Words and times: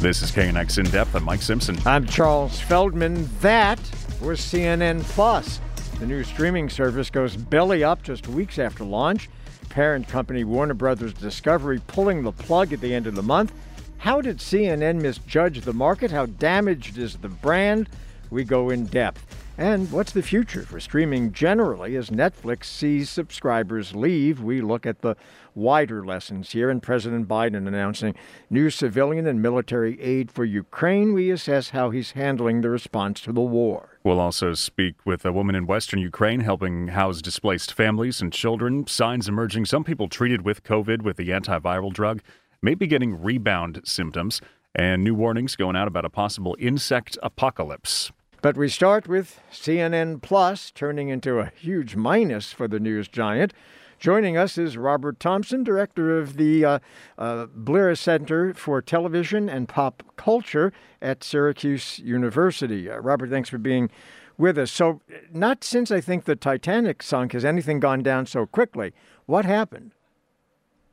This 0.00 0.22
is 0.22 0.30
KNX 0.30 0.78
In 0.78 0.84
Depth. 0.92 1.16
I'm 1.16 1.24
Mike 1.24 1.42
Simpson. 1.42 1.76
I'm 1.84 2.06
Charles 2.06 2.60
Feldman. 2.60 3.28
That 3.40 3.80
was 4.22 4.38
CNN 4.38 5.02
Plus. 5.02 5.58
The 5.98 6.06
new 6.06 6.22
streaming 6.22 6.70
service 6.70 7.10
goes 7.10 7.36
belly 7.36 7.82
up 7.82 8.04
just 8.04 8.28
weeks 8.28 8.60
after 8.60 8.84
launch. 8.84 9.28
Parent 9.70 10.06
company 10.06 10.44
Warner 10.44 10.74
Brothers 10.74 11.12
Discovery 11.14 11.80
pulling 11.88 12.22
the 12.22 12.30
plug 12.30 12.72
at 12.72 12.80
the 12.80 12.94
end 12.94 13.08
of 13.08 13.16
the 13.16 13.24
month. 13.24 13.52
How 13.96 14.20
did 14.20 14.38
CNN 14.38 15.02
misjudge 15.02 15.62
the 15.62 15.72
market? 15.72 16.12
How 16.12 16.26
damaged 16.26 16.96
is 16.96 17.16
the 17.16 17.28
brand? 17.28 17.88
We 18.30 18.44
go 18.44 18.70
in 18.70 18.86
depth. 18.86 19.47
And 19.60 19.90
what's 19.90 20.12
the 20.12 20.22
future 20.22 20.62
for 20.62 20.78
streaming 20.78 21.32
generally 21.32 21.96
as 21.96 22.10
Netflix 22.10 22.66
sees 22.66 23.10
subscribers 23.10 23.92
leave? 23.92 24.40
We 24.40 24.60
look 24.60 24.86
at 24.86 25.00
the 25.00 25.16
wider 25.52 26.06
lessons 26.06 26.52
here, 26.52 26.70
and 26.70 26.80
President 26.80 27.26
Biden 27.26 27.66
announcing 27.66 28.14
new 28.48 28.70
civilian 28.70 29.26
and 29.26 29.42
military 29.42 30.00
aid 30.00 30.30
for 30.30 30.44
Ukraine. 30.44 31.12
We 31.12 31.32
assess 31.32 31.70
how 31.70 31.90
he's 31.90 32.12
handling 32.12 32.60
the 32.60 32.70
response 32.70 33.20
to 33.22 33.32
the 33.32 33.40
war. 33.40 33.98
We'll 34.04 34.20
also 34.20 34.54
speak 34.54 34.94
with 35.04 35.24
a 35.24 35.32
woman 35.32 35.56
in 35.56 35.66
western 35.66 35.98
Ukraine 35.98 36.38
helping 36.38 36.88
house 36.88 37.20
displaced 37.20 37.74
families 37.74 38.20
and 38.20 38.32
children. 38.32 38.86
Signs 38.86 39.28
emerging 39.28 39.64
some 39.64 39.82
people 39.82 40.06
treated 40.06 40.42
with 40.42 40.62
COVID 40.62 41.02
with 41.02 41.16
the 41.16 41.30
antiviral 41.30 41.92
drug 41.92 42.22
may 42.62 42.76
be 42.76 42.86
getting 42.86 43.20
rebound 43.20 43.80
symptoms, 43.82 44.40
and 44.72 45.02
new 45.02 45.16
warnings 45.16 45.56
going 45.56 45.74
out 45.74 45.88
about 45.88 46.04
a 46.04 46.10
possible 46.10 46.56
insect 46.60 47.18
apocalypse. 47.24 48.12
But 48.40 48.56
we 48.56 48.68
start 48.68 49.08
with 49.08 49.40
CNN 49.50 50.22
Plus 50.22 50.70
turning 50.70 51.08
into 51.08 51.40
a 51.40 51.50
huge 51.60 51.96
minus 51.96 52.52
for 52.52 52.68
the 52.68 52.78
news 52.78 53.08
giant. 53.08 53.52
Joining 53.98 54.36
us 54.36 54.56
is 54.56 54.76
Robert 54.76 55.18
Thompson, 55.18 55.64
director 55.64 56.16
of 56.16 56.36
the 56.36 56.64
uh, 56.64 56.78
uh, 57.18 57.46
Bleier 57.46 57.98
Center 57.98 58.54
for 58.54 58.80
Television 58.80 59.48
and 59.48 59.68
Pop 59.68 60.04
Culture 60.16 60.72
at 61.02 61.24
Syracuse 61.24 61.98
University. 61.98 62.88
Uh, 62.88 62.98
Robert, 62.98 63.28
thanks 63.28 63.48
for 63.48 63.58
being 63.58 63.90
with 64.36 64.56
us. 64.56 64.70
So, 64.70 65.00
not 65.32 65.64
since 65.64 65.90
I 65.90 66.00
think 66.00 66.24
the 66.24 66.36
Titanic 66.36 67.02
sunk 67.02 67.32
has 67.32 67.44
anything 67.44 67.80
gone 67.80 68.04
down 68.04 68.26
so 68.26 68.46
quickly. 68.46 68.92
What 69.26 69.46
happened? 69.46 69.90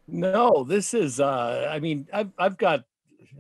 No, 0.08 0.64
this 0.64 0.96
is, 0.96 1.20
uh, 1.20 1.70
I 1.72 1.80
mean, 1.80 2.08
I've, 2.12 2.32
I've 2.40 2.58
got 2.58 2.86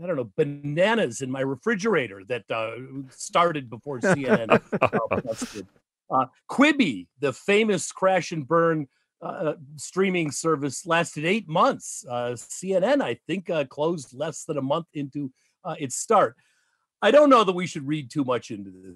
I 0.01 0.07
don't 0.07 0.15
know, 0.15 0.31
bananas 0.35 1.21
in 1.21 1.31
my 1.31 1.41
refrigerator 1.41 2.23
that 2.27 2.49
uh, 2.49 2.71
started 3.09 3.69
before 3.69 3.99
CNN. 3.99 4.61
uh, 6.09 6.25
Quibi, 6.49 7.07
the 7.19 7.33
famous 7.33 7.91
crash 7.91 8.31
and 8.31 8.47
burn 8.47 8.88
uh, 9.21 9.53
streaming 9.77 10.31
service, 10.31 10.85
lasted 10.85 11.25
eight 11.25 11.47
months. 11.47 12.05
Uh, 12.09 12.31
CNN, 12.35 13.01
I 13.01 13.17
think, 13.27 13.49
uh, 13.49 13.66
closed 13.66 14.13
less 14.13 14.43
than 14.43 14.57
a 14.57 14.61
month 14.61 14.88
into 14.93 15.31
uh, 15.63 15.75
its 15.79 15.95
start. 15.95 16.35
I 17.01 17.11
don't 17.11 17.29
know 17.29 17.43
that 17.43 17.53
we 17.53 17.67
should 17.67 17.88
read 17.88 18.11
too 18.11 18.23
much 18.23 18.51
into 18.51 18.71
this 18.71 18.95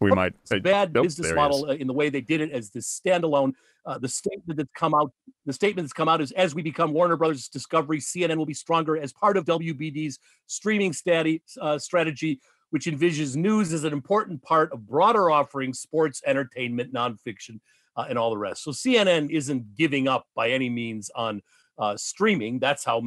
we 0.00 0.10
might 0.10 0.34
a 0.50 0.58
bad 0.58 0.92
business 0.92 1.32
model 1.32 1.70
in 1.70 1.86
the 1.86 1.92
way 1.92 2.08
they 2.08 2.20
did 2.20 2.40
it 2.40 2.50
as 2.50 2.70
this 2.70 3.00
standalone. 3.00 3.52
Uh, 3.86 3.98
the 3.98 4.08
statement 4.08 4.56
that's 4.56 4.70
come 4.74 4.94
out, 4.94 5.12
the 5.44 5.52
statement 5.52 5.84
that's 5.84 5.92
come 5.92 6.08
out 6.08 6.20
is 6.20 6.32
as 6.32 6.54
we 6.54 6.62
become 6.62 6.92
Warner 6.92 7.16
Brothers 7.16 7.48
Discovery, 7.48 7.98
CNN 7.98 8.36
will 8.36 8.46
be 8.46 8.54
stronger 8.54 8.96
as 8.96 9.12
part 9.12 9.36
of 9.36 9.44
WBD's 9.44 10.18
streaming 10.46 10.92
stati- 10.92 11.42
uh, 11.60 11.78
strategy, 11.78 12.40
which 12.70 12.86
envisions 12.86 13.36
news 13.36 13.72
as 13.72 13.84
an 13.84 13.92
important 13.92 14.42
part 14.42 14.72
of 14.72 14.86
broader 14.86 15.30
offerings, 15.30 15.80
sports, 15.80 16.22
entertainment, 16.26 16.94
nonfiction, 16.94 17.60
uh, 17.96 18.06
and 18.08 18.18
all 18.18 18.30
the 18.30 18.38
rest. 18.38 18.64
So 18.64 18.70
CNN 18.70 19.30
isn't 19.30 19.76
giving 19.76 20.08
up 20.08 20.26
by 20.34 20.50
any 20.50 20.70
means 20.70 21.10
on 21.14 21.42
uh, 21.78 21.96
streaming. 21.96 22.58
That's 22.58 22.84
how 22.84 23.02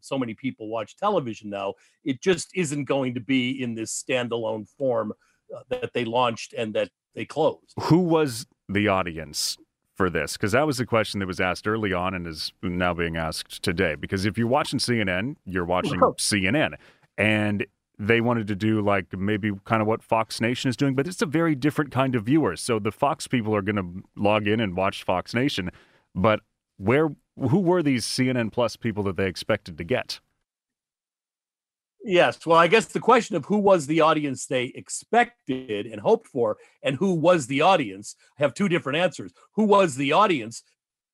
so 0.00 0.18
many 0.18 0.34
people 0.34 0.68
watch 0.68 0.96
television 0.96 1.50
now. 1.50 1.74
It 2.04 2.20
just 2.20 2.50
isn't 2.54 2.84
going 2.84 3.14
to 3.14 3.20
be 3.20 3.62
in 3.62 3.74
this 3.74 4.02
standalone 4.02 4.68
form 4.68 5.12
uh, 5.12 5.14
Uh, 5.54 5.60
that 5.70 5.92
they 5.94 6.04
launched 6.04 6.52
and 6.52 6.74
that 6.74 6.90
they 7.14 7.24
closed. 7.24 7.74
Who 7.82 8.00
was 8.00 8.46
the 8.68 8.88
audience 8.88 9.56
for 9.96 10.10
this? 10.10 10.34
Because 10.34 10.52
that 10.52 10.66
was 10.66 10.78
the 10.78 10.86
question 10.86 11.20
that 11.20 11.26
was 11.26 11.40
asked 11.40 11.66
early 11.66 11.92
on 11.92 12.14
and 12.14 12.26
is 12.26 12.52
now 12.62 12.94
being 12.94 13.16
asked 13.16 13.62
today. 13.62 13.94
Because 13.94 14.26
if 14.26 14.36
you're 14.36 14.46
watching 14.46 14.78
CNN, 14.78 15.36
you're 15.44 15.64
watching 15.64 16.02
oh. 16.02 16.12
CNN. 16.18 16.74
And 17.16 17.66
they 17.98 18.20
wanted 18.20 18.46
to 18.46 18.54
do 18.54 18.80
like 18.80 19.16
maybe 19.16 19.52
kind 19.64 19.82
of 19.82 19.88
what 19.88 20.02
Fox 20.02 20.40
Nation 20.40 20.68
is 20.68 20.76
doing, 20.76 20.94
but 20.94 21.08
it's 21.08 21.20
a 21.20 21.26
very 21.26 21.54
different 21.54 21.90
kind 21.90 22.14
of 22.14 22.24
viewer. 22.24 22.56
So 22.56 22.78
the 22.78 22.92
Fox 22.92 23.26
people 23.26 23.54
are 23.54 23.62
going 23.62 23.76
to 23.76 24.02
log 24.16 24.46
in 24.46 24.60
and 24.60 24.76
watch 24.76 25.02
Fox 25.02 25.34
Nation. 25.34 25.70
But 26.14 26.40
where 26.76 27.08
who 27.36 27.60
were 27.60 27.82
these 27.82 28.04
CNN 28.04 28.52
Plus 28.52 28.76
people 28.76 29.02
that 29.04 29.16
they 29.16 29.26
expected 29.26 29.78
to 29.78 29.84
get? 29.84 30.20
Yes. 32.04 32.46
Well, 32.46 32.58
I 32.58 32.68
guess 32.68 32.86
the 32.86 33.00
question 33.00 33.36
of 33.36 33.44
who 33.44 33.58
was 33.58 33.86
the 33.86 34.00
audience 34.00 34.46
they 34.46 34.66
expected 34.74 35.86
and 35.86 36.00
hoped 36.00 36.28
for, 36.28 36.56
and 36.82 36.96
who 36.96 37.14
was 37.14 37.46
the 37.46 37.62
audience, 37.62 38.14
have 38.36 38.54
two 38.54 38.68
different 38.68 38.98
answers. 38.98 39.32
Who 39.54 39.64
was 39.64 39.96
the 39.96 40.12
audience? 40.12 40.62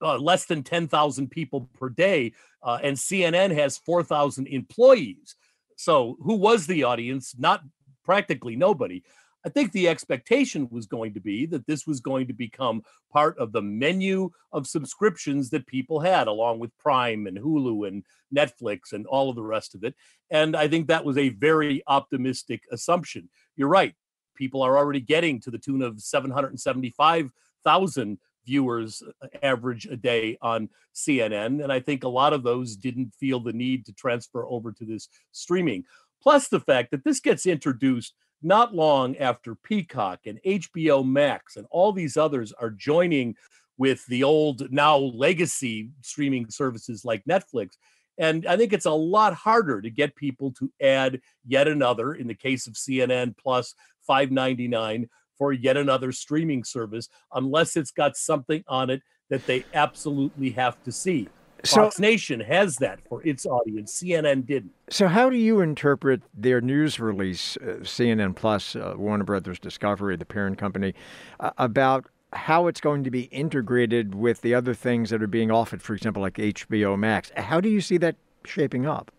Uh, 0.03 0.19
less 0.19 0.45
than 0.45 0.63
10,000 0.63 1.31
people 1.31 1.71
per 1.75 1.89
day, 1.89 2.33
uh, 2.63 2.79
and 2.83 2.97
CNN 2.97 3.55
has 3.55 3.79
4,000 3.79 4.47
employees. 4.49 5.37
So, 5.77 6.19
who 6.23 6.35
was 6.35 6.67
the 6.67 6.85
audience? 6.85 7.35
Not 7.39 7.63
practically 8.05 8.55
nobody. 8.55 9.03
I 9.45 9.51
think 9.51 9.73
the 9.73 9.89
expectation 9.89 10.69
was 10.71 10.87
going 10.87 11.13
to 11.15 11.21
be 11.21 11.47
that 11.47 11.67
this 11.67 11.85
was 11.87 12.01
going 12.01 12.29
to 12.29 12.33
become 12.33 12.83
part 13.13 13.37
of 13.39 13.53
the 13.53 13.61
menu 13.61 14.31
of 14.53 14.67
subscriptions 14.67 15.51
that 15.51 15.67
people 15.67 16.01
had, 16.01 16.29
along 16.29 16.61
with 16.61 16.71
Prime 16.79 17.27
and 17.27 17.37
Hulu 17.39 17.87
and 17.87 18.05
Netflix 18.35 18.93
and 18.93 19.07
all 19.07 19.29
of 19.29 19.37
the 19.37 19.43
rest 19.43 19.75
of 19.75 19.85
it. 19.85 19.95
And 20.31 20.57
I 20.57 20.67
think 20.69 20.89
that 20.89 21.05
was 21.05 21.19
a 21.19 21.29
very 21.29 21.83
optimistic 21.87 22.63
assumption. 22.73 23.29
You're 23.57 23.69
right. 23.69 23.95
People 24.35 24.63
are 24.63 24.79
already 24.79 25.01
getting 25.01 25.39
to 25.41 25.51
the 25.51 25.59
tune 25.59 25.83
of 25.83 26.01
775,000 26.01 28.19
viewers 28.47 29.03
uh, 29.23 29.27
average 29.43 29.87
a 29.87 29.97
day 29.97 30.39
on 30.43 30.69
CNN. 30.95 31.63
And 31.63 31.73
I 31.73 31.81
think 31.81 32.05
a 32.05 32.09
lot 32.09 32.33
of 32.33 32.43
those 32.43 32.77
didn't 32.77 33.15
feel 33.15 33.41
the 33.41 33.53
need 33.53 33.87
to 33.87 33.93
transfer 33.93 34.47
over 34.47 34.73
to 34.73 34.85
this 34.85 35.09
streaming. 35.33 35.85
Plus, 36.23 36.49
the 36.49 36.61
fact 36.61 36.91
that 36.91 37.05
this 37.05 37.21
gets 37.21 37.47
introduced 37.47 38.15
not 38.43 38.75
long 38.75 39.17
after 39.17 39.55
Peacock 39.55 40.21
and 40.27 40.41
HBO 40.47 41.07
Max 41.07 41.57
and 41.57 41.67
all 41.71 41.93
these 41.93 42.17
others 42.17 42.53
are 42.53 42.71
joining 42.71 43.35
with 43.79 44.05
the 44.07 44.23
old 44.23 44.71
now 44.71 44.97
legacy 44.97 45.91
streaming 46.03 46.49
services 46.49 47.05
like 47.05 47.25
Netflix. 47.29 47.71
And 48.19 48.47
I 48.47 48.57
think 48.57 48.73
it's 48.73 48.87
a 48.87 48.93
lot 48.93 49.35
harder 49.35 49.81
to 49.83 49.91
get 49.91 50.15
people 50.15 50.53
to 50.59 50.71
add 50.81 51.21
yet 51.47 51.67
another, 51.67 52.15
in 52.15 52.29
the 52.29 52.35
case 52.35 52.67
of 52.67 52.75
CNN 52.75 53.37
plus 53.37 53.75
599 54.07 55.09
for 55.37 55.53
yet 55.53 55.77
another 55.77 56.13
streaming 56.13 56.63
service, 56.63 57.09
unless 57.33 57.77
it's 57.77 57.91
got 57.91 58.17
something 58.17 58.63
on 58.69 58.91
it 58.91 59.03
that 59.31 59.47
they 59.47 59.65
absolutely 59.75 60.51
have 60.51 60.81
to 60.85 60.93
see. 60.93 61.29
Fox 61.67 61.99
Nation 61.99 62.41
has 62.41 62.77
that 62.77 63.01
for 63.09 63.27
its 63.27 63.47
audience. 63.47 64.03
CNN 64.03 64.47
didn't. 64.47 64.73
So, 64.91 65.09
how 65.09 65.31
do 65.31 65.37
you 65.37 65.61
interpret 65.61 66.23
their 66.35 66.61
news 66.61 67.01
release, 67.01 67.57
uh, 67.59 67.81
CNN 67.83 68.35
Plus, 68.35 68.77
uh, 68.77 68.95
Warner 68.97 69.25
Brothers 69.25 69.59
Discovery, 69.59 70.17
the 70.17 70.27
parent 70.27 70.59
company, 70.59 70.95
uh, 71.41 71.51
about 71.59 72.07
how 72.33 72.67
it's 72.67 72.81
going 72.81 73.05
to 73.05 73.11
be 73.11 73.23
integrated 73.25 74.15
with 74.15 74.41
the 74.43 74.55
other 74.55 74.75
things 74.75 75.11
that 75.11 75.23
are 75.23 75.29
being 75.29 75.51
offered, 75.51 75.83
for 75.83 75.95
example, 75.95 76.21
like 76.21 76.35
HBO 76.35 76.99
Max? 76.99 77.31
How 77.37 77.61
do 77.61 77.69
you 77.69 77.81
see 77.81 77.97
that 77.99 78.17
shaping 78.45 78.87
up? 78.87 79.11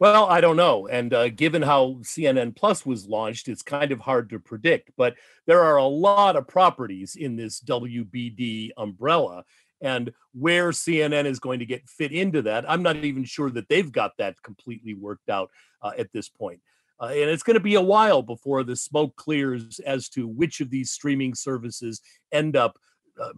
Well, 0.00 0.26
I 0.26 0.40
don't 0.40 0.56
know. 0.56 0.88
And 0.88 1.14
uh, 1.14 1.28
given 1.28 1.62
how 1.62 1.98
CNN 2.02 2.56
Plus 2.56 2.84
was 2.84 3.06
launched, 3.06 3.48
it's 3.48 3.62
kind 3.62 3.92
of 3.92 4.00
hard 4.00 4.28
to 4.30 4.40
predict. 4.40 4.90
But 4.96 5.14
there 5.46 5.62
are 5.62 5.76
a 5.76 5.86
lot 5.86 6.36
of 6.36 6.48
properties 6.48 7.16
in 7.16 7.36
this 7.36 7.60
WBD 7.60 8.70
umbrella 8.76 9.44
and 9.80 10.12
where 10.32 10.70
CNN 10.70 11.26
is 11.26 11.38
going 11.38 11.58
to 11.58 11.66
get 11.66 11.88
fit 11.88 12.12
into 12.12 12.42
that, 12.42 12.64
I'm 12.68 12.82
not 12.82 12.96
even 12.96 13.24
sure 13.24 13.50
that 13.50 13.68
they've 13.68 13.90
got 13.90 14.12
that 14.18 14.42
completely 14.42 14.94
worked 14.94 15.28
out 15.28 15.50
uh, 15.82 15.92
at 15.98 16.12
this 16.12 16.28
point. 16.28 16.60
Uh, 17.00 17.06
and 17.06 17.30
it's 17.30 17.42
going 17.42 17.54
to 17.54 17.60
be 17.60 17.74
a 17.74 17.82
while 17.82 18.22
before 18.22 18.62
the 18.62 18.76
smoke 18.76 19.16
clears 19.16 19.80
as 19.80 20.08
to 20.08 20.28
which 20.28 20.60
of 20.60 20.70
these 20.70 20.90
streaming 20.90 21.34
services 21.34 22.00
end 22.32 22.56
up 22.56 22.78
uh, 23.20 23.32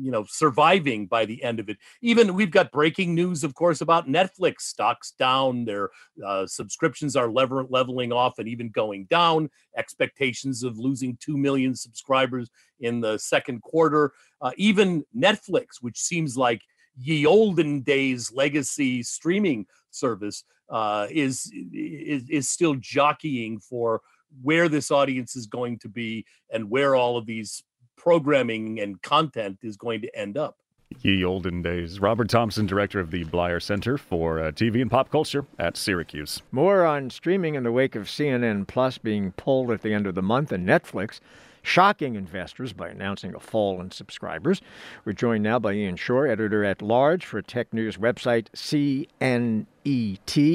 you 0.00 0.10
know 0.10 0.24
surviving 0.28 1.06
by 1.06 1.24
the 1.24 1.42
end 1.42 1.60
of 1.60 1.68
it. 1.68 1.76
Even 2.02 2.34
we've 2.34 2.50
got 2.50 2.72
breaking 2.72 3.14
news 3.14 3.44
of 3.44 3.54
course 3.54 3.80
about 3.80 4.08
netflix. 4.08 4.62
Stocks 4.62 5.12
down 5.12 5.64
their 5.64 5.90
uh, 6.24 6.46
subscriptions 6.46 7.16
are 7.16 7.30
lever- 7.30 7.66
leveling 7.68 8.12
off 8.12 8.38
and 8.38 8.48
even 8.48 8.70
going 8.70 9.04
down. 9.06 9.50
Expectations 9.76 10.62
of 10.62 10.78
losing 10.78 11.16
2 11.20 11.36
million 11.36 11.74
subscribers 11.74 12.50
in 12.80 13.00
the 13.00 13.18
second 13.18 13.62
quarter. 13.62 14.12
Uh, 14.40 14.52
even 14.56 15.04
netflix 15.16 15.80
which 15.80 15.98
seems 15.98 16.36
like 16.36 16.62
ye 16.96 17.26
olden 17.26 17.80
days 17.82 18.32
legacy 18.32 19.02
streaming 19.02 19.66
service 19.90 20.44
uh, 20.70 21.06
is, 21.10 21.50
is 21.72 22.28
is 22.28 22.48
still 22.48 22.74
jockeying 22.74 23.58
for 23.58 24.02
where 24.42 24.68
this 24.68 24.90
audience 24.90 25.36
is 25.36 25.46
going 25.46 25.78
to 25.78 25.88
be 25.88 26.24
and 26.52 26.68
where 26.68 26.94
all 26.94 27.16
of 27.16 27.26
these 27.26 27.62
programming 27.98 28.80
and 28.80 29.02
content 29.02 29.58
is 29.62 29.76
going 29.76 30.00
to 30.00 30.18
end 30.18 30.38
up. 30.38 30.56
Ye 31.02 31.22
olden 31.22 31.60
days. 31.60 32.00
Robert 32.00 32.30
Thompson, 32.30 32.64
director 32.64 32.98
of 32.98 33.10
the 33.10 33.24
Bleier 33.26 33.62
Center 33.62 33.98
for 33.98 34.42
uh, 34.42 34.52
TV 34.52 34.80
and 34.80 34.90
Pop 34.90 35.10
Culture 35.10 35.44
at 35.58 35.76
Syracuse. 35.76 36.40
More 36.50 36.86
on 36.86 37.10
streaming 37.10 37.56
in 37.56 37.62
the 37.62 37.72
wake 37.72 37.94
of 37.94 38.04
CNN 38.04 38.66
Plus 38.66 38.96
being 38.96 39.32
pulled 39.32 39.70
at 39.70 39.82
the 39.82 39.92
end 39.92 40.06
of 40.06 40.14
the 40.14 40.22
month 40.22 40.50
and 40.50 40.66
Netflix 40.66 41.20
shocking 41.62 42.14
investors 42.14 42.72
by 42.72 42.88
announcing 42.88 43.34
a 43.34 43.40
fall 43.40 43.80
in 43.80 43.90
subscribers. 43.90 44.62
We're 45.04 45.12
joined 45.12 45.44
now 45.44 45.58
by 45.58 45.74
Ian 45.74 45.96
Sherr, 45.96 46.30
editor 46.30 46.64
at 46.64 46.80
large 46.80 47.26
for 47.26 47.42
tech 47.42 47.74
news 47.74 47.98
website 47.98 48.46
CNET 48.54 49.66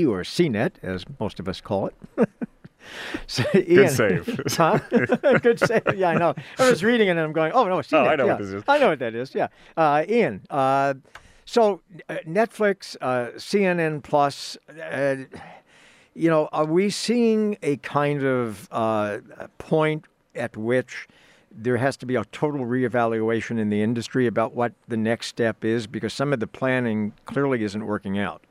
or 0.07 0.23
CNET, 0.23 0.71
as 0.81 1.05
most 1.19 1.39
of 1.39 1.47
us 1.47 1.61
call 1.61 1.87
it. 1.87 1.95
So, 3.27 3.43
Ian, 3.55 3.65
Good 3.65 3.91
save. 3.91 4.39
huh? 4.57 4.79
Good 5.41 5.59
save. 5.59 5.95
Yeah, 5.95 6.09
I 6.09 6.17
know. 6.17 6.35
I 6.57 6.69
was 6.69 6.83
reading 6.83 7.07
it 7.07 7.11
and 7.11 7.19
I'm 7.19 7.33
going, 7.33 7.51
oh, 7.53 7.65
no. 7.65 7.81
Oh, 7.91 7.97
I 7.97 8.15
know 8.15 8.25
yeah. 8.25 8.33
what 8.33 8.41
this 8.41 8.49
is. 8.49 8.63
I 8.67 8.77
know 8.79 8.89
what 8.89 8.99
that 8.99 9.15
is, 9.15 9.33
yeah. 9.33 9.47
Uh, 9.75 10.03
Ian, 10.07 10.41
uh, 10.49 10.93
so 11.45 11.81
uh, 12.09 12.17
Netflix, 12.27 12.95
uh, 13.01 13.31
CNN 13.35 14.03
Plus, 14.03 14.57
uh, 14.81 15.15
you 16.13 16.29
know, 16.29 16.47
are 16.51 16.65
we 16.65 16.89
seeing 16.89 17.57
a 17.63 17.77
kind 17.77 18.23
of 18.23 18.67
uh, 18.71 19.19
point 19.57 20.05
at 20.35 20.55
which 20.57 21.07
there 21.55 21.77
has 21.77 21.97
to 21.97 22.05
be 22.05 22.15
a 22.15 22.25
total 22.25 22.65
reevaluation 22.65 23.59
in 23.59 23.69
the 23.69 23.81
industry 23.81 24.25
about 24.25 24.53
what 24.53 24.73
the 24.87 24.97
next 24.97 25.27
step 25.27 25.63
is 25.63 25.85
because 25.85 26.13
some 26.13 26.33
of 26.33 26.39
the 26.39 26.47
planning 26.47 27.13
clearly 27.25 27.63
isn't 27.63 27.85
working 27.85 28.17
out? 28.17 28.43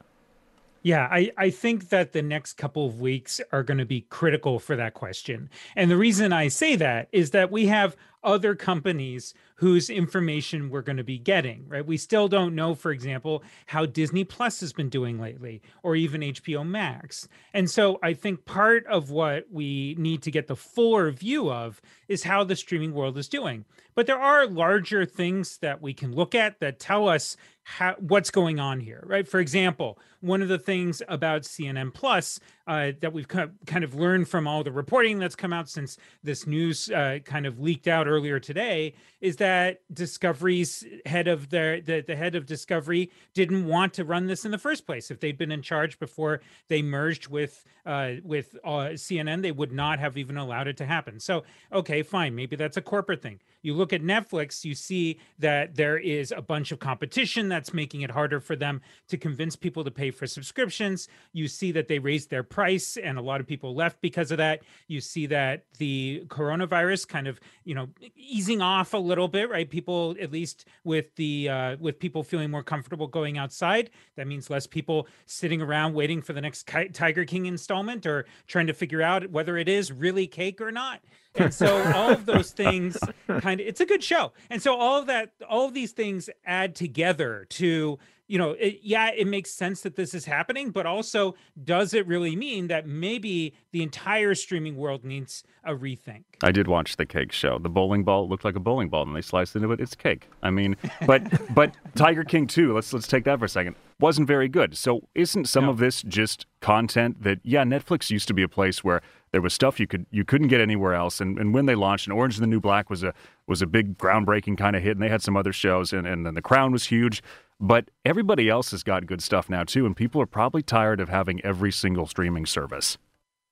Yeah, 0.83 1.09
I, 1.11 1.31
I 1.37 1.51
think 1.51 1.91
that 1.91 2.13
the 2.13 2.23
next 2.23 2.55
couple 2.55 2.87
of 2.87 3.01
weeks 3.01 3.41
are 3.53 3.63
going 3.63 3.79
to 3.79 3.85
be 3.85 4.03
critical 4.03 4.59
for 4.59 4.75
that 4.77 4.95
question. 4.95 5.49
And 5.77 5.91
the 5.91 5.97
reason 5.97 6.33
I 6.33 6.49
say 6.49 6.77
that 6.77 7.09
is 7.13 7.31
that 7.31 7.53
we 7.53 7.67
have 7.67 7.97
other 8.25 8.55
companies 8.55 9.35
whose 9.57 9.91
information 9.91 10.71
we're 10.71 10.83
going 10.83 10.97
to 10.97 11.05
be 11.05 11.19
getting, 11.19 11.69
right? 11.69 11.87
We 11.87 11.97
still 11.97 12.29
don't 12.29 12.55
know, 12.55 12.75
for 12.75 12.91
example, 12.91 13.43
how 13.67 13.87
Disney 13.87 14.25
Plus 14.25 14.61
has 14.61 14.73
been 14.73 14.89
doing 14.89 15.21
lately 15.21 15.63
or 15.83 15.95
even 15.97 16.21
HBO 16.21 16.67
Max. 16.67 17.29
And 17.53 17.71
so 17.71 17.99
I 18.03 18.15
think 18.15 18.45
part 18.45 18.87
of 18.87 19.11
what 19.11 19.47
we 19.51 19.95
need 19.99 20.23
to 20.23 20.31
get 20.31 20.47
the 20.47 20.57
fuller 20.57 21.11
view 21.11 21.51
of 21.51 21.81
is 22.09 22.25
how 22.25 22.45
the 22.45 22.57
streaming 22.57 22.93
world 22.93 23.19
is 23.19 23.29
doing. 23.29 23.65
But 23.95 24.07
there 24.07 24.21
are 24.21 24.47
larger 24.47 25.05
things 25.05 25.59
that 25.59 25.83
we 25.83 25.95
can 25.95 26.15
look 26.15 26.35
at 26.35 26.61
that 26.61 26.79
tell 26.79 27.09
us 27.09 27.37
how, 27.65 27.95
what's 27.99 28.31
going 28.31 28.59
on 28.59 28.81
here, 28.81 29.03
right? 29.07 29.27
For 29.27 29.39
example, 29.39 29.99
one 30.21 30.43
of 30.43 30.49
the 30.49 30.59
things 30.59 31.03
about 31.09 31.43
CNN 31.43 31.93
Plus 31.95 32.41
uh, 32.67 32.93
that 33.01 33.13
we've 33.13 33.29
kind 33.29 33.85
of 33.85 33.95
learned 33.95 34.29
from 34.29 34.47
all 34.47 34.63
the 34.63 34.73
reporting 34.73 35.19
that's 35.19 35.35
come 35.35 35.53
out 35.53 35.69
since 35.69 35.97
this 36.23 36.47
news 36.47 36.91
uh, 36.91 37.19
kind 37.25 37.47
of 37.47 37.61
leaked 37.61 37.89
out 37.89 38.07
earlier 38.07 38.39
today 38.39 38.95
is 39.21 39.37
that 39.37 39.81
Discovery's 39.93 40.85
head 41.07 41.29
of 41.29 41.51
the, 41.51 41.83
the 41.85 42.05
the 42.07 42.17
head 42.17 42.35
of 42.35 42.47
Discovery 42.47 43.11
didn't 43.35 43.67
want 43.67 43.95
to 43.95 44.05
run 44.05 44.27
this 44.27 44.45
in 44.45 44.51
the 44.53 44.59
first 44.59 44.87
place. 44.87 45.11
If 45.11 45.21
they'd 45.21 45.39
been 45.39 45.53
in 45.53 45.63
charge 45.63 45.99
before 45.99 46.41
they 46.69 46.83
merged 46.83 47.29
with 47.29 47.65
uh, 47.85 48.13
with 48.23 48.57
uh, 48.65 48.95
CNN, 48.95 49.43
they 49.43 49.53
would 49.53 49.73
not 49.73 49.99
have 49.99 50.17
even 50.17 50.37
allowed 50.37 50.69
it 50.69 50.77
to 50.79 50.87
happen. 50.87 51.19
So, 51.19 51.43
okay, 51.73 52.03
fine, 52.03 52.35
maybe 52.35 52.55
that's 52.55 52.77
a 52.77 52.83
corporate 52.83 53.23
thing. 53.23 53.41
You 53.63 53.75
look 53.83 53.93
at 53.93 54.01
Netflix, 54.01 54.65
you 54.65 54.77
see 54.77 55.19
that 55.41 55.75
there 55.75 55.99
is 55.99 56.31
a 56.31 56.41
bunch 56.41 56.71
of 56.71 56.79
competition 56.79 57.49
that's 57.49 57.75
making 57.75 58.03
it 58.03 58.13
harder 58.13 58.39
for 58.39 58.55
them 58.55 58.81
to 59.09 59.17
convince 59.17 59.57
people 59.57 59.83
to 59.83 59.91
pay 59.91 60.13
for 60.13 60.25
subscriptions. 60.25 61.09
You 61.33 61.49
see 61.49 61.73
that 61.73 61.89
they 61.89 61.99
raised 61.99 62.31
their 62.31 62.45
price 62.45 62.97
and 62.97 63.19
a 63.19 63.21
lot 63.21 63.41
of 63.41 63.49
people 63.49 63.75
left 63.75 64.01
because 64.01 64.31
of 64.31 64.39
that. 64.39 64.63
You 64.87 65.01
see 65.01 65.27
that 65.27 65.65
the 65.79 66.23
coronavirus 66.29 67.09
kind 67.09 67.27
of, 67.27 67.41
you 67.65 67.75
know, 67.75 67.89
easing 68.15 68.63
off 68.63 68.95
a 68.95 68.99
little 68.99 69.27
bit, 69.27 69.51
right? 69.51 69.69
People 69.69 70.15
at 70.21 70.31
least 70.31 70.69
with 70.85 71.13
the 71.17 71.49
uh, 71.49 71.77
with 71.81 71.99
people 71.99 72.23
feeling 72.23 72.53
more 72.53 72.63
comfortable 72.63 73.09
going 73.09 73.37
outside, 73.37 73.91
that 74.15 74.29
means 74.29 74.49
less 74.49 74.69
people 74.69 75.09
sitting 75.27 75.61
around 75.61 75.95
waiting 75.95 76.23
for 76.23 76.35
the 76.35 76.41
next 76.41 76.71
Tiger 76.93 77.25
King 77.25 77.47
installment 77.47 78.07
or 78.07 78.27
trying 78.47 78.69
to 78.69 78.75
figure 78.75 79.03
out 79.03 79.29
whether 79.33 79.57
it 79.57 79.69
is 79.69 79.91
really 79.91 80.29
cake 80.29 80.61
or 80.61 80.71
not. 80.71 81.01
And 81.35 81.53
so 81.53 81.93
all 81.95 82.11
of 82.11 82.27
those 82.27 82.51
things 82.63 82.99
kind 83.27 83.61
of 83.61 83.67
it's 83.67 83.81
a 83.81 83.87
good 83.87 84.03
show. 84.03 84.33
And 84.51 84.63
so 84.63 84.77
all 84.77 85.01
of 85.01 85.07
that 85.07 85.33
all 85.49 85.67
of 85.67 85.75
these 85.75 85.93
things 85.93 86.29
add 86.45 86.75
together 86.75 87.47
to 87.51 87.99
you 88.29 88.39
know, 88.39 88.53
it, 88.53 88.81
yeah, 88.83 89.11
it 89.11 89.27
makes 89.27 89.51
sense 89.51 89.83
that 89.83 89.97
this 89.97 90.15
is 90.15 90.25
happening, 90.25 90.71
but 90.71 90.87
also 90.87 91.35
does 91.63 91.93
it 91.93 92.07
really 92.07 92.37
mean 92.37 92.69
that 92.69 92.87
maybe 92.87 93.55
the 93.73 93.83
entire 93.83 94.35
streaming 94.35 94.77
world 94.77 95.05
needs 95.05 95.45
a 95.65 95.73
rethink? 95.73 96.25
I 96.43 96.51
did 96.51 96.67
watch 96.67 96.97
the 96.97 97.07
cake 97.07 97.33
show. 97.33 97.59
The 97.59 97.69
bowling 97.69 98.05
ball 98.05 98.29
looked 98.29 98.45
like 98.45 98.57
a 98.57 98.61
bowling 98.61 98.89
ball, 98.89 99.03
and 99.03 99.15
they 99.15 99.21
sliced 99.21 99.55
into 99.57 99.71
it. 99.73 99.81
It's 99.81 99.95
cake. 99.95 100.29
I 100.43 100.51
mean, 100.51 100.77
but 101.07 101.23
but 101.55 101.75
Tiger 101.95 102.25
King 102.25 102.47
2, 102.47 102.75
let's 102.75 102.93
let's 102.93 103.07
take 103.07 103.25
that 103.25 103.39
for 103.39 103.45
a 103.45 103.49
second. 103.49 103.77
Wasn't 104.01 104.27
very 104.27 104.49
good. 104.49 104.77
So 104.77 105.09
isn't 105.15 105.47
some 105.47 105.65
no. 105.65 105.71
of 105.71 105.79
this 105.79 106.03
just 106.03 106.47
content 106.61 107.23
that 107.23 107.41
yeah, 107.43 107.65
Netflix 107.65 108.11
used 108.11 108.29
to 108.29 108.35
be 108.35 108.43
a 108.43 108.49
place 108.49 108.83
where 108.83 109.03
there 109.33 109.41
was 109.41 109.55
stuff 109.55 109.81
you 109.81 109.87
could 109.87 110.07
you 110.11 110.25
couldn't 110.25 110.49
get 110.49 110.61
anywhere 110.61 110.95
else. 110.95 111.21
And, 111.21 111.39
and 111.39 111.53
when 111.53 111.67
they 111.67 111.75
launched, 111.75 112.07
and 112.07 112.17
Orange 112.17 112.37
and 112.37 112.43
the 112.43 112.49
New 112.49 112.61
Black 112.61 112.89
was 112.89 113.03
a 113.03 113.15
was 113.47 113.63
a 113.63 113.67
big 113.67 113.99
groundbreaking 113.99 114.57
kind 114.57 114.77
of 114.77 114.83
hit, 114.83 114.93
and 114.93 115.03
they 115.03 115.09
had 115.09 115.23
some 115.23 115.37
other 115.37 115.53
shows, 115.53 115.93
and, 115.93 116.07
and 116.07 116.25
then 116.25 116.35
The 116.35 116.43
Crown 116.43 116.73
was 116.73 116.87
huge. 116.87 117.23
But 117.65 117.93
everybody 118.05 118.49
else 118.49 118.73
has 118.73 118.83
got 118.83 119.07
good 119.07 119.23
stuff 119.23 119.49
now 119.49 119.63
too, 119.63 119.87
and 119.87 119.95
people 119.95 120.21
are 120.21 120.27
probably 120.27 120.63
tired 120.63 120.99
of 120.99 121.09
having 121.09 121.41
every 121.45 121.71
single 121.71 122.07
streaming 122.07 122.45
service. 122.45 122.99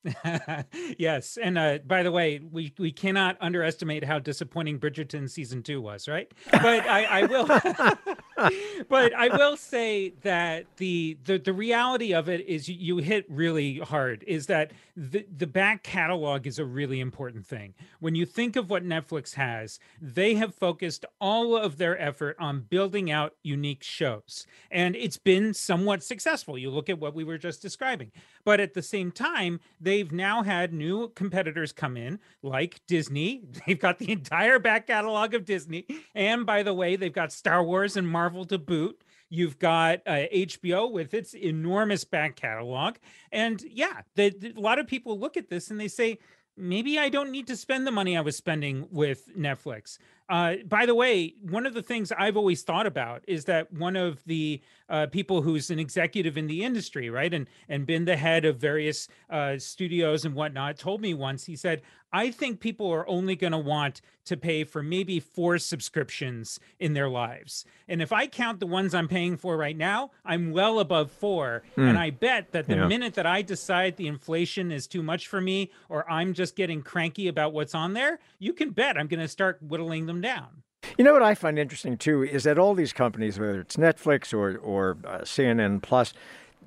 yes, 0.99 1.37
and 1.37 1.59
uh, 1.59 1.79
by 1.87 2.03
the 2.03 2.11
way, 2.11 2.41
we 2.51 2.73
we 2.79 2.91
cannot 2.91 3.37
underestimate 3.41 4.03
how 4.03 4.19
disappointing 4.19 4.79
Bridgerton 4.79 5.29
season 5.29 5.63
two 5.63 5.83
was, 5.83 6.09
right? 6.09 6.31
But 6.51 6.87
I, 6.89 7.05
I 7.05 7.27
will, 7.27 7.47
but 8.89 9.15
I 9.15 9.29
will 9.37 9.59
say 9.59 10.15
that 10.23 10.65
the, 10.79 11.19
the 11.25 11.39
the 11.39 11.53
reality 11.53 12.15
of 12.15 12.31
it 12.31 12.47
is 12.47 12.67
you, 12.67 12.77
you 12.79 12.97
hit 12.99 13.27
really 13.29 13.79
hard. 13.79 14.25
Is 14.27 14.47
that 14.47 14.73
the 14.97 15.27
the 15.37 15.47
back 15.47 15.83
catalog 15.83 16.47
is 16.47 16.59
a 16.59 16.65
really 16.65 17.01
important 17.01 17.47
thing. 17.47 17.75
When 17.99 18.15
you 18.15 18.25
think 18.25 18.57
of 18.57 18.71
what 18.71 18.83
Netflix 18.83 19.35
has, 19.35 19.79
they 20.01 20.35
have 20.37 20.55
focused 20.55 21.05
all 21.21 21.55
of 21.57 21.77
their 21.77 22.01
effort 22.01 22.37
on 22.41 22.61
building 22.63 23.11
out 23.11 23.35
unique 23.43 23.83
shows, 23.83 24.47
and 24.71 24.97
it's 24.97 25.19
been 25.19 25.53
somewhat 25.53 26.03
successful. 26.03 26.57
You 26.57 26.71
look 26.71 26.89
at 26.89 26.99
what 26.99 27.15
we 27.15 27.23
were 27.23 27.39
just 27.39 27.61
describing, 27.61 28.13
but 28.45 28.61
at 28.61 28.75
the 28.75 28.83
same 28.83 29.11
time, 29.13 29.61
they've 29.81 30.11
now 30.11 30.43
had 30.43 30.73
new 30.73 31.09
competitors 31.11 31.73
come 31.73 31.97
in, 31.97 32.19
like 32.43 32.81
Disney. 32.87 33.43
They've 33.67 33.79
got 33.79 33.99
the 33.99 34.11
entire 34.11 34.59
back 34.59 34.87
catalog 34.87 35.35
of 35.35 35.45
Disney. 35.45 35.87
And 36.15 36.47
by 36.47 36.63
the 36.63 36.75
way, 36.75 36.97
they've 36.97 37.13
got 37.13 37.33
Star 37.33 37.63
Wars 37.63 37.97
and 37.97 38.09
Marvel 38.09 38.45
to 38.47 38.59
boot. 38.59 39.03
You've 39.29 39.59
got 39.59 40.01
uh, 40.07 40.27
HBO 40.35 40.91
with 40.91 41.15
its 41.15 41.35
enormous 41.35 42.05
back 42.05 42.37
catalog. 42.37 42.97
And 43.31 43.63
yeah, 43.63 44.03
the, 44.17 44.31
the, 44.31 44.55
a 44.57 44.61
lot 44.61 44.79
of 44.79 44.87
people 44.87 45.19
look 45.19 45.37
at 45.37 45.49
this 45.49 45.71
and 45.71 45.81
they 45.81 45.89
say, 45.89 46.19
maybe 46.57 46.99
I 46.99 47.09
don't 47.09 47.31
need 47.31 47.47
to 47.47 47.57
spend 47.57 47.87
the 47.87 47.93
money 47.93 48.17
I 48.17 48.21
was 48.21 48.37
spending 48.37 48.87
with 48.91 49.37
Netflix. 49.37 49.99
Uh, 50.31 50.55
by 50.69 50.87
the 50.87 50.95
way, 50.95 51.35
one 51.43 51.67
of 51.67 51.75
the 51.75 51.83
things 51.83 52.13
I've 52.17 52.37
always 52.37 52.63
thought 52.63 52.87
about 52.87 53.25
is 53.27 53.47
that 53.47 53.73
one 53.73 53.97
of 53.97 54.23
the 54.27 54.63
uh, 54.89 55.07
people 55.07 55.43
who's 55.43 55.71
an 55.71 55.81
executive 55.81 56.39
in 56.39 56.47
the 56.47 56.63
industry, 56.63 57.11
right, 57.11 57.35
and 57.35 57.49
and 57.69 57.85
been 57.85 58.05
the 58.05 58.17
head 58.17 58.45
of 58.45 58.57
various 58.57 59.09
uh, 59.29 59.59
studios 59.59 60.25
and 60.25 60.35
whatnot, 60.35 60.79
told 60.79 61.01
me 61.01 61.15
once. 61.15 61.47
He 61.47 61.57
said, 61.57 61.83
"I 62.13 62.31
think 62.31 62.61
people 62.61 62.89
are 62.91 63.09
only 63.09 63.35
going 63.35 63.53
to 63.53 63.59
want 63.59 64.03
to 64.27 64.37
pay 64.37 64.63
for 64.63 64.83
maybe 64.83 65.19
four 65.19 65.59
subscriptions 65.59 66.61
in 66.79 66.93
their 66.93 67.09
lives, 67.09 67.65
and 67.89 68.01
if 68.01 68.13
I 68.13 68.29
count 68.29 68.61
the 68.61 68.67
ones 68.67 68.95
I'm 68.95 69.09
paying 69.09 69.37
for 69.37 69.57
right 69.57 69.77
now, 69.77 70.13
I'm 70.25 70.53
well 70.53 70.79
above 70.79 71.11
four. 71.11 71.63
Mm. 71.77 71.91
And 71.91 71.99
I 71.99 72.11
bet 72.11 72.53
that 72.53 72.69
the 72.69 72.77
yeah. 72.77 72.87
minute 72.87 73.15
that 73.15 73.27
I 73.27 73.43
decide 73.43 73.97
the 73.97 74.07
inflation 74.07 74.71
is 74.71 74.87
too 74.87 75.03
much 75.03 75.27
for 75.27 75.41
me, 75.41 75.73
or 75.89 76.09
I'm 76.09 76.35
just 76.35 76.55
getting 76.55 76.83
cranky 76.83 77.27
about 77.27 77.53
what's 77.53 77.75
on 77.75 77.95
there, 77.95 78.21
you 78.39 78.53
can 78.53 78.71
bet 78.71 78.97
I'm 78.97 79.09
going 79.09 79.21
to 79.21 79.29
start 79.29 79.59
whittling 79.61 80.07
them 80.07 80.20
down. 80.21 80.63
You 80.97 81.05
know 81.05 81.13
what 81.13 81.23
I 81.23 81.35
find 81.35 81.59
interesting 81.59 81.97
too 81.97 82.23
is 82.23 82.45
that 82.45 82.59
all 82.59 82.75
these 82.75 82.93
companies, 82.93 83.39
whether 83.39 83.61
it's 83.61 83.77
Netflix 83.77 84.33
or 84.33 84.57
or 84.59 84.97
uh, 85.05 85.19
CNN 85.19 85.83
Plus, 85.83 86.13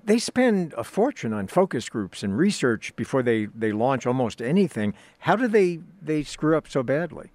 they 0.06 0.20
spend 0.20 0.74
a 0.74 0.84
fortune 0.84 1.34
on 1.34 1.48
focus 1.48 1.90
groups 1.90 2.24
and 2.24 2.38
research 2.38 2.96
before 2.96 3.24
they, 3.24 3.46
they 3.46 3.72
launch 3.72 4.06
almost 4.06 4.42
anything. 4.42 4.94
How 5.20 5.36
do 5.36 5.48
they 5.48 5.80
they 6.02 6.24
screw 6.24 6.58
up 6.58 6.68
so 6.68 6.84
badly? 6.84 7.32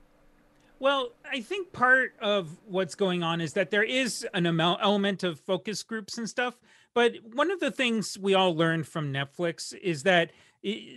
Well, 0.81 1.11
I 1.31 1.41
think 1.41 1.73
part 1.73 2.15
of 2.21 2.57
what's 2.67 2.95
going 2.95 3.25
on 3.25 3.41
is 3.41 3.55
that 3.55 3.71
there 3.71 3.83
is 3.83 4.25
an 4.33 4.47
element 4.47 5.25
of 5.25 5.41
focus 5.41 5.83
groups 5.83 6.17
and 6.19 6.29
stuff. 6.29 6.57
But 6.95 7.15
one 7.35 7.51
of 7.51 7.61
the 7.61 7.71
things 7.71 8.17
we 8.19 8.35
all 8.35 8.57
learned 8.57 8.87
from 8.87 9.13
Netflix 9.13 9.77
is 9.77 10.05
that 10.05 10.31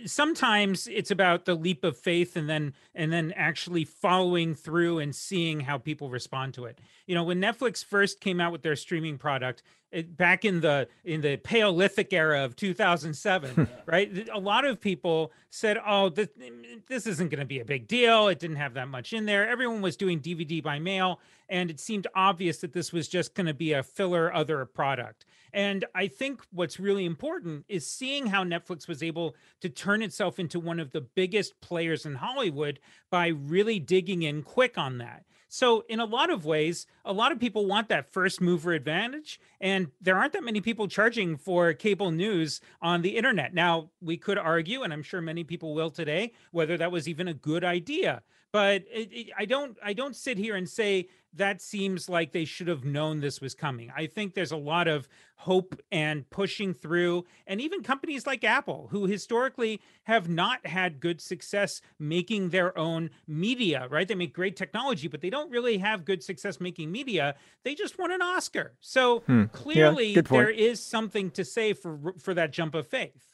sometimes 0.06 0.88
it's 0.88 1.10
about 1.10 1.44
the 1.44 1.54
leap 1.54 1.84
of 1.84 1.96
faith 1.96 2.36
and 2.36 2.48
then 2.48 2.74
and 2.94 3.12
then 3.12 3.32
actually 3.36 3.84
following 3.84 4.54
through 4.54 4.98
and 4.98 5.14
seeing 5.14 5.60
how 5.60 5.78
people 5.78 6.10
respond 6.10 6.54
to 6.54 6.64
it. 6.64 6.78
You 7.06 7.14
know 7.14 7.22
when 7.22 7.40
netflix 7.40 7.84
first 7.84 8.20
came 8.20 8.40
out 8.40 8.52
with 8.52 8.62
their 8.62 8.76
streaming 8.76 9.18
product 9.18 9.62
it, 9.92 10.16
back 10.16 10.44
in 10.44 10.60
the 10.60 10.88
in 11.04 11.20
the 11.20 11.36
paleolithic 11.36 12.12
era 12.12 12.44
of 12.44 12.56
2007 12.56 13.68
right 13.86 14.28
a 14.32 14.38
lot 14.38 14.64
of 14.64 14.80
people 14.80 15.30
said 15.50 15.78
oh 15.86 16.08
this, 16.08 16.28
mm, 16.40 16.84
this 16.88 17.06
isn't 17.06 17.28
going 17.28 17.40
to 17.40 17.46
be 17.46 17.60
a 17.60 17.64
big 17.64 17.86
deal. 17.86 18.28
It 18.28 18.38
didn't 18.38 18.56
have 18.56 18.74
that 18.74 18.88
much 18.88 19.12
in 19.12 19.26
there. 19.26 19.48
Everyone 19.48 19.80
was 19.80 19.96
doing 19.96 20.20
dvd 20.20 20.62
by 20.62 20.80
mail 20.80 21.20
and 21.48 21.70
it 21.70 21.78
seemed 21.78 22.06
obvious 22.16 22.58
that 22.58 22.72
this 22.72 22.92
was 22.92 23.06
just 23.06 23.34
going 23.34 23.46
to 23.46 23.54
be 23.54 23.72
a 23.74 23.82
filler 23.82 24.34
other 24.34 24.64
product 24.64 25.24
and 25.52 25.84
I 25.94 26.08
think 26.08 26.42
what's 26.50 26.80
really 26.80 27.04
important 27.04 27.64
is 27.68 27.86
seeing 27.86 28.26
how 28.26 28.44
Netflix 28.44 28.88
was 28.88 29.02
able 29.02 29.34
to 29.60 29.68
turn 29.68 30.02
itself 30.02 30.38
into 30.38 30.58
one 30.58 30.80
of 30.80 30.92
the 30.92 31.00
biggest 31.00 31.60
players 31.60 32.06
in 32.06 32.16
Hollywood 32.16 32.80
by 33.10 33.28
really 33.28 33.78
digging 33.78 34.22
in 34.22 34.42
quick 34.42 34.78
on 34.78 34.98
that. 34.98 35.24
So, 35.54 35.84
in 35.86 36.00
a 36.00 36.06
lot 36.06 36.30
of 36.30 36.46
ways, 36.46 36.86
a 37.04 37.12
lot 37.12 37.30
of 37.30 37.38
people 37.38 37.66
want 37.66 37.90
that 37.90 38.10
first 38.10 38.40
mover 38.40 38.72
advantage, 38.72 39.38
and 39.60 39.88
there 40.00 40.16
aren't 40.16 40.32
that 40.32 40.44
many 40.44 40.62
people 40.62 40.88
charging 40.88 41.36
for 41.36 41.74
cable 41.74 42.10
news 42.10 42.62
on 42.80 43.02
the 43.02 43.18
internet. 43.18 43.52
Now, 43.52 43.90
we 44.00 44.16
could 44.16 44.38
argue, 44.38 44.82
and 44.82 44.94
I'm 44.94 45.02
sure 45.02 45.20
many 45.20 45.44
people 45.44 45.74
will 45.74 45.90
today, 45.90 46.32
whether 46.52 46.78
that 46.78 46.90
was 46.90 47.06
even 47.06 47.28
a 47.28 47.34
good 47.34 47.64
idea. 47.64 48.22
But 48.52 48.84
it, 48.92 49.08
it, 49.12 49.26
I 49.36 49.46
don't, 49.46 49.76
I 49.82 49.94
don't 49.94 50.14
sit 50.14 50.36
here 50.38 50.56
and 50.56 50.68
say 50.68 51.08
that 51.34 51.62
seems 51.62 52.08
like 52.08 52.32
they 52.32 52.44
should 52.44 52.68
have 52.68 52.84
known 52.84 53.20
this 53.20 53.40
was 53.40 53.54
coming. 53.54 53.90
I 53.96 54.06
think 54.06 54.34
there's 54.34 54.52
a 54.52 54.56
lot 54.56 54.86
of 54.86 55.08
hope 55.36 55.80
and 55.90 56.28
pushing 56.28 56.74
through, 56.74 57.24
and 57.46 57.60
even 57.60 57.82
companies 57.82 58.26
like 58.26 58.44
Apple, 58.44 58.88
who 58.90 59.06
historically 59.06 59.80
have 60.04 60.28
not 60.28 60.66
had 60.66 61.00
good 61.00 61.20
success 61.20 61.80
making 61.98 62.50
their 62.50 62.76
own 62.78 63.10
media, 63.26 63.88
right? 63.90 64.06
They 64.06 64.14
make 64.14 64.34
great 64.34 64.56
technology, 64.56 65.08
but 65.08 65.22
they 65.22 65.30
don't 65.30 65.50
really 65.50 65.78
have 65.78 66.04
good 66.04 66.22
success 66.22 66.60
making 66.60 66.92
media. 66.92 67.34
They 67.64 67.74
just 67.74 67.98
won 67.98 68.12
an 68.12 68.20
Oscar. 68.20 68.74
So 68.80 69.20
hmm. 69.20 69.44
clearly, 69.44 70.12
yeah, 70.12 70.22
there 70.22 70.50
is 70.50 70.80
something 70.84 71.30
to 71.32 71.44
say 71.44 71.72
for 71.72 72.14
for 72.18 72.34
that 72.34 72.52
jump 72.52 72.74
of 72.74 72.86
faith. 72.86 73.31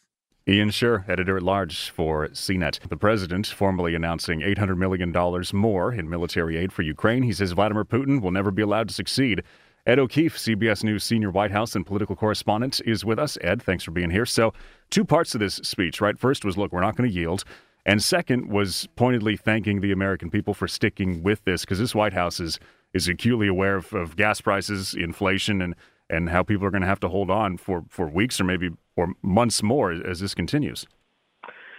Ian 0.48 0.70
Sherr, 0.70 1.06
editor 1.06 1.36
at 1.36 1.42
large 1.42 1.90
for 1.90 2.28
CNET. 2.28 2.88
The 2.88 2.96
president 2.96 3.46
formally 3.48 3.94
announcing 3.94 4.40
$800 4.40 4.78
million 4.78 5.12
more 5.52 5.92
in 5.92 6.08
military 6.08 6.56
aid 6.56 6.72
for 6.72 6.80
Ukraine. 6.80 7.22
He 7.22 7.34
says 7.34 7.52
Vladimir 7.52 7.84
Putin 7.84 8.22
will 8.22 8.30
never 8.30 8.50
be 8.50 8.62
allowed 8.62 8.88
to 8.88 8.94
succeed. 8.94 9.42
Ed 9.84 9.98
O'Keefe, 9.98 10.38
CBS 10.38 10.82
News 10.82 11.04
senior 11.04 11.30
White 11.30 11.50
House 11.50 11.76
and 11.76 11.84
political 11.84 12.16
correspondent, 12.16 12.80
is 12.86 13.04
with 13.04 13.18
us. 13.18 13.36
Ed, 13.42 13.62
thanks 13.62 13.84
for 13.84 13.90
being 13.90 14.08
here. 14.08 14.24
So, 14.24 14.54
two 14.88 15.04
parts 15.04 15.32
to 15.32 15.38
this 15.38 15.56
speech, 15.56 16.00
right? 16.00 16.18
First 16.18 16.46
was, 16.46 16.56
look, 16.56 16.72
we're 16.72 16.80
not 16.80 16.96
going 16.96 17.10
to 17.10 17.14
yield. 17.14 17.44
And 17.84 18.02
second 18.02 18.50
was 18.50 18.88
pointedly 18.96 19.36
thanking 19.36 19.82
the 19.82 19.92
American 19.92 20.30
people 20.30 20.54
for 20.54 20.66
sticking 20.66 21.22
with 21.22 21.44
this 21.44 21.60
because 21.60 21.78
this 21.78 21.94
White 21.94 22.14
House 22.14 22.40
is, 22.40 22.58
is 22.94 23.06
acutely 23.06 23.48
aware 23.48 23.76
of, 23.76 23.92
of 23.92 24.16
gas 24.16 24.40
prices, 24.40 24.94
inflation, 24.94 25.60
and, 25.60 25.74
and 26.08 26.30
how 26.30 26.42
people 26.42 26.66
are 26.66 26.70
going 26.70 26.82
to 26.82 26.88
have 26.88 27.00
to 27.00 27.08
hold 27.10 27.30
on 27.30 27.58
for, 27.58 27.84
for 27.90 28.08
weeks 28.08 28.40
or 28.40 28.44
maybe 28.44 28.70
or 28.98 29.14
months 29.22 29.62
more 29.62 29.92
as 29.92 30.18
this 30.18 30.34
continues. 30.34 30.84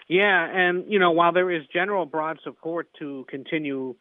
Yeah, 0.08 0.48
and 0.50 0.92
you 0.92 0.98
know, 0.98 1.12
while 1.12 1.34
there 1.34 1.52
is 1.52 1.64
general 1.72 2.06
broad 2.06 2.40
support 2.44 2.88
to 3.00 3.26
continue 3.30 3.96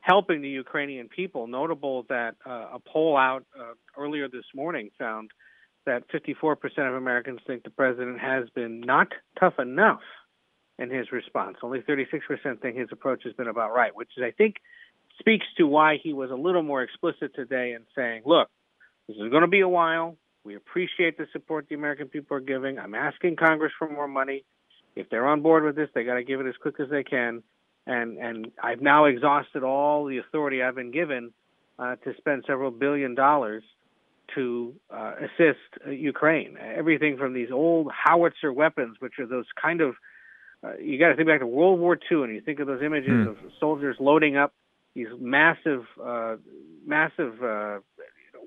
helping 0.00 0.42
the 0.42 0.48
Ukrainian 0.48 1.08
people, 1.08 1.46
notable 1.46 2.04
that 2.08 2.36
uh, 2.46 2.76
a 2.76 2.78
poll 2.78 3.16
out 3.16 3.44
uh, 3.58 3.72
earlier 3.98 4.28
this 4.28 4.44
morning 4.54 4.90
found 4.98 5.30
that 5.86 6.02
54% 6.10 6.54
of 6.88 6.94
Americans 6.94 7.40
think 7.46 7.64
the 7.64 7.70
president 7.70 8.20
has 8.20 8.48
been 8.54 8.80
not 8.80 9.08
tough 9.40 9.58
enough 9.58 10.00
in 10.78 10.90
his 10.90 11.10
response. 11.10 11.56
Only 11.62 11.80
36% 11.80 12.60
think 12.60 12.76
his 12.76 12.88
approach 12.92 13.22
has 13.24 13.32
been 13.32 13.48
about 13.48 13.72
right, 13.74 13.94
which 13.94 14.10
is, 14.16 14.22
I 14.22 14.30
think, 14.30 14.56
speaks 15.18 15.46
to 15.56 15.66
why 15.66 15.98
he 16.02 16.12
was 16.12 16.30
a 16.30 16.34
little 16.34 16.62
more 16.62 16.82
explicit 16.82 17.34
today 17.34 17.72
in 17.72 17.82
saying, 17.96 18.22
look, 18.24 18.48
this 19.08 19.16
is 19.16 19.30
going 19.30 19.42
to 19.42 19.48
be 19.48 19.60
a 19.60 19.68
while. 19.68 20.16
We 20.44 20.56
appreciate 20.56 21.18
the 21.18 21.26
support 21.32 21.66
the 21.68 21.74
American 21.74 22.08
people 22.08 22.36
are 22.36 22.40
giving. 22.40 22.78
I'm 22.78 22.94
asking 22.94 23.36
Congress 23.36 23.72
for 23.78 23.88
more 23.88 24.08
money. 24.08 24.44
If 24.96 25.08
they're 25.10 25.26
on 25.26 25.42
board 25.42 25.64
with 25.64 25.76
this, 25.76 25.88
they 25.94 26.04
got 26.04 26.14
to 26.14 26.24
give 26.24 26.40
it 26.40 26.46
as 26.46 26.54
quick 26.60 26.80
as 26.80 26.88
they 26.90 27.04
can. 27.04 27.42
And 27.86 28.18
and 28.18 28.50
I've 28.62 28.80
now 28.80 29.06
exhausted 29.06 29.62
all 29.62 30.04
the 30.06 30.18
authority 30.18 30.62
I've 30.62 30.74
been 30.74 30.90
given 30.90 31.32
uh, 31.78 31.96
to 31.96 32.14
spend 32.18 32.44
several 32.46 32.70
billion 32.70 33.14
dollars 33.14 33.62
to 34.34 34.74
uh, 34.90 35.14
assist 35.18 35.58
uh, 35.86 35.90
Ukraine. 35.90 36.56
Everything 36.58 37.16
from 37.16 37.32
these 37.32 37.50
old 37.50 37.90
howitzer 37.92 38.52
weapons, 38.52 38.96
which 39.00 39.14
are 39.18 39.26
those 39.26 39.46
kind 39.60 39.80
of 39.80 39.94
uh, 40.62 40.76
you 40.76 40.98
got 40.98 41.08
to 41.08 41.16
think 41.16 41.28
back 41.28 41.40
to 41.40 41.46
World 41.46 41.80
War 41.80 41.98
II, 42.10 42.24
and 42.24 42.34
you 42.34 42.40
think 42.40 42.60
of 42.60 42.66
those 42.66 42.82
images 42.82 43.10
mm. 43.10 43.28
of 43.28 43.36
soldiers 43.58 43.96
loading 43.98 44.36
up 44.36 44.52
these 44.94 45.06
massive, 45.18 45.84
uh, 46.02 46.36
massive 46.86 47.42
uh, 47.42 47.78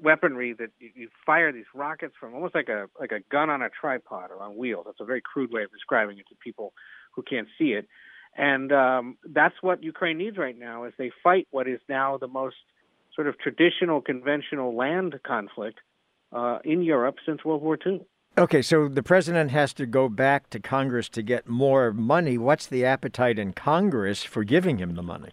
weaponry 0.02 0.54
that 0.54 0.70
you, 0.80 0.90
you 0.96 1.10
fire 1.26 1.52
these 1.52 1.66
rockets 1.74 2.14
from, 2.20 2.34
almost 2.34 2.56
like 2.56 2.70
a 2.70 2.88
like 3.00 3.12
a 3.12 3.20
gun 3.32 3.50
on 3.50 3.62
a 3.62 3.70
tripod 3.70 4.32
or 4.32 4.42
on 4.42 4.56
wheels. 4.56 4.84
That's 4.86 5.00
a 5.02 5.06
very 5.06 5.22
crude 5.22 5.52
way 5.52 5.64
of 5.64 5.72
describing 5.72 6.18
it 6.18 6.26
to 6.30 6.36
people 6.36 6.74
who 7.14 7.24
can't 7.24 7.48
see 7.58 7.74
it. 7.74 7.88
And 8.36 8.72
um, 8.72 9.18
that's 9.32 9.56
what 9.62 9.84
Ukraine 9.84 10.18
needs 10.18 10.38
right 10.38 10.58
now 10.58 10.86
as 10.86 10.94
they 10.98 11.12
fight 11.24 11.48
what 11.52 11.68
is 11.68 11.80
now 11.88 12.18
the 12.18 12.28
most 12.28 12.56
sort 13.16 13.28
of 13.28 13.38
traditional, 13.38 14.02
conventional 14.02 14.76
land 14.76 15.16
conflict 15.26 15.80
uh, 16.32 16.60
in 16.64 16.82
Europe 16.82 17.18
since 17.26 17.46
World 17.46 17.62
War 17.62 17.78
II. 17.86 18.02
Okay, 18.36 18.64
so 18.64 18.88
the 18.88 19.04
president 19.04 19.52
has 19.52 19.74
to 19.74 19.86
go 19.86 20.10
back 20.10 20.50
to 20.50 20.60
Congress 20.60 21.08
to 21.10 21.22
get 21.22 21.48
more 21.48 21.94
money. 21.94 22.40
What's 22.40 22.66
the 22.66 22.84
appetite 22.84 23.38
in 23.38 23.54
Congress 23.54 24.24
for 24.24 24.44
giving 24.44 24.80
him 24.80 24.96
the 24.96 25.04
money? 25.04 25.30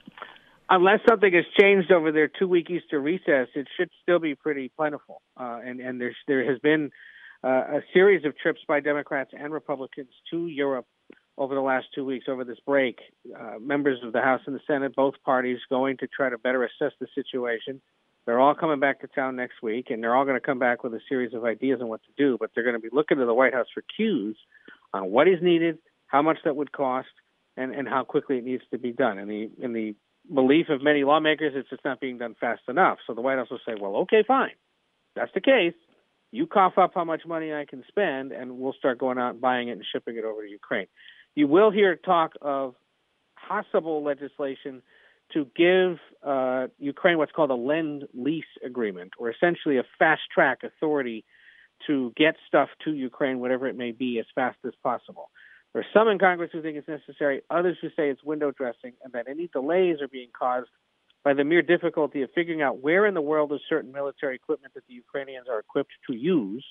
Unless 0.71 1.01
something 1.09 1.33
has 1.35 1.45
changed 1.59 1.93
over 1.93 2.13
their 2.13 2.29
two 2.29 2.49
week 2.49 2.71
Easter 2.71 3.01
recess, 3.01 3.49
it 3.55 3.67
should 3.77 3.91
still 4.03 4.21
be 4.21 4.35
pretty 4.35 4.71
plentiful. 4.75 5.21
Uh, 5.39 5.61
and 5.65 5.81
and 5.81 6.01
there's 6.01 6.17
there 6.27 6.49
has 6.49 6.59
been 6.61 6.91
uh, 7.45 7.49
a 7.49 7.81
series 7.93 8.25
of 8.25 8.39
trips 8.39 8.61
by 8.67 8.81
Democrats 8.81 9.33
and 9.39 9.53
Republicans 9.53 10.11
to 10.31 10.47
Europe 10.47 10.87
over 11.37 11.55
the 11.55 11.61
last 11.61 11.87
two 11.95 12.05
weeks 12.05 12.27
over 12.29 12.45
this 12.45 12.59
break. 12.67 12.99
Uh, 13.39 13.59
members 13.59 13.99
of 14.05 14.13
the 14.13 14.21
House 14.21 14.43
and 14.47 14.55
the 14.55 14.61
Senate, 14.67 14.95
both 14.95 15.15
parties, 15.25 15.59
going 15.69 15.97
to 15.99 16.07
try 16.07 16.29
to 16.29 16.39
better 16.39 16.65
assess 16.65 16.93
the 17.01 17.07
situation. 17.15 17.81
They're 18.27 18.39
all 18.39 18.55
coming 18.55 18.79
back 18.79 19.01
to 19.01 19.09
town 19.09 19.37
next 19.37 19.63
week, 19.63 19.87
and 19.89 20.03
they're 20.03 20.15
all 20.15 20.25
going 20.25 20.37
to 20.39 20.47
come 20.47 20.59
back 20.59 20.85
with 20.85 20.93
a 20.93 21.01
series 21.09 21.33
of 21.33 21.45
ideas 21.45 21.81
on 21.81 21.89
what 21.89 22.03
to 22.03 22.11
do. 22.17 22.37
But 22.39 22.51
they're 22.55 22.65
going 22.65 22.77
to 22.77 22.81
be 22.81 22.91
looking 22.93 23.17
to 23.17 23.25
the 23.25 23.35
White 23.35 23.55
House 23.55 23.67
for 23.73 23.83
cues 23.97 24.37
on 24.93 25.11
what 25.11 25.27
is 25.27 25.39
needed, 25.43 25.79
how 26.07 26.21
much 26.21 26.37
that 26.45 26.55
would 26.55 26.71
cost, 26.71 27.09
and, 27.57 27.75
and 27.75 27.89
how 27.89 28.05
quickly 28.05 28.37
it 28.37 28.45
needs 28.45 28.63
to 28.73 28.79
be 28.79 28.93
done. 28.93 29.19
In 29.19 29.29
the 29.29 29.51
in 29.59 29.73
the 29.73 29.95
belief 30.33 30.69
of 30.69 30.83
many 30.83 31.05
lawmakers 31.05 31.53
it's 31.57 31.69
just 31.71 31.85
not 31.85 32.01
being 32.01 32.19
done 32.19 32.35
fast 32.41 32.63
enough. 32.69 32.99
So 33.07 33.15
the 33.15 33.21
White 33.21 33.39
House 33.39 33.51
will 33.51 33.61
say, 33.67 33.75
well, 33.79 33.97
okay, 33.97 34.25
fine. 34.27 34.55
That's 35.17 35.33
the 35.35 35.41
case. 35.41 35.75
You 36.33 36.47
cough 36.47 36.79
up 36.79 36.93
how 36.95 37.05
much 37.05 37.23
money 37.27 37.53
I 37.53 37.65
can 37.69 37.83
spend, 37.89 38.31
and 38.31 38.59
we'll 38.59 38.75
start 38.75 38.99
going 38.99 39.19
out 39.19 39.33
and 39.33 39.41
buying 39.41 39.69
it 39.69 39.73
and 39.73 39.85
shipping 39.93 40.17
it 40.17 40.25
over 40.25 40.43
to 40.43 40.49
Ukraine. 40.49 40.87
You 41.35 41.49
will 41.49 41.71
hear 41.71 41.97
talk 41.97 42.35
of 42.41 42.75
possible 43.49 44.05
legislation 44.05 44.83
to 45.33 45.47
give 45.57 45.99
uh, 46.25 46.69
Ukraine 46.79 47.19
what's 47.19 47.33
called 47.33 47.51
a 47.51 47.55
lend 47.55 48.05
lease 48.15 48.45
agreement, 48.65 49.13
or 49.19 49.31
essentially 49.31 49.79
a 49.79 49.85
fast 49.99 50.23
track 50.33 50.59
authority 50.63 51.25
to 51.87 52.13
get 52.17 52.37
stuff 52.47 52.69
to 52.85 52.93
Ukraine, 52.93 53.41
whatever 53.41 53.67
it 53.67 53.77
may 53.77 53.93
be, 53.93 54.19
as 54.19 54.27
fast 54.35 54.59
as 54.67 54.73
possible. 54.83 55.31
There 55.73 55.83
are 55.83 55.87
some 55.95 56.09
in 56.09 56.19
Congress 56.19 56.51
who 56.53 56.63
think 56.63 56.77
it's 56.77 56.89
necessary, 56.89 57.43
others 57.49 57.77
who 57.81 57.89
say 57.91 58.11
it's 58.11 58.25
window 58.25 58.51
dressing, 58.51 58.93
and 59.05 59.13
that 59.13 59.27
any 59.29 59.47
delays 59.47 60.01
are 60.01 60.09
being 60.09 60.31
caused 60.37 60.69
by 61.23 61.35
the 61.35 61.45
mere 61.45 61.63
difficulty 61.63 62.23
of 62.23 62.31
figuring 62.35 62.63
out 62.63 62.81
where 62.81 63.07
in 63.07 63.15
the 63.15 63.21
world 63.21 63.53
is 63.53 63.61
certain 63.69 63.93
military 63.93 64.35
equipment 64.35 64.75
that 64.75 64.87
the 64.89 64.95
Ukrainians 64.95 65.47
are 65.49 65.61
equipped 65.61 65.93
to 66.09 66.17
use, 66.17 66.65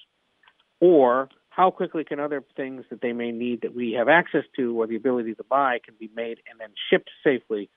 or 0.82 1.29
how 1.50 1.72
quickly 1.72 2.03
can 2.03 2.20
other 2.20 2.44
things 2.56 2.86
that 2.89 3.01
they 3.01 3.13
may 3.13 3.32
need 3.32 3.62
that 3.62 3.75
we 3.75 3.94
have 3.94 4.08
access 4.10 4.44
to 4.56 4.79
or 4.79 4.88
the 4.88 4.96
ability 4.96 5.36
to 5.36 5.44
buy 5.44 5.79
can 5.84 5.94
be 6.00 6.10
made 6.15 6.39
and 6.50 6.60
then 6.60 6.70
shipped 6.89 7.10
safely 7.24 7.70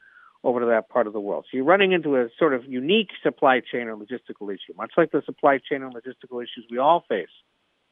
over 0.45 0.61
to 0.61 0.67
that 0.67 0.88
part 0.88 1.07
of 1.07 1.12
the 1.12 1.21
world. 1.21 1.45
So 1.50 1.57
you're 1.57 1.64
running 1.64 1.93
into 1.93 2.17
a 2.17 2.29
sort 2.38 2.55
of 2.55 2.64
unique 2.64 3.11
supply 3.23 3.61
chain 3.61 3.88
or 3.88 3.97
logistical 3.97 4.52
issue, 4.52 4.75
much 4.76 4.93
like 4.97 5.12
the 5.12 5.23
supply 5.25 5.59
chain 5.59 5.83
and 5.83 5.95
logistical 5.95 6.43
issues 6.43 6.67
we 6.71 6.79
all 6.79 7.05
face 7.09 7.29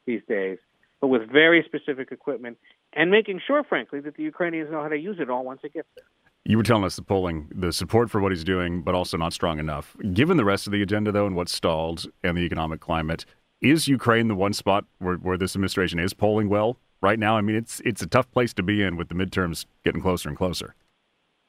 these 0.05 0.21
days, 0.27 0.57
but 1.01 1.07
with 1.07 1.29
very 1.29 1.63
specific 1.65 2.11
equipment 2.11 2.57
and 2.93 3.11
making 3.11 3.41
sure, 3.45 3.63
frankly, 3.63 3.99
that 4.01 4.15
the 4.15 4.23
Ukrainians 4.23 4.71
know 4.71 4.81
how 4.81 4.87
to 4.87 4.97
use 4.97 5.17
it 5.19 5.29
all 5.29 5.43
once 5.43 5.61
it 5.63 5.73
gets 5.73 5.87
there. 5.97 6.05
You 6.45 6.57
were 6.57 6.63
telling 6.63 6.83
us 6.83 6.95
the 6.95 7.01
polling, 7.01 7.49
the 7.53 7.73
support 7.73 8.09
for 8.09 8.21
what 8.21 8.31
he's 8.31 8.43
doing, 8.43 8.81
but 8.81 8.95
also 8.95 9.17
not 9.17 9.33
strong 9.33 9.59
enough. 9.59 9.95
Given 10.13 10.37
the 10.37 10.45
rest 10.45 10.67
of 10.67 10.73
the 10.73 10.81
agenda, 10.81 11.11
though, 11.11 11.25
and 11.25 11.35
what's 11.35 11.53
stalled 11.53 12.05
and 12.23 12.37
the 12.37 12.41
economic 12.41 12.79
climate, 12.79 13.25
is 13.61 13.87
Ukraine 13.87 14.27
the 14.27 14.35
one 14.35 14.53
spot 14.53 14.85
where, 14.99 15.15
where 15.15 15.37
this 15.37 15.55
administration 15.55 15.99
is 15.99 16.13
polling 16.13 16.49
well 16.49 16.77
right 17.01 17.19
now? 17.19 17.37
I 17.37 17.41
mean, 17.41 17.55
it's 17.55 17.79
it's 17.85 18.01
a 18.01 18.07
tough 18.07 18.31
place 18.31 18.53
to 18.55 18.63
be 18.63 18.81
in 18.81 18.97
with 18.97 19.09
the 19.09 19.15
midterms 19.15 19.65
getting 19.83 20.01
closer 20.01 20.29
and 20.29 20.37
closer. 20.37 20.73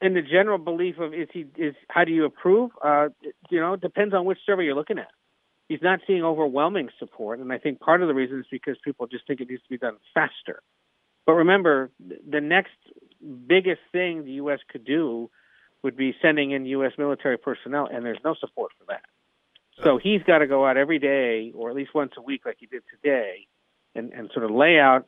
And 0.02 0.14
the 0.14 0.20
general 0.20 0.58
belief 0.58 0.98
of 0.98 1.14
is 1.14 1.28
he 1.32 1.46
is 1.56 1.74
how 1.88 2.04
do 2.04 2.12
you 2.12 2.26
approve? 2.26 2.70
Uh, 2.84 3.08
you 3.48 3.60
know, 3.60 3.74
it 3.74 3.80
depends 3.80 4.12
on 4.14 4.26
which 4.26 4.38
survey 4.44 4.64
you're 4.64 4.74
looking 4.74 4.98
at. 4.98 5.08
He's 5.72 5.80
not 5.80 6.00
seeing 6.06 6.22
overwhelming 6.22 6.90
support, 6.98 7.38
and 7.38 7.50
I 7.50 7.56
think 7.56 7.80
part 7.80 8.02
of 8.02 8.08
the 8.08 8.12
reason 8.12 8.40
is 8.40 8.46
because 8.50 8.76
people 8.84 9.06
just 9.06 9.26
think 9.26 9.40
it 9.40 9.48
needs 9.48 9.62
to 9.62 9.68
be 9.70 9.78
done 9.78 9.96
faster 10.12 10.62
But 11.24 11.32
remember, 11.32 11.90
the 11.98 12.42
next 12.42 12.76
biggest 13.46 13.80
thing 13.90 14.26
the 14.26 14.32
U.S. 14.32 14.58
could 14.70 14.84
do 14.84 15.30
would 15.82 15.96
be 15.96 16.14
sending 16.20 16.50
in 16.50 16.66
U.S. 16.66 16.92
military 16.98 17.38
personnel, 17.38 17.88
and 17.90 18.04
there's 18.04 18.18
no 18.22 18.34
support 18.38 18.72
for 18.78 18.84
that. 18.88 19.02
So 19.82 19.96
he's 19.96 20.22
got 20.24 20.40
to 20.40 20.46
go 20.46 20.66
out 20.66 20.76
every 20.76 20.98
day, 20.98 21.52
or 21.54 21.70
at 21.70 21.74
least 21.74 21.94
once 21.94 22.12
a 22.18 22.20
week, 22.20 22.42
like 22.44 22.58
he 22.60 22.66
did 22.66 22.82
today, 22.90 23.46
and, 23.94 24.12
and 24.12 24.30
sort 24.34 24.44
of 24.44 24.50
lay 24.50 24.78
out 24.78 25.06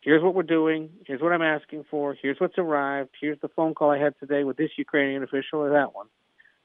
here's 0.00 0.22
what 0.22 0.34
we're 0.34 0.44
doing, 0.44 0.88
here's 1.04 1.20
what 1.20 1.32
I'm 1.32 1.42
asking 1.42 1.84
for, 1.90 2.14
here's 2.14 2.38
what's 2.38 2.56
arrived, 2.56 3.10
here's 3.20 3.40
the 3.40 3.48
phone 3.48 3.74
call 3.74 3.90
I 3.90 3.98
had 3.98 4.14
today 4.20 4.44
with 4.44 4.56
this 4.56 4.70
Ukrainian 4.78 5.24
official 5.24 5.58
or 5.58 5.70
that 5.70 5.94
one, 5.94 6.06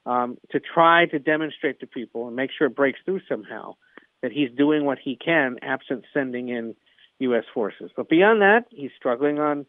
um, 0.06 0.38
to 0.50 0.60
try 0.60 1.06
to 1.06 1.18
demonstrate 1.18 1.80
to 1.80 1.86
people 1.86 2.26
and 2.26 2.36
make 2.36 2.50
sure 2.56 2.66
it 2.66 2.76
breaks 2.76 3.00
through 3.04 3.20
somehow 3.28 3.74
that 4.22 4.32
he's 4.32 4.50
doing 4.56 4.84
what 4.84 4.98
he 5.02 5.16
can, 5.16 5.58
absent 5.62 6.04
sending 6.14 6.48
in 6.48 6.74
U.S. 7.20 7.44
forces. 7.52 7.90
But 7.96 8.08
beyond 8.08 8.42
that, 8.42 8.66
he's 8.70 8.90
struggling 8.96 9.38
on 9.38 9.66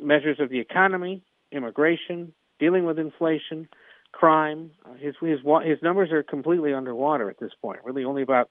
measures 0.00 0.38
of 0.40 0.50
the 0.50 0.60
economy, 0.60 1.22
immigration, 1.50 2.32
dealing 2.58 2.84
with 2.84 2.98
inflation, 2.98 3.68
crime. 4.12 4.70
Uh, 4.84 4.94
his 4.94 5.14
his 5.20 5.40
his 5.64 5.82
numbers 5.82 6.10
are 6.12 6.22
completely 6.22 6.74
underwater 6.74 7.30
at 7.30 7.38
this 7.40 7.52
point. 7.60 7.80
Really, 7.84 8.04
only 8.04 8.22
about 8.22 8.48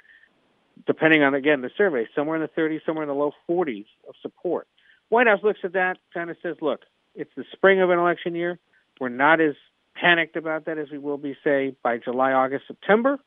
depending 0.88 1.24
on 1.24 1.34
again 1.34 1.62
the 1.62 1.70
survey, 1.78 2.08
somewhere 2.16 2.36
in 2.36 2.42
the 2.42 2.62
30s, 2.62 2.80
somewhere 2.86 3.04
in 3.04 3.10
the 3.10 3.16
low 3.16 3.32
40s 3.50 3.86
of 4.08 4.16
support. 4.22 4.68
White 5.10 5.28
House 5.28 5.42
looks 5.44 5.60
at 5.64 5.74
that, 5.74 5.98
kind 6.14 6.30
of 6.30 6.38
says, 6.42 6.58
"Look, 6.62 6.82
it's 7.16 7.32
the 7.36 7.46
spring 7.54 7.82
of 7.82 7.90
an 7.90 8.00
election 8.00 8.36
year. 8.36 8.60
We're 9.00 9.10
not 9.10 9.42
as 9.42 9.56
panicked 10.02 10.36
about 10.36 10.66
that 10.66 10.78
as 10.78 10.90
we 10.92 10.98
will 10.98 11.18
be, 11.18 11.36
say, 11.44 11.76
by 11.84 11.98
July, 11.98 12.34
August, 12.34 12.66
September, 12.68 13.20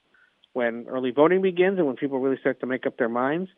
when 0.52 0.86
early 0.88 1.12
voting 1.12 1.40
begins 1.40 1.78
and 1.78 1.86
when 1.86 1.96
people 1.96 2.18
really 2.18 2.38
start 2.38 2.60
to 2.60 2.66
make 2.66 2.86
up 2.86 2.96
their 2.96 3.08
minds." 3.08 3.50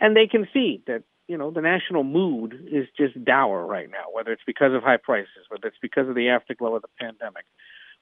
And 0.00 0.16
they 0.16 0.26
can 0.26 0.46
see 0.52 0.82
that 0.86 1.02
you 1.28 1.36
know 1.38 1.50
the 1.50 1.62
national 1.62 2.04
mood 2.04 2.68
is 2.70 2.86
just 2.96 3.24
dour 3.24 3.64
right 3.64 3.90
now, 3.90 4.06
whether 4.12 4.32
it's 4.32 4.44
because 4.46 4.74
of 4.74 4.82
high 4.82 4.98
prices, 4.98 5.48
whether 5.48 5.68
it's 5.68 5.78
because 5.80 6.08
of 6.08 6.14
the 6.14 6.28
afterglow 6.28 6.74
of 6.74 6.82
the 6.82 6.88
pandemic, 7.00 7.44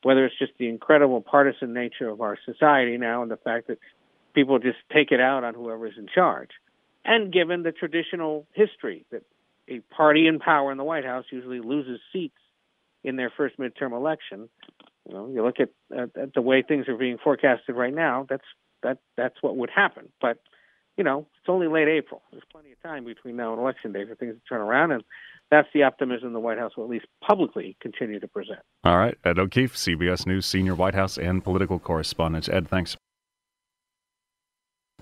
whether 0.03 0.25
it's 0.25 0.39
just 0.39 0.53
the 0.59 0.69
incredible 0.69 1.21
partisan 1.21 1.73
nature 1.73 2.09
of 2.09 2.21
our 2.21 2.37
society 2.45 2.97
now 2.97 3.23
and 3.23 3.31
the 3.31 3.37
fact 3.37 3.69
that 3.69 3.79
people 4.35 4.59
just 4.59 4.79
take 4.93 5.13
it 5.13 5.21
out 5.21 5.45
on 5.45 5.55
whoever's 5.55 5.97
in 5.97 6.07
charge. 6.13 6.51
And 7.05 7.33
given 7.33 7.63
the 7.63 7.73
traditional 7.73 8.47
history 8.53 9.05
that 9.11 9.23
a 9.69 9.81
party 9.95 10.27
in 10.27 10.39
power 10.39 10.73
in 10.73 10.79
the 10.79 10.85
White 10.85 11.05
House 11.05 11.25
usually 11.31 11.61
loses 11.61 12.01
seats 12.13 12.37
in 13.05 13.17
their 13.17 13.31
first 13.37 13.59
midterm 13.59 13.93
election, 13.93 14.49
you 15.07 15.15
know, 15.15 15.29
you 15.29 15.45
look 15.45 15.61
at, 15.61 15.71
at, 15.97 16.17
at 16.21 16.35
the 16.35 16.41
way 16.41 16.63
things 16.63 16.89
are 16.89 16.97
being 16.97 17.19
forecasted 17.23 17.77
right 17.77 17.95
now, 17.95 18.27
that's 18.29 18.45
that 18.83 18.99
that's 19.17 19.37
what 19.43 19.57
would 19.57 19.71
happen. 19.71 20.09
But 20.21 20.39
you 20.97 21.05
know, 21.05 21.27
it's 21.39 21.49
only 21.49 21.67
late 21.67 21.89
April. 21.89 22.23
There's 22.31 22.45
plenty 22.51 22.73
of 22.73 22.83
time 22.83 23.05
between 23.05 23.37
now 23.37 23.53
and 23.53 23.61
election 23.61 23.93
day 23.93 24.05
for 24.07 24.15
things 24.15 24.35
to 24.35 24.41
turn 24.49 24.61
around, 24.61 24.93
and 24.93 25.03
that's 25.51 25.69
the 25.75 25.83
optimism 25.83 26.33
the 26.33 26.41
White 26.41 26.59
House 26.59 26.77
will 26.77 26.85
at 26.85 26.91
least 26.91 27.07
publicly 27.23 27.77
continue 27.81 28.21
to 28.21 28.29
present. 28.29 28.61
All 28.85 28.97
right, 28.97 29.17
Ed 29.25 29.39
O'Keefe, 29.39 29.75
CBS 29.75 30.27
News 30.27 30.47
senior 30.47 30.75
White 30.75 30.95
House 30.95 31.19
and 31.19 31.43
political 31.43 31.79
correspondent. 31.79 32.49
Ed, 32.49 32.69
thanks. 32.69 32.97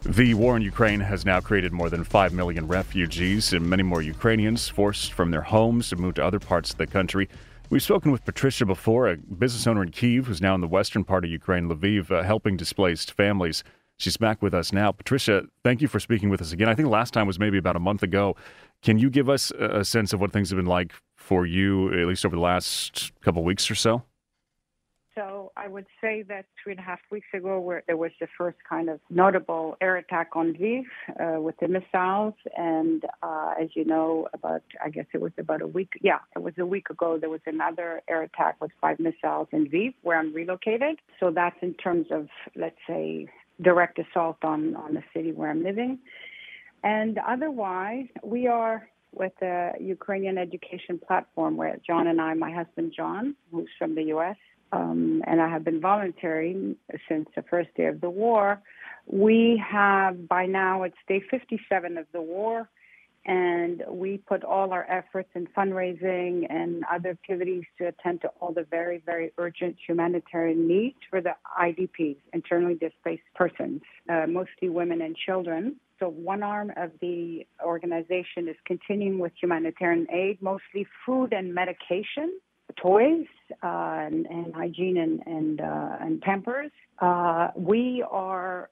The 0.03 0.35
war 0.35 0.57
in 0.57 0.63
Ukraine 0.63 0.99
has 0.99 1.25
now 1.25 1.41
created 1.41 1.73
more 1.73 1.89
than 1.89 2.03
5 2.03 2.33
million 2.33 2.67
refugees 2.67 3.53
and 3.53 3.71
many 3.71 3.85
more 3.85 4.03
Ukrainians 4.03 4.69
forced 4.69 5.13
from 5.13 5.31
their 5.31 5.43
homes 5.43 5.91
to 5.91 5.97
move 5.97 6.15
to 6.15 6.25
other 6.25 6.41
parts 6.41 6.73
of 6.73 6.79
the 6.79 6.89
country. 6.89 7.29
We've 7.73 7.83
spoken 7.83 8.13
with 8.13 8.27
Patricia 8.27 8.67
before, 8.67 9.09
a 9.09 9.17
business 9.17 9.67
owner 9.67 9.83
in 9.83 9.93
Kiev 9.93 10.27
who's 10.27 10.43
now 10.43 10.55
in 10.55 10.61
the 10.61 10.69
western 10.69 11.05
part 11.05 11.25
of 11.25 11.31
Ukraine, 11.31 11.71
Lviv, 11.71 12.11
uh, 12.11 12.23
helping 12.23 12.55
displaced 12.55 13.13
families. 13.13 13.65
She's 13.97 14.19
back 14.19 14.43
with 14.43 14.53
us 14.53 14.75
now. 14.75 14.93
Patricia, 14.93 15.45
thank 15.65 15.81
you 15.81 15.89
for 15.89 15.99
speaking 15.99 16.29
with 16.29 16.43
us 16.43 16.53
again. 16.53 16.69
I 16.69 16.75
think 16.75 16.91
last 16.91 17.15
time 17.15 17.27
was 17.27 17.39
maybe 17.39 17.57
about 17.57 17.75
a 17.75 17.81
month 17.81 18.03
ago. 18.03 18.37
Can 18.83 18.99
you 18.99 19.09
give 19.09 19.31
us 19.31 19.53
a 19.53 19.87
sense 19.87 20.13
of 20.13 20.21
what 20.21 20.33
things 20.33 20.51
have 20.51 20.59
been 20.59 20.67
like 20.67 20.93
for 21.17 21.47
you, 21.47 21.89
at 21.99 22.07
least 22.07 22.27
over 22.27 22.37
the 22.37 22.43
last 22.43 23.11
couple 23.23 23.43
weeks 23.43 23.71
or 23.71 23.75
so? 23.75 24.03
So 25.15 25.53
I 25.57 25.69
would 25.69 25.87
say 26.01 26.23
that 26.29 26.47
three 26.63 26.73
and 26.73 26.81
a 26.81 26.83
half 26.83 27.01
weeks 27.11 27.27
ago, 27.35 27.61
where 27.61 27.83
there 27.87 27.97
was 27.97 28.13
the 28.21 28.29
first 28.39 28.57
kind 28.69 28.89
of 28.89 29.01
notable 29.11 29.77
air 29.81 29.97
attack 29.97 30.31
on 30.35 30.55
Lviv 30.55 30.85
uh, 31.21 31.41
with 31.41 31.55
the 31.61 31.69
missiles, 31.69 32.35
and 32.57 33.05
uh, 33.23 33.55
as 33.61 33.69
you 33.75 33.85
know, 33.85 34.29
about 34.33 34.63
I 34.83 34.89
guess 34.89 35.05
it 35.13 35.21
was 35.21 35.33
about 35.39 35.61
a 35.61 35.67
week. 35.67 35.93
Yeah, 36.01 36.19
it 36.35 36.43
was 36.43 36.55
a 36.59 36.65
week 36.65 36.89
ago. 36.89 37.19
There 37.21 37.31
was 37.31 37.43
another 37.47 38.01
air 38.09 38.23
attack 38.23 38.61
with 38.61 38.71
five 38.81 38.99
missiles 38.99 39.49
in 39.53 39.69
Lviv, 39.69 39.95
where 40.03 40.19
I'm 40.19 40.33
relocated. 40.33 40.99
So 41.21 41.31
that's 41.31 41.57
in 41.61 41.75
terms 41.75 42.07
of 42.11 42.29
let's 42.57 42.79
say 42.87 43.29
direct 43.61 43.99
assault 43.99 44.39
on 44.43 44.77
on 44.77 44.95
the 44.95 45.03
city 45.15 45.33
where 45.33 45.51
I'm 45.51 45.63
living, 45.63 45.99
and 46.83 47.19
otherwise 47.19 48.07
we 48.23 48.47
are 48.47 48.89
with 49.15 49.33
the 49.41 49.73
Ukrainian 49.79 50.39
education 50.39 50.99
platform 51.07 51.59
where 51.59 51.77
John 51.87 52.07
and 52.07 52.19
I, 52.19 52.33
my 52.33 52.51
husband 52.51 52.95
John, 52.97 53.37
who's 53.51 53.69
from 53.79 53.95
the 53.95 54.05
U.S 54.05 54.37
um, 54.73 55.23
and 55.27 55.41
I 55.41 55.49
have 55.49 55.65
been 55.65 55.81
volunteering 55.81 56.77
since 57.09 57.29
the 57.37 57.43
first 57.43 57.69
day 57.77 57.87
of 57.87 58.01
the 58.01 58.11
war. 58.11 58.61
We 59.07 59.63
have, 59.71 60.29
by 60.29 60.47
now, 60.47 60.85
it's 60.85 60.97
day 61.07 61.23
57 61.31 61.99
of 61.99 62.07
the 62.13 62.23
war, 62.23 62.69
and 63.27 63.85
we 63.89 64.19
put 64.19 64.43
all 64.43 64.73
our 64.73 64.87
efforts 64.91 65.29
in 65.35 65.47
fundraising 65.57 66.47
and 66.51 66.85
other 66.91 67.11
activities 67.11 67.65
to 67.79 67.89
attend 67.89 68.23
to 68.23 68.29
all 68.41 68.53
the 68.53 68.67
very, 68.71 69.03
very 69.05 69.33
urgent 69.39 69.77
humanitarian 69.87 70.67
needs 70.67 70.97
for 71.11 71.21
the 71.21 71.35
IDPs, 71.61 72.17
internally 72.33 72.75
displaced 72.75 73.23
persons, 73.35 73.83
uh, 74.09 74.27
mostly 74.27 74.69
women 74.69 75.03
and 75.03 75.17
children. 75.17 75.77
So, 76.01 76.09
one 76.09 76.43
arm 76.43 76.73
of 76.77 76.91
the 77.01 77.47
organization 77.65 78.49
is 78.49 78.57
continuing 78.65 79.19
with 79.21 79.33
humanitarian 79.41 80.09
aid, 80.11 80.41
mostly 80.41 80.87
food 81.07 81.33
and 81.33 81.55
medication 81.55 82.41
toys 82.81 83.27
uh, 83.63 83.67
and, 84.07 84.27
and, 84.27 84.55
hygiene 84.55 84.97
and 84.97 85.21
and, 85.27 85.61
uh, 85.61 85.97
and 86.01 86.21
Pampers. 86.21 86.71
Uh, 87.01 87.49
we 87.57 88.05
are 88.11 88.71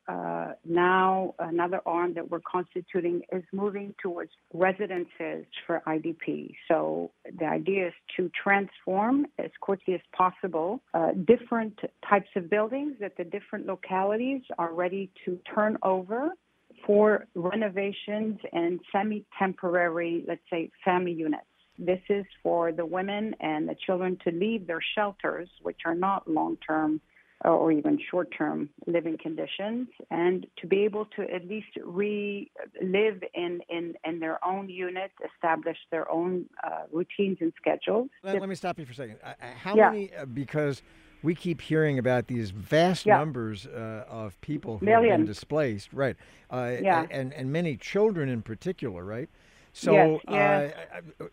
now 0.65 1.35
another 1.39 1.81
arm 1.85 2.15
that 2.15 2.31
we're 2.31 2.41
constituting 2.41 3.23
is 3.33 3.43
moving 3.53 3.95
towards 4.01 4.31
residences 4.55 5.45
for 5.67 5.83
IDP. 5.87 6.55
So 6.69 7.11
the 7.39 7.47
idea 7.47 7.89
is 7.89 7.93
to 8.17 8.31
transform 8.43 9.27
as 9.39 9.51
quickly 9.61 9.95
as 9.95 10.01
possible 10.17 10.81
different 11.25 11.79
types 12.09 12.29
of 12.37 12.49
buildings 12.49 12.95
that 13.01 13.17
the 13.17 13.25
different 13.25 13.67
localities 13.67 14.43
are 14.59 14.73
ready 14.73 15.11
to 15.25 15.39
turn 15.53 15.77
over 15.83 16.31
for 16.87 17.27
renovations 17.35 18.39
and 18.53 18.81
semi-temporary, 18.93 20.25
let's 20.27 20.41
say, 20.51 20.71
family 20.85 21.13
units. 21.13 21.45
This 21.81 22.01
is 22.11 22.27
for 22.43 22.73
the 22.73 22.85
women 22.85 23.35
and 23.41 23.69
the 23.69 23.75
children 23.75 24.19
to 24.25 24.31
leave 24.31 24.67
their 24.67 24.83
shelters, 24.95 25.49
which 25.63 25.81
are 25.87 25.95
not 25.95 26.29
long 26.29 26.59
term 26.59 27.01
or 27.43 27.73
even 27.73 27.99
short 28.11 28.29
term 28.37 28.69
living 28.87 29.17
conditions, 29.17 29.89
and 30.11 30.47
to 30.59 30.67
be 30.67 30.85
able 30.85 31.07
to 31.17 31.23
at 31.23 31.49
least 31.49 31.69
re 31.83 32.51
live 32.83 33.23
in, 33.35 33.61
in, 33.71 33.95
in 34.05 34.21
their 34.21 34.45
own 34.45 34.69
unit, 34.69 35.11
establish 35.35 35.79
their 35.91 36.11
own 36.11 36.45
uh, 36.63 36.83
routines 36.93 37.39
and 37.41 37.53
schedules. 37.57 38.11
Let, 38.23 38.41
let, 38.41 38.49
me 38.49 38.55
stop 38.55 38.79
you 38.79 38.85
for 38.85 38.93
a 38.93 38.95
second. 38.95 39.17
Uh, 39.25 39.29
uh, 39.29 39.47
how 39.59 39.75
yeah. 39.75 39.91
many, 39.91 40.15
uh, 40.15 40.27
because 40.27 40.83
we 41.23 41.35
keep 41.35 41.63
hearing 41.63 41.99
about 41.99 42.27
these 42.27 42.51
vast 42.51 43.07
yeah. 43.07 43.17
numbers 43.17 43.67
uh, 43.67 44.05
of 44.09 44.39
people 44.43 44.79
who 44.79 44.85
Millions. 44.85 45.11
have 45.11 45.19
been 45.21 45.27
displaced, 45.27 45.93
right? 45.95 46.17
Uh, 46.51 46.73
yeah. 46.83 47.07
and, 47.11 47.33
and 47.33 47.51
many 47.51 47.77
children 47.77 48.29
in 48.29 48.43
particular, 48.43 49.03
right? 49.03 49.31
So, 49.73 49.93
yes, 49.93 50.21
yes. 50.29 50.75
Uh, 51.21 51.27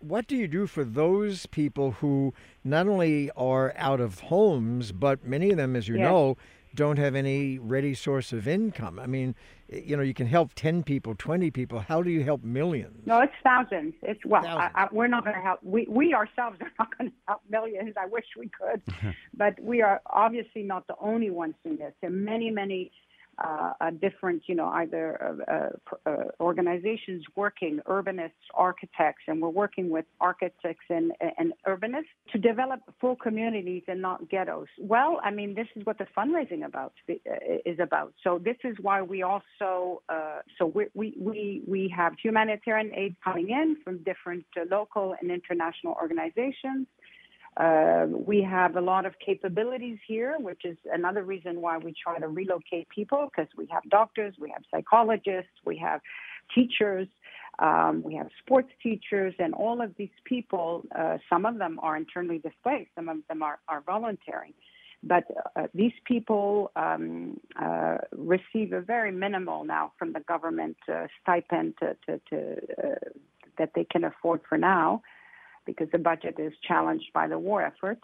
what 0.00 0.26
do 0.26 0.36
you 0.36 0.48
do 0.48 0.66
for 0.66 0.84
those 0.84 1.46
people 1.46 1.92
who 1.92 2.32
not 2.64 2.88
only 2.88 3.30
are 3.36 3.72
out 3.76 4.00
of 4.00 4.20
homes, 4.20 4.92
but 4.92 5.24
many 5.24 5.50
of 5.50 5.56
them, 5.56 5.76
as 5.76 5.88
you 5.88 5.96
yes. 5.96 6.04
know, 6.04 6.36
don't 6.74 6.98
have 6.98 7.14
any 7.14 7.58
ready 7.58 7.94
source 7.94 8.32
of 8.32 8.48
income? 8.48 8.98
I 8.98 9.06
mean, 9.06 9.34
you 9.68 9.96
know, 9.96 10.02
you 10.02 10.14
can 10.14 10.26
help 10.26 10.54
10 10.54 10.82
people, 10.82 11.14
20 11.14 11.50
people. 11.50 11.80
How 11.80 12.02
do 12.02 12.10
you 12.10 12.24
help 12.24 12.42
millions? 12.42 13.06
No, 13.06 13.20
it's 13.20 13.32
thousands. 13.42 13.94
It's, 14.02 14.24
well, 14.24 14.42
thousands. 14.42 14.72
I, 14.74 14.84
I, 14.84 14.88
we're 14.90 15.06
not 15.06 15.24
going 15.24 15.36
to 15.36 15.42
help. 15.42 15.60
We, 15.62 15.86
we 15.88 16.14
ourselves 16.14 16.58
are 16.60 16.72
not 16.78 16.96
going 16.96 17.10
to 17.10 17.16
help 17.28 17.42
millions. 17.50 17.94
I 18.00 18.06
wish 18.06 18.24
we 18.38 18.48
could. 18.48 18.82
but 19.34 19.60
we 19.60 19.82
are 19.82 20.00
obviously 20.06 20.62
not 20.62 20.86
the 20.86 20.96
only 21.00 21.30
ones 21.30 21.54
doing 21.64 21.76
this. 21.76 21.92
There 22.00 22.10
are 22.10 22.12
many, 22.12 22.50
many 22.50 22.90
uh, 23.38 23.72
uh, 23.80 23.90
different, 23.90 24.42
you 24.46 24.54
know, 24.54 24.68
either 24.68 25.36
uh, 25.48 26.10
uh, 26.10 26.24
organizations 26.40 27.24
working, 27.34 27.80
urbanists, 27.86 28.30
architects, 28.54 29.22
and 29.26 29.40
we're 29.40 29.48
working 29.48 29.88
with 29.90 30.04
architects 30.20 30.84
and, 30.90 31.12
and 31.38 31.52
urbanists 31.66 32.12
to 32.30 32.38
develop 32.38 32.80
full 33.00 33.16
communities 33.16 33.82
and 33.88 34.02
not 34.02 34.28
ghettos. 34.28 34.68
Well, 34.78 35.18
I 35.24 35.30
mean, 35.30 35.54
this 35.54 35.66
is 35.76 35.84
what 35.86 35.98
the 35.98 36.06
fundraising 36.16 36.64
about 36.64 36.92
uh, 37.08 37.14
is 37.64 37.78
about. 37.80 38.12
So 38.22 38.38
this 38.38 38.56
is 38.64 38.76
why 38.80 39.00
we 39.00 39.22
also, 39.22 40.02
uh, 40.08 40.40
so 40.58 40.66
we, 40.66 40.86
we, 40.94 41.14
we, 41.18 41.62
we 41.66 41.94
have 41.96 42.12
humanitarian 42.22 42.92
aid 42.94 43.16
coming 43.24 43.50
in 43.50 43.76
from 43.82 43.98
different 44.04 44.44
local 44.70 45.14
and 45.20 45.30
international 45.30 45.94
organizations. 45.94 46.86
Uh, 47.56 48.06
we 48.08 48.42
have 48.42 48.76
a 48.76 48.80
lot 48.80 49.06
of 49.06 49.12
capabilities 49.18 49.98
here, 50.06 50.36
which 50.38 50.64
is 50.64 50.76
another 50.92 51.22
reason 51.22 51.60
why 51.60 51.78
we 51.78 51.92
try 51.92 52.18
to 52.18 52.28
relocate 52.28 52.88
people 52.88 53.28
because 53.30 53.50
we 53.56 53.66
have 53.70 53.82
doctors, 53.90 54.34
we 54.38 54.50
have 54.50 54.62
psychologists, 54.70 55.52
we 55.64 55.76
have 55.78 56.00
teachers, 56.54 57.08
Um, 57.58 58.02
we 58.02 58.14
have 58.20 58.30
sports 58.42 58.72
teachers, 58.82 59.34
and 59.38 59.52
all 59.54 59.78
of 59.82 59.90
these 60.00 60.16
people, 60.24 60.68
uh, 61.00 61.18
some 61.28 61.44
of 61.50 61.58
them 61.58 61.78
are 61.86 61.96
internally 62.02 62.38
displaced, 62.38 62.90
some 62.94 63.08
of 63.10 63.18
them 63.28 63.42
are, 63.42 63.58
are 63.68 63.82
volunteering. 63.82 64.54
But 65.02 65.24
uh, 65.56 65.66
these 65.74 65.92
people 66.04 66.70
um, 66.76 67.38
uh, 67.60 67.98
receive 68.32 68.72
a 68.72 68.80
very 68.80 69.12
minimal 69.12 69.64
now 69.64 69.92
from 69.98 70.12
the 70.16 70.20
government 70.20 70.78
uh, 70.88 71.08
stipend 71.20 71.74
to, 71.80 71.88
to, 72.04 72.20
to 72.30 72.36
uh, 72.84 73.08
that 73.58 73.70
they 73.74 73.84
can 73.84 74.04
afford 74.04 74.40
for 74.48 74.56
now 74.56 75.02
because 75.64 75.88
the 75.92 75.98
budget 75.98 76.36
is 76.38 76.52
challenged 76.66 77.12
by 77.12 77.26
the 77.28 77.38
war 77.38 77.62
effort. 77.62 77.98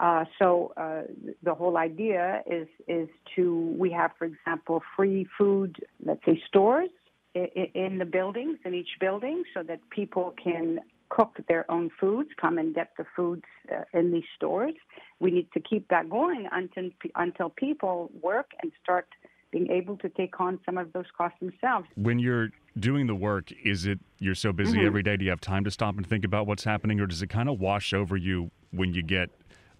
Uh, 0.00 0.24
so 0.38 0.72
uh, 0.76 1.02
the 1.42 1.54
whole 1.54 1.76
idea 1.76 2.42
is 2.46 2.66
is 2.88 3.08
to 3.36 3.74
we 3.78 3.90
have, 3.90 4.10
for 4.18 4.24
example, 4.24 4.82
free 4.96 5.26
food, 5.38 5.76
let's 6.04 6.24
say 6.24 6.40
stores 6.48 6.90
in, 7.34 7.46
in 7.74 7.98
the 7.98 8.04
buildings 8.04 8.58
in 8.64 8.74
each 8.74 8.96
building, 9.00 9.44
so 9.54 9.62
that 9.62 9.78
people 9.90 10.34
can 10.42 10.80
cook 11.10 11.38
their 11.48 11.70
own 11.70 11.90
foods, 12.00 12.30
come 12.40 12.58
and 12.58 12.74
get 12.74 12.90
the 12.98 13.04
foods 13.14 13.44
uh, 13.72 13.84
in 13.92 14.10
these 14.10 14.24
stores. 14.34 14.74
We 15.20 15.30
need 15.30 15.48
to 15.52 15.60
keep 15.60 15.88
that 15.88 16.10
going 16.10 16.48
until 16.50 16.90
until 17.14 17.50
people 17.50 18.10
work 18.20 18.50
and 18.62 18.72
start 18.82 19.06
being 19.54 19.70
able 19.70 19.96
to 19.98 20.08
take 20.08 20.40
on 20.40 20.58
some 20.66 20.76
of 20.76 20.92
those 20.92 21.06
costs 21.16 21.38
themselves. 21.38 21.86
When 21.94 22.18
you're 22.18 22.48
doing 22.78 23.06
the 23.06 23.14
work, 23.14 23.52
is 23.64 23.86
it 23.86 24.00
you're 24.18 24.34
so 24.34 24.52
busy 24.52 24.78
mm-hmm. 24.78 24.86
every 24.86 25.02
day? 25.04 25.16
Do 25.16 25.24
you 25.24 25.30
have 25.30 25.40
time 25.40 25.62
to 25.62 25.70
stop 25.70 25.96
and 25.96 26.04
think 26.04 26.24
about 26.24 26.48
what's 26.48 26.64
happening, 26.64 26.98
or 26.98 27.06
does 27.06 27.22
it 27.22 27.28
kind 27.28 27.48
of 27.48 27.60
wash 27.60 27.94
over 27.94 28.16
you 28.16 28.50
when 28.72 28.92
you 28.92 29.02
get 29.02 29.30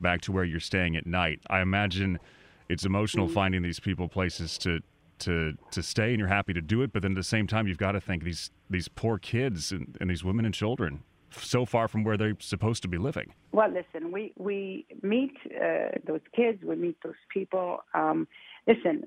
back 0.00 0.20
to 0.22 0.32
where 0.32 0.44
you're 0.44 0.60
staying 0.60 0.94
at 0.96 1.06
night? 1.06 1.40
I 1.50 1.60
imagine 1.60 2.20
it's 2.68 2.84
emotional 2.84 3.26
mm-hmm. 3.26 3.34
finding 3.34 3.62
these 3.62 3.80
people 3.80 4.06
places 4.08 4.56
to 4.58 4.78
to 5.20 5.54
to 5.72 5.82
stay, 5.82 6.10
and 6.10 6.20
you're 6.20 6.28
happy 6.28 6.52
to 6.52 6.62
do 6.62 6.82
it. 6.82 6.92
But 6.92 7.02
then 7.02 7.10
at 7.12 7.16
the 7.16 7.24
same 7.24 7.48
time, 7.48 7.66
you've 7.66 7.76
got 7.76 7.92
to 7.92 8.00
think 8.00 8.22
these 8.22 8.52
these 8.70 8.86
poor 8.86 9.18
kids 9.18 9.72
and, 9.72 9.98
and 10.00 10.08
these 10.08 10.22
women 10.22 10.44
and 10.44 10.54
children 10.54 11.02
so 11.40 11.64
far 11.64 11.88
from 11.88 12.04
where 12.04 12.16
they're 12.16 12.36
supposed 12.38 12.82
to 12.82 12.88
be 12.88 12.98
living? 12.98 13.32
Well, 13.52 13.70
listen, 13.70 14.12
we 14.12 14.32
we 14.36 14.86
meet 15.02 15.36
uh, 15.46 15.98
those 16.06 16.20
kids, 16.34 16.62
we 16.62 16.76
meet 16.76 16.96
those 17.02 17.14
people. 17.32 17.80
Um, 17.92 18.28
listen, 18.66 19.04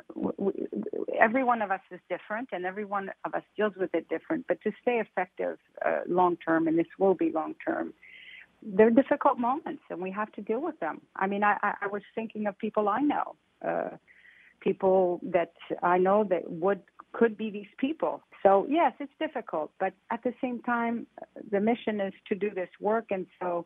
every 1.19 1.43
one 1.43 1.61
of 1.61 1.71
us 1.71 1.81
is 1.91 1.99
different, 2.09 2.49
and 2.51 2.65
every 2.65 2.85
one 2.85 3.09
of 3.25 3.33
us 3.33 3.43
deals 3.55 3.73
with 3.75 3.93
it 3.93 4.07
different. 4.09 4.45
But 4.47 4.61
to 4.61 4.71
stay 4.81 4.99
effective 4.99 5.57
uh, 5.85 6.01
long 6.07 6.37
term, 6.37 6.67
and 6.67 6.77
this 6.77 6.87
will 6.99 7.15
be 7.15 7.31
long 7.31 7.55
term, 7.65 7.93
they're 8.61 8.89
difficult 8.89 9.39
moments, 9.39 9.83
and 9.89 10.01
we 10.01 10.11
have 10.11 10.31
to 10.33 10.41
deal 10.41 10.61
with 10.61 10.79
them. 10.79 11.01
I 11.15 11.27
mean, 11.27 11.43
I, 11.43 11.57
I 11.61 11.87
was 11.87 12.01
thinking 12.15 12.47
of 12.47 12.57
people 12.57 12.89
I 12.89 13.01
know. 13.01 13.35
Uh, 13.65 13.97
people 14.59 15.19
that 15.23 15.53
I 15.83 15.97
know 15.97 16.23
that 16.29 16.49
would 16.49 16.81
could 17.13 17.37
be 17.37 17.49
these 17.49 17.73
people. 17.77 18.21
So 18.43 18.65
yes, 18.69 18.93
it's 18.99 19.11
difficult, 19.19 19.71
but 19.79 19.93
at 20.11 20.23
the 20.23 20.33
same 20.41 20.61
time, 20.61 21.07
the 21.51 21.59
mission 21.59 21.99
is 22.01 22.13
to 22.29 22.35
do 22.35 22.49
this 22.49 22.69
work, 22.79 23.05
and 23.11 23.25
so 23.39 23.65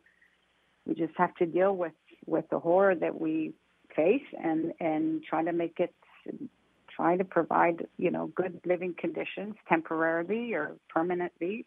we 0.86 0.94
just 0.94 1.14
have 1.16 1.34
to 1.36 1.46
deal 1.46 1.76
with 1.76 1.92
with 2.26 2.48
the 2.50 2.58
horror 2.58 2.94
that 2.94 3.20
we 3.20 3.52
face, 3.94 4.22
and 4.42 4.72
and 4.80 5.22
try 5.22 5.42
to 5.44 5.52
make 5.52 5.78
it, 5.78 5.94
try 6.94 7.16
to 7.16 7.24
provide 7.24 7.86
you 7.98 8.10
know 8.10 8.28
good 8.34 8.60
living 8.64 8.94
conditions 8.98 9.54
temporarily 9.68 10.54
or 10.54 10.76
permanently. 10.88 11.66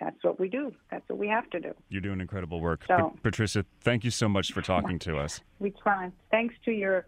That's 0.00 0.22
what 0.22 0.40
we 0.40 0.48
do. 0.48 0.72
That's 0.90 1.06
what 1.08 1.18
we 1.18 1.28
have 1.28 1.50
to 1.50 1.60
do. 1.60 1.74
You're 1.90 2.00
doing 2.00 2.22
incredible 2.22 2.60
work, 2.60 2.84
so, 2.88 3.14
Patricia. 3.22 3.66
Thank 3.82 4.02
you 4.02 4.10
so 4.10 4.30
much 4.30 4.50
for 4.52 4.62
talking 4.62 4.98
to 5.00 5.18
us. 5.18 5.40
We 5.58 5.72
try. 5.72 6.10
Thanks 6.30 6.54
to 6.64 6.70
your 6.70 7.04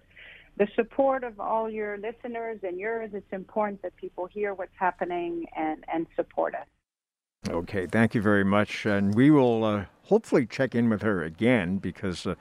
the 0.58 0.68
support 0.76 1.24
of 1.24 1.40
all 1.40 1.70
your 1.70 1.96
listeners 1.96 2.58
and 2.62 2.78
yours. 2.78 3.10
It's 3.14 3.32
important 3.32 3.82
that 3.82 3.96
people 3.96 4.26
hear 4.26 4.54
what's 4.54 4.76
happening 4.78 5.46
and, 5.56 5.84
and 5.92 6.06
support 6.14 6.54
us. 6.54 6.66
Okay, 7.48 7.86
thank 7.86 8.14
you 8.14 8.22
very 8.22 8.44
much. 8.44 8.86
And 8.86 9.14
we 9.14 9.30
will 9.30 9.64
uh, 9.64 9.84
hopefully 10.04 10.46
check 10.46 10.74
in 10.74 10.88
with 10.88 11.02
her 11.02 11.22
again 11.22 11.78
because 11.78 12.26
uh, 12.26 12.34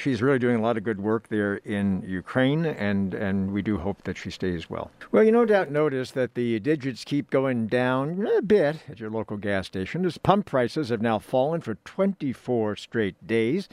she's 0.00 0.22
really 0.22 0.38
doing 0.38 0.56
a 0.56 0.60
lot 0.60 0.76
of 0.76 0.84
good 0.84 1.00
work 1.00 1.28
there 1.28 1.56
in 1.56 2.02
Ukraine, 2.06 2.64
and, 2.64 3.14
and 3.14 3.52
we 3.52 3.62
do 3.62 3.78
hope 3.78 4.02
that 4.04 4.16
she 4.16 4.30
stays 4.30 4.68
well. 4.70 4.90
Well, 5.12 5.24
you 5.24 5.32
no 5.32 5.44
doubt 5.44 5.70
notice 5.70 6.10
that 6.12 6.34
the 6.34 6.60
digits 6.60 7.04
keep 7.04 7.30
going 7.30 7.66
down 7.66 8.26
a 8.26 8.42
bit 8.42 8.76
at 8.88 9.00
your 9.00 9.10
local 9.10 9.36
gas 9.36 9.66
station 9.66 10.04
as 10.04 10.18
pump 10.18 10.46
prices 10.46 10.88
have 10.88 11.02
now 11.02 11.18
fallen 11.18 11.60
for 11.60 11.74
24 11.84 12.76
straight 12.76 13.26
days. 13.26 13.68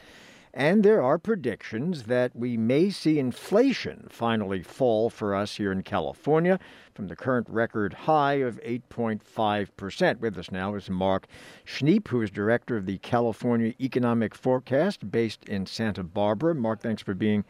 And 0.54 0.82
there 0.82 1.02
are 1.02 1.18
predictions 1.18 2.04
that 2.04 2.36
we 2.36 2.58
may 2.58 2.90
see 2.90 3.18
inflation 3.18 4.06
finally 4.10 4.62
fall 4.62 5.08
for 5.08 5.34
us 5.34 5.56
here 5.56 5.72
in 5.72 5.82
California 5.82 6.58
from 6.94 7.08
the 7.08 7.16
current 7.16 7.48
record 7.48 7.94
high 7.94 8.34
of 8.34 8.60
8.5%. 8.60 10.20
With 10.20 10.36
us 10.36 10.50
now 10.50 10.74
is 10.74 10.90
Mark 10.90 11.26
Schniepp, 11.64 12.08
who 12.08 12.20
is 12.20 12.30
director 12.30 12.76
of 12.76 12.84
the 12.84 12.98
California 12.98 13.72
Economic 13.80 14.34
Forecast 14.34 15.10
based 15.10 15.42
in 15.44 15.64
Santa 15.64 16.02
Barbara. 16.02 16.54
Mark, 16.54 16.82
thanks 16.82 17.02
for 17.02 17.14
being 17.14 17.44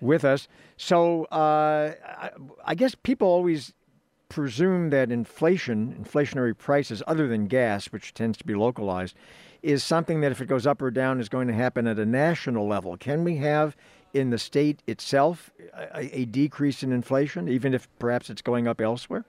with 0.00 0.24
us. 0.24 0.48
So 0.76 1.26
uh, 1.26 1.92
I, 2.04 2.30
I 2.64 2.74
guess 2.74 2.96
people 2.96 3.28
always 3.28 3.74
presume 4.28 4.90
that 4.90 5.12
inflation, 5.12 5.94
inflationary 6.02 6.56
prices 6.56 7.02
other 7.06 7.28
than 7.28 7.46
gas, 7.46 7.86
which 7.86 8.14
tends 8.14 8.38
to 8.38 8.44
be 8.44 8.54
localized, 8.54 9.14
is 9.62 9.84
something 9.84 10.20
that 10.20 10.32
if 10.32 10.40
it 10.40 10.46
goes 10.46 10.66
up 10.66 10.80
or 10.82 10.90
down 10.90 11.20
is 11.20 11.28
going 11.28 11.48
to 11.48 11.54
happen 11.54 11.86
at 11.86 11.98
a 11.98 12.06
national 12.06 12.66
level. 12.66 12.96
Can 12.96 13.24
we 13.24 13.36
have 13.36 13.76
in 14.14 14.30
the 14.30 14.38
state 14.38 14.82
itself 14.86 15.50
a, 15.74 16.20
a 16.20 16.24
decrease 16.24 16.82
in 16.82 16.92
inflation, 16.92 17.48
even 17.48 17.74
if 17.74 17.88
perhaps 17.98 18.30
it's 18.30 18.42
going 18.42 18.66
up 18.66 18.80
elsewhere? 18.80 19.24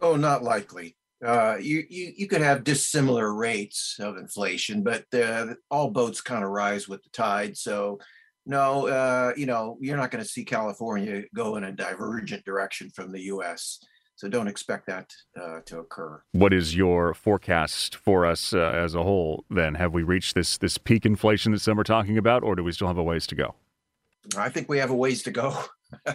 Oh, 0.00 0.16
not 0.16 0.42
likely. 0.42 0.96
Uh, 1.24 1.56
you, 1.60 1.84
you 1.88 2.12
you 2.16 2.28
could 2.28 2.40
have 2.40 2.62
dissimilar 2.62 3.34
rates 3.34 3.96
of 3.98 4.16
inflation, 4.16 4.84
but 4.84 5.04
uh, 5.12 5.54
all 5.68 5.90
boats 5.90 6.20
kind 6.20 6.44
of 6.44 6.50
rise 6.50 6.88
with 6.88 7.02
the 7.02 7.10
tide. 7.10 7.56
So, 7.56 7.98
no, 8.46 8.86
uh, 8.86 9.32
you 9.36 9.46
know, 9.46 9.76
you're 9.80 9.96
not 9.96 10.12
going 10.12 10.22
to 10.22 10.30
see 10.30 10.44
California 10.44 11.24
go 11.34 11.56
in 11.56 11.64
a 11.64 11.72
divergent 11.72 12.44
direction 12.44 12.90
from 12.90 13.10
the 13.10 13.22
U.S. 13.22 13.80
So 14.18 14.28
don't 14.28 14.48
expect 14.48 14.88
that 14.88 15.14
uh, 15.40 15.60
to 15.66 15.78
occur. 15.78 16.20
What 16.32 16.52
is 16.52 16.74
your 16.74 17.14
forecast 17.14 17.94
for 17.94 18.26
us 18.26 18.52
uh, 18.52 18.58
as 18.58 18.96
a 18.96 19.04
whole? 19.04 19.44
Then 19.48 19.76
have 19.76 19.94
we 19.94 20.02
reached 20.02 20.34
this 20.34 20.58
this 20.58 20.76
peak 20.76 21.06
inflation 21.06 21.52
that 21.52 21.60
some 21.60 21.78
are 21.78 21.84
talking 21.84 22.18
about, 22.18 22.42
or 22.42 22.56
do 22.56 22.64
we 22.64 22.72
still 22.72 22.88
have 22.88 22.98
a 22.98 23.02
ways 23.02 23.28
to 23.28 23.36
go? 23.36 23.54
I 24.36 24.48
think 24.48 24.68
we 24.68 24.78
have 24.78 24.90
a 24.90 24.96
ways 24.96 25.22
to 25.22 25.30
go. 25.30 25.56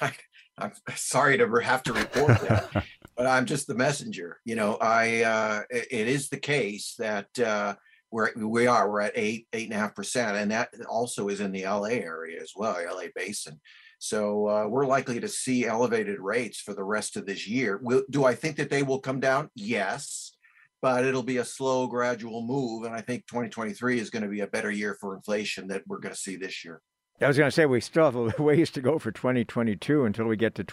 I, 0.00 0.12
am 0.60 0.70
sorry 0.94 1.36
to 1.36 1.48
have 1.48 1.82
to 1.82 1.92
report 1.92 2.40
that, 2.42 2.84
but 3.16 3.26
I'm 3.26 3.44
just 3.44 3.66
the 3.66 3.74
messenger. 3.74 4.38
You 4.44 4.54
know, 4.54 4.76
I 4.76 5.22
uh, 5.22 5.62
it, 5.68 6.06
is 6.06 6.28
the 6.28 6.38
case 6.38 6.94
that 7.00 7.36
uh, 7.40 7.74
we're 8.12 8.30
we 8.36 8.68
are 8.68 8.88
we're 8.88 9.00
at 9.00 9.18
eight 9.18 9.48
eight 9.52 9.64
and 9.64 9.74
a 9.74 9.80
half 9.80 9.96
percent, 9.96 10.36
and 10.36 10.52
that 10.52 10.68
also 10.88 11.26
is 11.26 11.40
in 11.40 11.50
the 11.50 11.64
LA 11.64 11.88
area 11.88 12.40
as 12.40 12.52
well, 12.54 12.76
LA 12.80 13.08
basin. 13.16 13.60
So 13.98 14.48
uh, 14.48 14.66
we're 14.68 14.86
likely 14.86 15.20
to 15.20 15.28
see 15.28 15.66
elevated 15.66 16.20
rates 16.20 16.60
for 16.60 16.72
the 16.72 16.84
rest 16.84 17.16
of 17.16 17.26
this 17.26 17.48
year. 17.48 17.80
Will, 17.82 18.02
do 18.10 18.24
I 18.24 18.34
think 18.34 18.56
that 18.56 18.70
they 18.70 18.82
will 18.82 19.00
come 19.00 19.20
down? 19.20 19.50
Yes, 19.54 20.36
but 20.80 21.04
it'll 21.04 21.22
be 21.22 21.38
a 21.38 21.44
slow, 21.44 21.88
gradual 21.88 22.42
move. 22.42 22.84
And 22.84 22.94
I 22.94 23.00
think 23.00 23.26
2023 23.26 23.98
is 23.98 24.10
going 24.10 24.22
to 24.22 24.28
be 24.28 24.40
a 24.40 24.46
better 24.46 24.70
year 24.70 24.96
for 25.00 25.16
inflation 25.16 25.66
that 25.68 25.82
we're 25.86 25.98
going 25.98 26.14
to 26.14 26.20
see 26.20 26.36
this 26.36 26.64
year. 26.64 26.80
I 27.20 27.26
was 27.26 27.36
going 27.36 27.48
to 27.48 27.54
say 27.54 27.66
we 27.66 27.80
still 27.80 28.04
have 28.04 28.16
a 28.16 28.32
ways 28.42 28.70
to 28.70 28.80
go 28.80 28.98
for 28.98 29.10
2022 29.10 30.04
until 30.04 30.26
we 30.26 30.36
get 30.36 30.54
to 30.56 30.64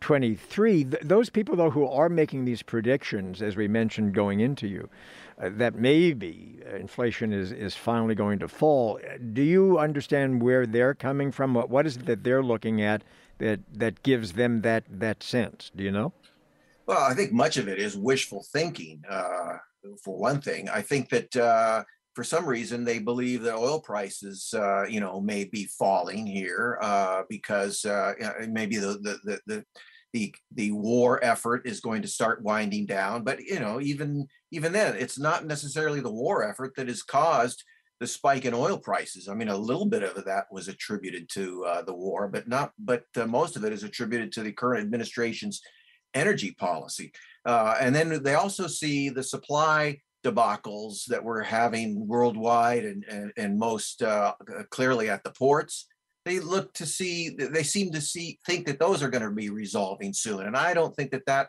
2023. 0.00 0.84
those 1.02 1.30
people, 1.30 1.56
though, 1.56 1.70
who 1.70 1.86
are 1.86 2.08
making 2.08 2.44
these 2.44 2.62
predictions, 2.62 3.42
as 3.42 3.56
we 3.56 3.68
mentioned 3.68 4.14
going 4.14 4.40
into 4.40 4.66
you, 4.66 4.88
uh, 5.40 5.50
that 5.52 5.74
maybe 5.74 6.60
inflation 6.74 7.32
is, 7.32 7.52
is 7.52 7.74
finally 7.74 8.14
going 8.14 8.38
to 8.38 8.48
fall. 8.48 8.98
Do 9.32 9.42
you 9.42 9.78
understand 9.78 10.42
where 10.42 10.66
they're 10.66 10.94
coming 10.94 11.32
from? 11.32 11.54
What, 11.54 11.70
what 11.70 11.86
is 11.86 11.96
it 11.96 12.06
that 12.06 12.24
they're 12.24 12.42
looking 12.42 12.82
at 12.82 13.02
that, 13.38 13.60
that 13.72 14.02
gives 14.02 14.32
them 14.32 14.62
that, 14.62 14.84
that 14.88 15.22
sense? 15.22 15.70
Do 15.74 15.84
you 15.84 15.90
know? 15.90 16.12
Well, 16.86 17.02
I 17.02 17.14
think 17.14 17.32
much 17.32 17.56
of 17.56 17.68
it 17.68 17.78
is 17.78 17.96
wishful 17.96 18.44
thinking, 18.52 19.02
uh, 19.08 19.58
for 20.02 20.18
one 20.18 20.40
thing. 20.40 20.68
I 20.68 20.82
think 20.82 21.08
that 21.10 21.36
uh, 21.36 21.84
for 22.20 22.24
some 22.24 22.44
reason 22.44 22.84
they 22.84 22.98
believe 22.98 23.40
that 23.40 23.56
oil 23.56 23.80
prices, 23.80 24.52
uh, 24.52 24.84
you 24.84 25.00
know, 25.00 25.22
may 25.22 25.44
be 25.44 25.64
falling 25.78 26.26
here 26.26 26.78
uh, 26.82 27.22
because 27.30 27.82
uh, 27.86 28.12
maybe 28.46 28.76
the, 28.76 28.98
the, 29.00 29.18
the, 29.24 29.40
the 29.46 29.64
the 30.12 30.34
the 30.54 30.70
war 30.72 31.18
effort 31.24 31.66
is 31.66 31.80
going 31.80 32.02
to 32.02 32.08
start 32.08 32.42
winding 32.42 32.84
down. 32.84 33.24
But 33.24 33.40
you 33.40 33.58
know 33.58 33.80
even 33.80 34.26
even 34.50 34.70
then 34.70 34.96
it's 34.96 35.18
not 35.18 35.46
necessarily 35.46 36.00
the 36.00 36.12
war 36.12 36.46
effort 36.46 36.74
that 36.76 36.88
has 36.88 37.02
caused 37.02 37.64
the 38.00 38.06
spike 38.06 38.44
in 38.44 38.52
oil 38.52 38.76
prices. 38.76 39.26
I 39.26 39.32
mean 39.32 39.48
a 39.48 39.56
little 39.56 39.86
bit 39.86 40.02
of 40.02 40.22
that 40.22 40.44
was 40.52 40.68
attributed 40.68 41.26
to 41.30 41.64
uh, 41.64 41.82
the 41.82 41.94
war 41.94 42.28
but 42.28 42.46
not 42.46 42.72
but 42.78 43.04
uh, 43.16 43.24
most 43.24 43.56
of 43.56 43.64
it 43.64 43.72
is 43.72 43.82
attributed 43.82 44.30
to 44.32 44.42
the 44.42 44.52
current 44.52 44.84
administration's 44.84 45.62
energy 46.12 46.54
policy. 46.58 47.12
Uh, 47.46 47.76
and 47.80 47.94
then 47.94 48.22
they 48.22 48.34
also 48.34 48.66
see 48.66 49.08
the 49.08 49.22
supply 49.22 49.96
debacles 50.24 51.04
that 51.06 51.24
we're 51.24 51.42
having 51.42 52.06
worldwide 52.06 52.84
and 52.84 53.04
and, 53.04 53.32
and 53.36 53.58
most 53.58 54.02
uh, 54.02 54.34
clearly 54.70 55.08
at 55.08 55.24
the 55.24 55.30
ports 55.32 55.86
they 56.24 56.38
look 56.38 56.72
to 56.74 56.84
see 56.84 57.30
they 57.30 57.62
seem 57.62 57.90
to 57.90 58.00
see 58.00 58.38
think 58.46 58.66
that 58.66 58.78
those 58.78 59.02
are 59.02 59.08
going 59.08 59.22
to 59.22 59.30
be 59.30 59.48
resolving 59.48 60.12
soon 60.12 60.46
and 60.46 60.56
i 60.56 60.74
don't 60.74 60.94
think 60.94 61.10
that 61.10 61.24
that 61.26 61.48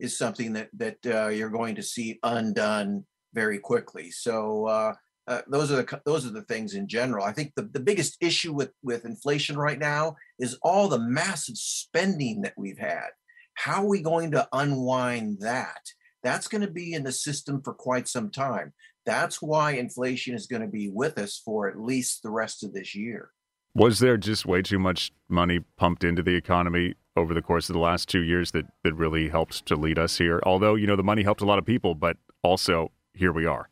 is 0.00 0.16
something 0.16 0.52
that 0.54 0.68
that 0.72 0.96
uh, 1.06 1.28
you're 1.28 1.50
going 1.50 1.74
to 1.74 1.82
see 1.82 2.18
undone 2.22 3.04
very 3.32 3.58
quickly. 3.58 4.10
So 4.10 4.66
uh, 4.66 4.94
uh, 5.28 5.42
those 5.48 5.70
are 5.70 5.76
the 5.76 6.00
those 6.04 6.26
are 6.26 6.32
the 6.32 6.42
things 6.42 6.74
in 6.74 6.88
general. 6.88 7.24
I 7.24 7.32
think 7.32 7.52
the, 7.54 7.62
the 7.62 7.80
biggest 7.80 8.16
issue 8.20 8.52
with 8.52 8.72
with 8.82 9.04
inflation 9.04 9.56
right 9.56 9.78
now 9.78 10.16
is 10.38 10.58
all 10.62 10.88
the 10.88 10.98
massive 10.98 11.56
spending 11.56 12.42
that 12.42 12.54
we've 12.56 12.78
had. 12.78 13.08
How 13.54 13.82
are 13.82 13.88
we 13.88 14.00
going 14.00 14.32
to 14.32 14.48
unwind 14.52 15.38
that? 15.40 15.82
That's 16.22 16.48
going 16.48 16.62
to 16.62 16.70
be 16.70 16.92
in 16.92 17.04
the 17.04 17.12
system 17.12 17.62
for 17.62 17.74
quite 17.74 18.08
some 18.08 18.30
time. 18.30 18.72
That's 19.06 19.40
why 19.40 19.72
inflation 19.72 20.34
is 20.34 20.46
going 20.46 20.62
to 20.62 20.68
be 20.68 20.90
with 20.90 21.18
us 21.18 21.40
for 21.44 21.68
at 21.68 21.80
least 21.80 22.22
the 22.22 22.30
rest 22.30 22.62
of 22.62 22.72
this 22.72 22.94
year. 22.94 23.30
Was 23.74 24.00
there 24.00 24.16
just 24.16 24.46
way 24.46 24.62
too 24.62 24.78
much 24.78 25.12
money 25.28 25.60
pumped 25.76 26.04
into 26.04 26.22
the 26.22 26.34
economy 26.34 26.94
over 27.16 27.32
the 27.32 27.42
course 27.42 27.68
of 27.68 27.74
the 27.74 27.80
last 27.80 28.08
two 28.08 28.20
years 28.20 28.50
that, 28.50 28.66
that 28.82 28.94
really 28.94 29.28
helped 29.28 29.64
to 29.66 29.76
lead 29.76 29.98
us 29.98 30.18
here? 30.18 30.40
Although, 30.44 30.74
you 30.74 30.86
know, 30.86 30.96
the 30.96 31.02
money 31.02 31.22
helped 31.22 31.40
a 31.40 31.46
lot 31.46 31.58
of 31.58 31.64
people, 31.64 31.94
but 31.94 32.16
also 32.42 32.90
here 33.14 33.32
we 33.32 33.46
are. 33.46 33.68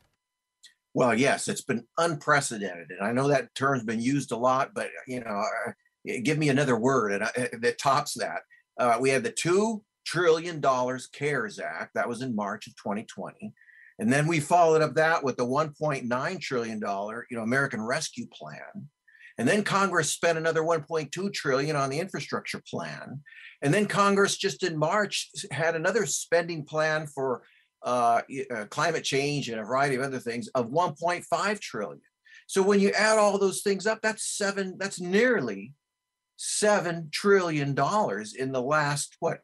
Well, 0.95 1.15
yes, 1.15 1.49
it's 1.49 1.63
been 1.63 1.85
unprecedented. 1.99 2.91
And 2.91 3.07
I 3.07 3.13
know 3.13 3.29
that 3.29 3.55
term's 3.55 3.85
been 3.85 4.01
used 4.01 4.33
a 4.33 4.37
lot, 4.37 4.71
but, 4.75 4.89
you 5.07 5.21
know, 5.21 5.45
uh, 5.67 5.73
give 6.23 6.39
me 6.39 6.49
another 6.49 6.79
word 6.79 7.13
and, 7.13 7.23
uh, 7.25 7.59
that 7.61 7.79
tops 7.79 8.15
that. 8.15 8.43
Uh, 8.79 8.97
we 9.01 9.11
had 9.11 9.25
the 9.25 9.33
$2 9.33 9.81
trillion 10.09 10.61
dollars 10.61 11.07
CARES 11.07 11.59
Act. 11.59 11.95
That 11.95 12.09
was 12.09 12.23
in 12.23 12.35
March 12.35 12.67
of 12.67 12.75
2020. 12.77 13.53
And 13.99 14.13
then 14.13 14.27
we 14.27 14.41
followed 14.41 14.81
up 14.81 14.95
that 14.95 15.23
with 15.23 15.37
the 15.37 15.45
$1.9 15.45 16.41
trillion, 16.41 16.79
you 16.79 17.37
know, 17.37 17.43
American 17.43 17.83
Rescue 17.83 18.27
Plan. 18.33 18.89
And 19.37 19.47
then 19.47 19.63
Congress 19.63 20.13
spent 20.13 20.39
another 20.39 20.63
1.2 20.63 21.33
trillion 21.33 21.77
on 21.77 21.91
the 21.91 22.01
infrastructure 22.01 22.61
plan. 22.69 23.21
And 23.63 23.73
then 23.73 23.87
Congress 23.87 24.37
just 24.37 24.65
in 24.65 24.77
March 24.77 25.31
had 25.51 25.77
another 25.77 26.07
spending 26.07 26.65
plan 26.65 27.07
for 27.07 27.43
uh, 27.85 28.23
uh, 28.53 28.65
climate 28.71 29.05
change 29.05 29.49
and 29.49 29.61
a 29.61 29.65
variety 29.65 29.95
of 29.95 30.03
other 30.03 30.19
things 30.19 30.49
of 30.49 30.71
1.5 30.71 31.61
trillion. 31.61 32.01
So 32.49 32.63
when 32.63 32.81
you 32.81 32.91
add 32.91 33.19
all 33.19 33.39
those 33.39 33.63
things 33.63 33.87
up, 33.87 34.01
that's 34.03 34.25
seven, 34.25 34.77
that's 34.79 35.01
nearly 35.01 35.73
seven 36.37 37.09
trillion 37.13 37.75
dollars 37.75 38.35
in 38.35 38.53
the 38.53 38.63
last 38.63 39.17
what 39.21 39.41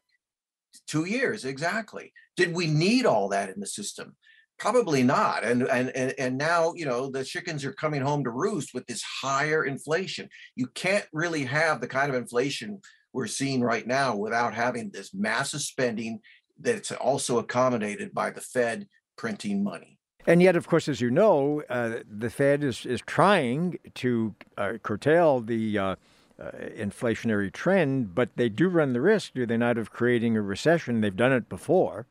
two 0.87 1.05
years 1.05 1.45
exactly. 1.45 2.11
Did 2.35 2.53
we 2.53 2.67
need 2.67 3.05
all 3.05 3.29
that 3.29 3.49
in 3.49 3.59
the 3.59 3.67
system? 3.67 4.15
Probably 4.57 5.03
not. 5.03 5.43
And, 5.43 5.63
and 5.63 5.89
and 5.89 6.13
and 6.17 6.37
now 6.37 6.73
you 6.75 6.85
know 6.85 7.09
the 7.09 7.25
chickens 7.25 7.65
are 7.65 7.73
coming 7.73 8.01
home 8.01 8.23
to 8.23 8.29
roost 8.29 8.73
with 8.73 8.85
this 8.87 9.03
higher 9.03 9.65
inflation. 9.65 10.29
You 10.55 10.67
can't 10.67 11.05
really 11.11 11.43
have 11.45 11.81
the 11.81 11.87
kind 11.87 12.09
of 12.09 12.15
inflation 12.15 12.79
we're 13.11 13.27
seeing 13.27 13.61
right 13.61 13.85
now 13.85 14.15
without 14.15 14.53
having 14.53 14.91
this 14.91 15.13
massive 15.13 15.61
spending 15.61 16.19
that's 16.59 16.91
also 16.91 17.37
accommodated 17.39 18.13
by 18.13 18.29
the 18.29 18.41
Fed 18.41 18.87
printing 19.17 19.63
money. 19.63 19.95
And 20.27 20.41
yet, 20.41 20.55
of 20.55 20.67
course, 20.67 20.87
as 20.87 21.01
you 21.01 21.11
know, 21.11 21.61
uh, 21.69 21.99
the 22.09 22.29
Fed 22.29 22.63
is 22.63 22.85
is 22.85 23.01
trying 23.01 23.77
to 23.95 24.35
uh, 24.57 24.73
curtail 24.81 25.41
the 25.41 25.77
uh, 25.77 25.95
uh 26.39 26.51
inflationary 26.77 27.51
trend, 27.51 28.13
but 28.15 28.29
they 28.35 28.49
do 28.49 28.67
run 28.67 28.93
the 28.93 29.01
risk, 29.01 29.33
do 29.33 29.45
they 29.45 29.57
not, 29.57 29.77
of 29.77 29.91
creating 29.91 30.35
a 30.35 30.41
recession? 30.41 31.01
They've 31.01 31.15
done 31.15 31.33
it 31.33 31.49
before. 31.49 32.07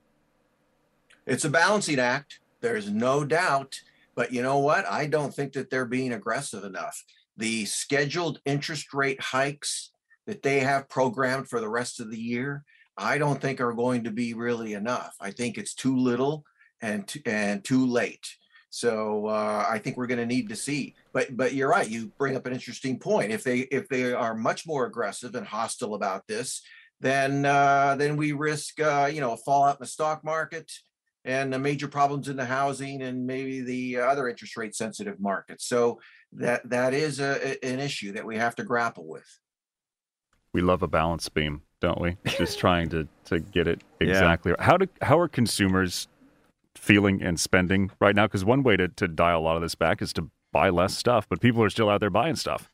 It's 1.26 1.44
a 1.44 1.50
balancing 1.50 1.98
act. 1.98 2.40
There's 2.60 2.90
no 2.90 3.24
doubt. 3.24 3.80
But 4.14 4.32
you 4.32 4.42
know 4.42 4.58
what? 4.58 4.86
I 4.86 5.06
don't 5.06 5.34
think 5.34 5.52
that 5.54 5.70
they're 5.70 5.86
being 5.86 6.12
aggressive 6.12 6.64
enough. 6.64 7.02
The 7.36 7.64
scheduled 7.64 8.40
interest 8.44 8.94
rate 8.94 9.20
hikes 9.20 9.90
that 10.26 10.42
they 10.42 10.60
have 10.60 10.88
programmed 10.88 11.48
for 11.48 11.60
the 11.60 11.68
rest 11.68 12.00
of 12.00 12.10
the 12.10 12.18
year, 12.18 12.64
I 12.96 13.18
don't 13.18 13.40
think 13.40 13.60
are 13.60 13.72
going 13.72 14.04
to 14.04 14.10
be 14.10 14.34
really 14.34 14.74
enough. 14.74 15.14
I 15.20 15.30
think 15.32 15.58
it's 15.58 15.74
too 15.74 15.96
little 15.96 16.44
and 16.80 17.12
and 17.26 17.64
too 17.64 17.86
late. 17.86 18.36
So 18.74 19.28
uh, 19.28 19.64
I 19.68 19.78
think 19.78 19.96
we're 19.96 20.08
going 20.08 20.18
to 20.18 20.26
need 20.26 20.48
to 20.48 20.56
see. 20.56 20.96
But 21.12 21.36
but 21.36 21.54
you're 21.54 21.68
right. 21.68 21.88
You 21.88 22.10
bring 22.18 22.34
up 22.34 22.44
an 22.44 22.52
interesting 22.52 22.98
point. 22.98 23.30
If 23.30 23.44
they 23.44 23.60
if 23.60 23.88
they 23.88 24.12
are 24.12 24.34
much 24.34 24.66
more 24.66 24.84
aggressive 24.84 25.36
and 25.36 25.46
hostile 25.46 25.94
about 25.94 26.26
this, 26.26 26.60
then 26.98 27.46
uh, 27.46 27.94
then 27.96 28.16
we 28.16 28.32
risk 28.32 28.80
uh, 28.80 29.08
you 29.12 29.20
know 29.20 29.32
a 29.32 29.36
fallout 29.36 29.76
in 29.76 29.82
the 29.82 29.86
stock 29.86 30.24
market 30.24 30.72
and 31.24 31.52
the 31.52 31.58
major 31.58 31.86
problems 31.86 32.28
in 32.28 32.36
the 32.36 32.44
housing 32.44 33.02
and 33.02 33.24
maybe 33.24 33.60
the 33.60 33.98
other 33.98 34.28
interest 34.28 34.56
rate 34.56 34.74
sensitive 34.74 35.20
markets. 35.20 35.66
So 35.66 36.00
that 36.32 36.68
that 36.68 36.94
is 36.94 37.20
a, 37.20 37.64
an 37.64 37.78
issue 37.78 38.10
that 38.14 38.26
we 38.26 38.36
have 38.38 38.56
to 38.56 38.64
grapple 38.64 39.06
with. 39.06 39.38
We 40.52 40.62
love 40.62 40.82
a 40.82 40.88
balance 40.88 41.28
beam, 41.28 41.62
don't 41.78 42.00
we? 42.00 42.16
Just 42.26 42.58
trying 42.58 42.88
to 42.88 43.06
to 43.26 43.38
get 43.38 43.68
it 43.68 43.82
exactly. 44.00 44.50
Yeah. 44.58 44.64
How 44.64 44.76
do 44.78 44.88
how 45.00 45.16
are 45.20 45.28
consumers 45.28 46.08
feeling 46.76 47.22
and 47.22 47.38
spending 47.38 47.90
right 48.00 48.14
now? 48.14 48.26
Because 48.26 48.44
one 48.44 48.62
way 48.62 48.76
to 48.76 48.88
to 48.88 49.08
dial 49.08 49.40
a 49.40 49.42
lot 49.42 49.56
of 49.56 49.62
this 49.62 49.74
back 49.74 50.02
is 50.02 50.12
to 50.14 50.30
buy 50.52 50.70
less 50.70 50.96
stuff, 50.96 51.28
but 51.28 51.40
people 51.40 51.62
are 51.62 51.70
still 51.70 51.90
out 51.90 52.00
there 52.00 52.10
buying 52.10 52.36
stuff 52.36 52.70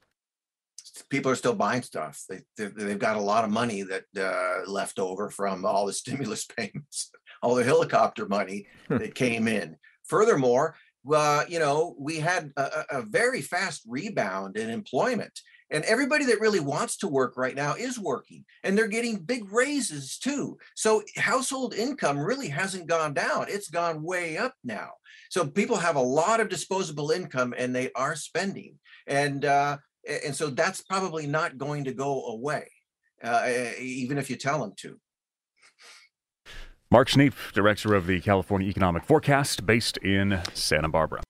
people 1.08 1.32
are 1.32 1.36
still 1.36 1.54
buying 1.54 1.82
stuff. 1.82 2.22
They, 2.28 2.40
they 2.56 2.90
have 2.90 2.98
got 2.98 3.16
a 3.16 3.20
lot 3.20 3.42
of 3.42 3.50
money 3.50 3.82
that 3.84 4.04
uh, 4.16 4.70
left 4.70 4.98
over 4.98 5.30
from 5.30 5.64
all 5.64 5.86
the 5.86 5.92
stimulus 5.94 6.44
payments 6.44 7.10
all 7.42 7.54
the 7.54 7.64
helicopter 7.64 8.26
money 8.26 8.66
hmm. 8.88 8.98
that 8.98 9.14
came 9.14 9.48
in. 9.48 9.76
Furthermore, 10.04 10.76
uh, 11.12 11.44
you 11.48 11.58
know, 11.58 11.94
we 11.98 12.18
had 12.18 12.52
a, 12.56 12.84
a 12.90 13.02
very 13.02 13.40
fast 13.40 13.82
rebound 13.86 14.56
in 14.56 14.70
employment. 14.70 15.40
And 15.70 15.84
everybody 15.84 16.24
that 16.26 16.40
really 16.40 16.60
wants 16.60 16.96
to 16.98 17.08
work 17.08 17.36
right 17.36 17.54
now 17.54 17.74
is 17.74 17.98
working 17.98 18.44
and 18.64 18.76
they're 18.76 18.88
getting 18.88 19.18
big 19.18 19.52
raises 19.52 20.18
too. 20.18 20.58
So 20.74 21.02
household 21.16 21.74
income 21.74 22.18
really 22.18 22.48
hasn't 22.48 22.88
gone 22.88 23.14
down, 23.14 23.46
it's 23.48 23.68
gone 23.68 24.02
way 24.02 24.36
up 24.36 24.54
now. 24.64 24.90
So 25.30 25.46
people 25.46 25.76
have 25.76 25.96
a 25.96 26.00
lot 26.00 26.40
of 26.40 26.48
disposable 26.48 27.10
income 27.10 27.54
and 27.56 27.74
they 27.74 27.90
are 27.94 28.16
spending. 28.16 28.78
And, 29.06 29.44
uh, 29.44 29.78
and 30.24 30.34
so 30.34 30.50
that's 30.50 30.80
probably 30.80 31.26
not 31.26 31.58
going 31.58 31.84
to 31.84 31.92
go 31.92 32.26
away, 32.26 32.68
uh, 33.22 33.48
even 33.78 34.18
if 34.18 34.30
you 34.30 34.36
tell 34.36 34.60
them 34.60 34.72
to. 34.78 34.98
Mark 36.90 37.08
Schniepp, 37.08 37.52
director 37.52 37.94
of 37.94 38.08
the 38.08 38.20
California 38.20 38.68
Economic 38.68 39.04
Forecast, 39.04 39.64
based 39.64 39.96
in 39.98 40.40
Santa 40.54 40.88
Barbara. 40.88 41.22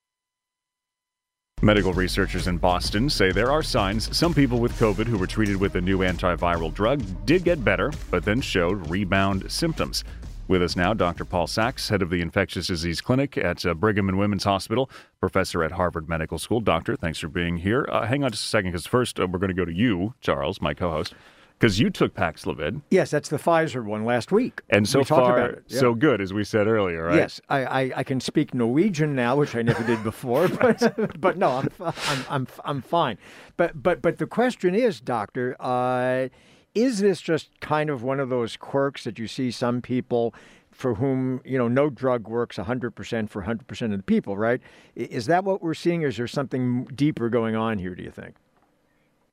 Medical 1.62 1.92
researchers 1.92 2.46
in 2.46 2.56
Boston 2.56 3.10
say 3.10 3.32
there 3.32 3.50
are 3.50 3.62
signs 3.62 4.16
some 4.16 4.32
people 4.32 4.60
with 4.60 4.72
COVID 4.78 5.06
who 5.06 5.18
were 5.18 5.26
treated 5.26 5.56
with 5.56 5.74
a 5.74 5.80
new 5.80 5.98
antiviral 5.98 6.72
drug 6.72 7.02
did 7.26 7.44
get 7.44 7.62
better, 7.62 7.92
but 8.10 8.24
then 8.24 8.40
showed 8.40 8.88
rebound 8.88 9.50
symptoms. 9.52 10.02
With 10.48 10.62
us 10.62 10.74
now, 10.74 10.94
Dr. 10.94 11.26
Paul 11.26 11.46
Sax, 11.46 11.90
head 11.90 12.00
of 12.00 12.08
the 12.08 12.22
Infectious 12.22 12.68
Disease 12.68 13.02
Clinic 13.02 13.36
at 13.36 13.66
uh, 13.66 13.74
Brigham 13.74 14.08
and 14.08 14.18
Women's 14.18 14.44
Hospital, 14.44 14.90
professor 15.20 15.62
at 15.62 15.72
Harvard 15.72 16.08
Medical 16.08 16.38
School. 16.38 16.60
Doctor, 16.60 16.96
thanks 16.96 17.18
for 17.18 17.28
being 17.28 17.58
here. 17.58 17.86
Uh, 17.92 18.06
hang 18.06 18.24
on 18.24 18.30
just 18.30 18.44
a 18.44 18.48
second, 18.48 18.70
because 18.70 18.86
first 18.86 19.20
uh, 19.20 19.26
we're 19.26 19.38
going 19.38 19.48
to 19.48 19.54
go 19.54 19.66
to 19.66 19.72
you, 19.72 20.14
Charles, 20.22 20.62
my 20.62 20.72
co-host 20.72 21.14
because 21.60 21.78
you 21.78 21.90
took 21.90 22.14
Paxlovid. 22.14 22.80
Yes, 22.90 23.10
that's 23.10 23.28
the 23.28 23.36
Pfizer 23.36 23.84
one 23.84 24.06
last 24.06 24.32
week. 24.32 24.62
And 24.70 24.88
so 24.88 25.00
we 25.00 25.04
far, 25.04 25.62
yeah. 25.68 25.78
so 25.78 25.94
good, 25.94 26.22
as 26.22 26.32
we 26.32 26.42
said 26.42 26.66
earlier, 26.66 27.04
right? 27.04 27.16
Yes, 27.16 27.40
I, 27.50 27.64
I, 27.64 27.92
I, 27.96 28.02
can 28.02 28.18
speak 28.18 28.54
Norwegian 28.54 29.14
now, 29.14 29.36
which 29.36 29.54
I 29.54 29.60
never 29.60 29.84
did 29.84 30.02
before, 30.02 30.48
but, 30.48 31.20
but 31.20 31.36
no, 31.36 31.50
I'm, 31.50 31.68
I'm, 31.80 32.24
I'm, 32.30 32.48
I'm 32.64 32.82
fine. 32.82 33.18
But, 33.58 33.82
but, 33.82 34.00
but 34.00 34.16
the 34.16 34.26
question 34.26 34.74
is, 34.74 35.02
Doctor, 35.02 35.54
uh, 35.60 36.28
is 36.74 37.00
this 37.00 37.20
just 37.20 37.50
kind 37.60 37.90
of 37.90 38.02
one 38.02 38.20
of 38.20 38.30
those 38.30 38.56
quirks 38.56 39.04
that 39.04 39.18
you 39.18 39.26
see 39.26 39.50
some 39.50 39.82
people 39.82 40.34
for 40.70 40.94
whom 40.94 41.42
you 41.44 41.58
know 41.58 41.68
no 41.68 41.90
drug 41.90 42.28
works 42.28 42.56
100% 42.56 43.28
for 43.28 43.42
100% 43.42 43.82
of 43.82 43.90
the 43.90 44.02
people 44.04 44.38
right 44.38 44.62
is 44.94 45.26
that 45.26 45.42
what 45.42 45.60
we're 45.60 45.74
seeing 45.74 46.04
or 46.04 46.06
is 46.06 46.16
there 46.16 46.28
something 46.28 46.84
deeper 46.94 47.28
going 47.28 47.56
on 47.56 47.76
here 47.76 47.96
do 47.96 48.04
you 48.04 48.10
think 48.10 48.36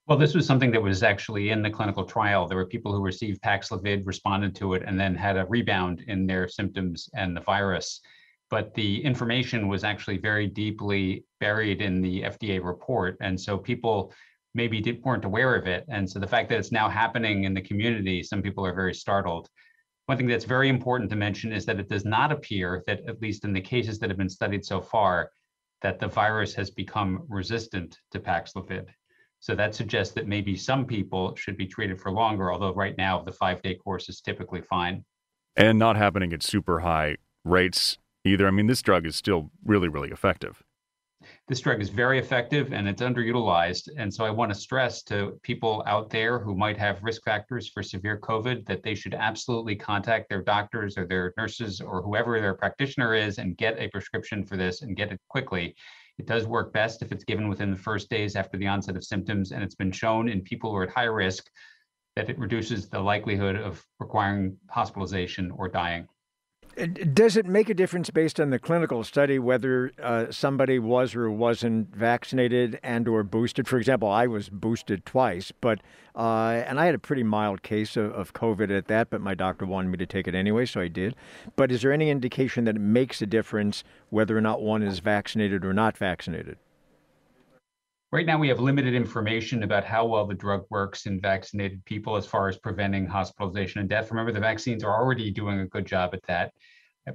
well, 0.07 0.17
this 0.17 0.33
was 0.33 0.45
something 0.45 0.71
that 0.71 0.81
was 0.81 1.03
actually 1.03 1.49
in 1.49 1.61
the 1.61 1.69
clinical 1.69 2.05
trial. 2.05 2.47
There 2.47 2.57
were 2.57 2.65
people 2.65 2.93
who 2.93 3.01
received 3.01 3.41
Paxlovid, 3.41 4.05
responded 4.05 4.55
to 4.55 4.73
it, 4.73 4.83
and 4.85 4.97
then 4.97 5.13
had 5.13 5.35
a 5.35 5.45
rebound 5.47 6.05
in 6.07 6.25
their 6.25 6.47
symptoms 6.47 7.09
and 7.13 7.35
the 7.35 7.41
virus. 7.41 7.99
But 8.49 8.73
the 8.73 9.03
information 9.03 9.67
was 9.67 9.83
actually 9.83 10.17
very 10.17 10.47
deeply 10.47 11.25
buried 11.41 11.81
in 11.81 12.01
the 12.01 12.21
FDA 12.21 12.63
report. 12.63 13.17
And 13.19 13.39
so 13.39 13.57
people 13.57 14.13
maybe 14.53 14.79
did, 14.79 15.03
weren't 15.03 15.25
aware 15.25 15.55
of 15.55 15.67
it. 15.67 15.83
And 15.89 16.09
so 16.09 16.19
the 16.19 16.27
fact 16.27 16.47
that 16.49 16.59
it's 16.59 16.71
now 16.71 16.87
happening 16.87 17.43
in 17.43 17.53
the 17.53 17.61
community, 17.61 18.23
some 18.23 18.41
people 18.41 18.65
are 18.65 18.73
very 18.73 18.93
startled. 18.93 19.49
One 20.05 20.17
thing 20.17 20.27
that's 20.27 20.45
very 20.45 20.69
important 20.69 21.09
to 21.09 21.17
mention 21.17 21.51
is 21.51 21.65
that 21.65 21.81
it 21.81 21.89
does 21.89 22.05
not 22.05 22.31
appear 22.31 22.81
that, 22.87 23.01
at 23.09 23.21
least 23.21 23.43
in 23.43 23.51
the 23.51 23.59
cases 23.59 23.99
that 23.99 24.09
have 24.09 24.17
been 24.17 24.29
studied 24.29 24.63
so 24.63 24.79
far, 24.79 25.31
that 25.81 25.99
the 25.99 26.07
virus 26.07 26.55
has 26.55 26.71
become 26.71 27.25
resistant 27.27 27.99
to 28.11 28.21
Paxlovid. 28.21 28.87
So 29.39 29.55
that 29.55 29.75
suggests 29.75 30.13
that 30.15 30.27
maybe 30.27 30.55
some 30.55 30.85
people 30.85 31.35
should 31.35 31.57
be 31.57 31.67
treated 31.67 32.01
for 32.01 32.11
longer, 32.11 32.51
although 32.51 32.73
right 32.73 32.97
now 32.97 33.21
the 33.21 33.31
five 33.31 33.61
day 33.61 33.75
course 33.75 34.09
is 34.09 34.21
typically 34.21 34.61
fine. 34.61 35.05
And 35.55 35.79
not 35.79 35.95
happening 35.95 36.33
at 36.33 36.43
super 36.43 36.79
high 36.81 37.17
rates 37.43 37.97
either. 38.25 38.47
I 38.47 38.51
mean, 38.51 38.67
this 38.67 38.81
drug 38.81 39.05
is 39.05 39.15
still 39.15 39.51
really, 39.63 39.87
really 39.87 40.09
effective. 40.09 40.63
this 41.47 41.61
drug 41.61 41.81
is 41.81 41.89
very 41.89 42.19
effective 42.19 42.73
and 42.73 42.87
it's 42.87 43.01
underutilized. 43.01 43.89
And 43.97 44.13
so 44.13 44.25
I 44.25 44.29
want 44.29 44.53
to 44.53 44.59
stress 44.59 45.01
to 45.03 45.39
people 45.43 45.83
out 45.87 46.09
there 46.09 46.39
who 46.39 46.55
might 46.55 46.77
have 46.77 47.03
risk 47.03 47.23
factors 47.23 47.69
for 47.69 47.81
severe 47.81 48.19
COVID 48.19 48.65
that 48.65 48.83
they 48.83 48.95
should 48.95 49.13
absolutely 49.13 49.75
contact 49.75 50.29
their 50.29 50.41
doctors 50.41 50.97
or 50.97 51.05
their 51.05 51.33
nurses 51.37 51.81
or 51.81 52.01
whoever 52.01 52.39
their 52.39 52.53
practitioner 52.53 53.13
is 53.13 53.37
and 53.37 53.57
get 53.57 53.79
a 53.79 53.87
prescription 53.89 54.45
for 54.45 54.57
this 54.57 54.81
and 54.81 54.95
get 54.95 55.11
it 55.11 55.19
quickly. 55.29 55.75
It 56.17 56.25
does 56.25 56.47
work 56.47 56.73
best 56.73 57.01
if 57.01 57.11
it's 57.11 57.23
given 57.23 57.47
within 57.47 57.71
the 57.71 57.77
first 57.77 58.09
days 58.09 58.35
after 58.35 58.57
the 58.57 58.67
onset 58.67 58.95
of 58.95 59.03
symptoms. 59.03 59.51
And 59.51 59.63
it's 59.63 59.75
been 59.75 59.91
shown 59.91 60.29
in 60.29 60.41
people 60.41 60.71
who 60.71 60.77
are 60.77 60.83
at 60.83 60.89
high 60.89 61.03
risk 61.03 61.49
that 62.15 62.29
it 62.29 62.39
reduces 62.39 62.89
the 62.89 62.99
likelihood 62.99 63.55
of 63.55 63.85
requiring 63.99 64.57
hospitalization 64.69 65.51
or 65.51 65.67
dying. 65.67 66.07
Does 66.77 67.37
it 67.37 67.47
make 67.47 67.69
a 67.69 67.73
difference 67.73 68.11
based 68.11 68.39
on 68.39 68.51
the 68.51 68.59
clinical 68.59 69.03
study 69.03 69.39
whether 69.39 69.91
uh, 70.01 70.27
somebody 70.29 70.77
was 70.77 71.15
or 71.15 71.31
wasn't 71.31 71.95
vaccinated 71.95 72.79
and 72.83 73.07
or 73.07 73.23
boosted? 73.23 73.67
For 73.67 73.79
example, 73.79 74.09
I 74.09 74.27
was 74.27 74.49
boosted 74.49 75.03
twice, 75.03 75.51
but 75.51 75.79
uh, 76.15 76.61
and 76.67 76.79
I 76.79 76.85
had 76.85 76.93
a 76.93 76.99
pretty 76.99 77.23
mild 77.23 77.63
case 77.63 77.97
of, 77.97 78.11
of 78.11 78.33
COVID 78.33 78.69
at 78.69 78.87
that, 78.89 79.09
but 79.09 79.21
my 79.21 79.33
doctor 79.33 79.65
wanted 79.65 79.89
me 79.89 79.97
to 79.97 80.05
take 80.05 80.27
it 80.27 80.35
anyway, 80.35 80.67
so 80.67 80.79
I 80.79 80.87
did. 80.87 81.15
But 81.55 81.71
is 81.71 81.81
there 81.81 81.91
any 81.91 82.11
indication 82.11 82.65
that 82.65 82.75
it 82.75 82.81
makes 82.81 83.23
a 83.23 83.25
difference 83.25 83.83
whether 84.11 84.37
or 84.37 84.41
not 84.41 84.61
one 84.61 84.83
is 84.83 84.99
vaccinated 84.99 85.65
or 85.65 85.73
not 85.73 85.97
vaccinated? 85.97 86.57
Right 88.09 88.25
now, 88.25 88.39
we 88.39 88.47
have 88.47 88.61
limited 88.61 88.93
information 88.93 89.63
about 89.63 89.83
how 89.83 90.05
well 90.05 90.25
the 90.25 90.33
drug 90.33 90.65
works 90.69 91.07
in 91.07 91.19
vaccinated 91.19 91.83
people 91.83 92.15
as 92.15 92.25
far 92.25 92.47
as 92.47 92.57
preventing 92.57 93.05
hospitalization 93.05 93.81
and 93.81 93.89
death. 93.89 94.11
Remember, 94.11 94.31
the 94.31 94.39
vaccines 94.39 94.81
are 94.81 94.95
already 94.95 95.29
doing 95.29 95.59
a 95.59 95.67
good 95.67 95.85
job 95.85 96.11
at 96.13 96.23
that. 96.23 96.53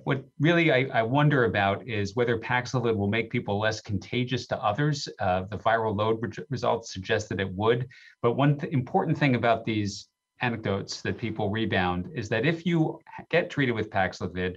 What 0.05 0.22
really 0.38 0.70
I, 0.70 0.88
I 0.92 1.02
wonder 1.02 1.46
about 1.46 1.88
is 1.88 2.14
whether 2.14 2.38
Paxlovid 2.38 2.94
will 2.94 3.09
make 3.09 3.31
people 3.31 3.59
less 3.59 3.81
contagious 3.81 4.46
to 4.48 4.62
others. 4.62 5.09
Uh, 5.18 5.44
the 5.50 5.57
viral 5.57 5.96
load 5.96 6.18
re- 6.20 6.44
results 6.50 6.92
suggest 6.92 7.31
that 7.31 7.40
it 7.40 7.50
would. 7.55 7.88
But 8.20 8.33
one 8.33 8.59
th- 8.59 8.70
important 8.70 9.16
thing 9.16 9.35
about 9.35 9.64
these 9.64 10.09
anecdotes 10.42 11.00
that 11.02 11.16
people 11.16 11.48
rebound 11.48 12.11
is 12.14 12.28
that 12.28 12.44
if 12.44 12.66
you 12.66 13.00
get 13.31 13.48
treated 13.48 13.72
with 13.72 13.88
Paxlovid 13.88 14.57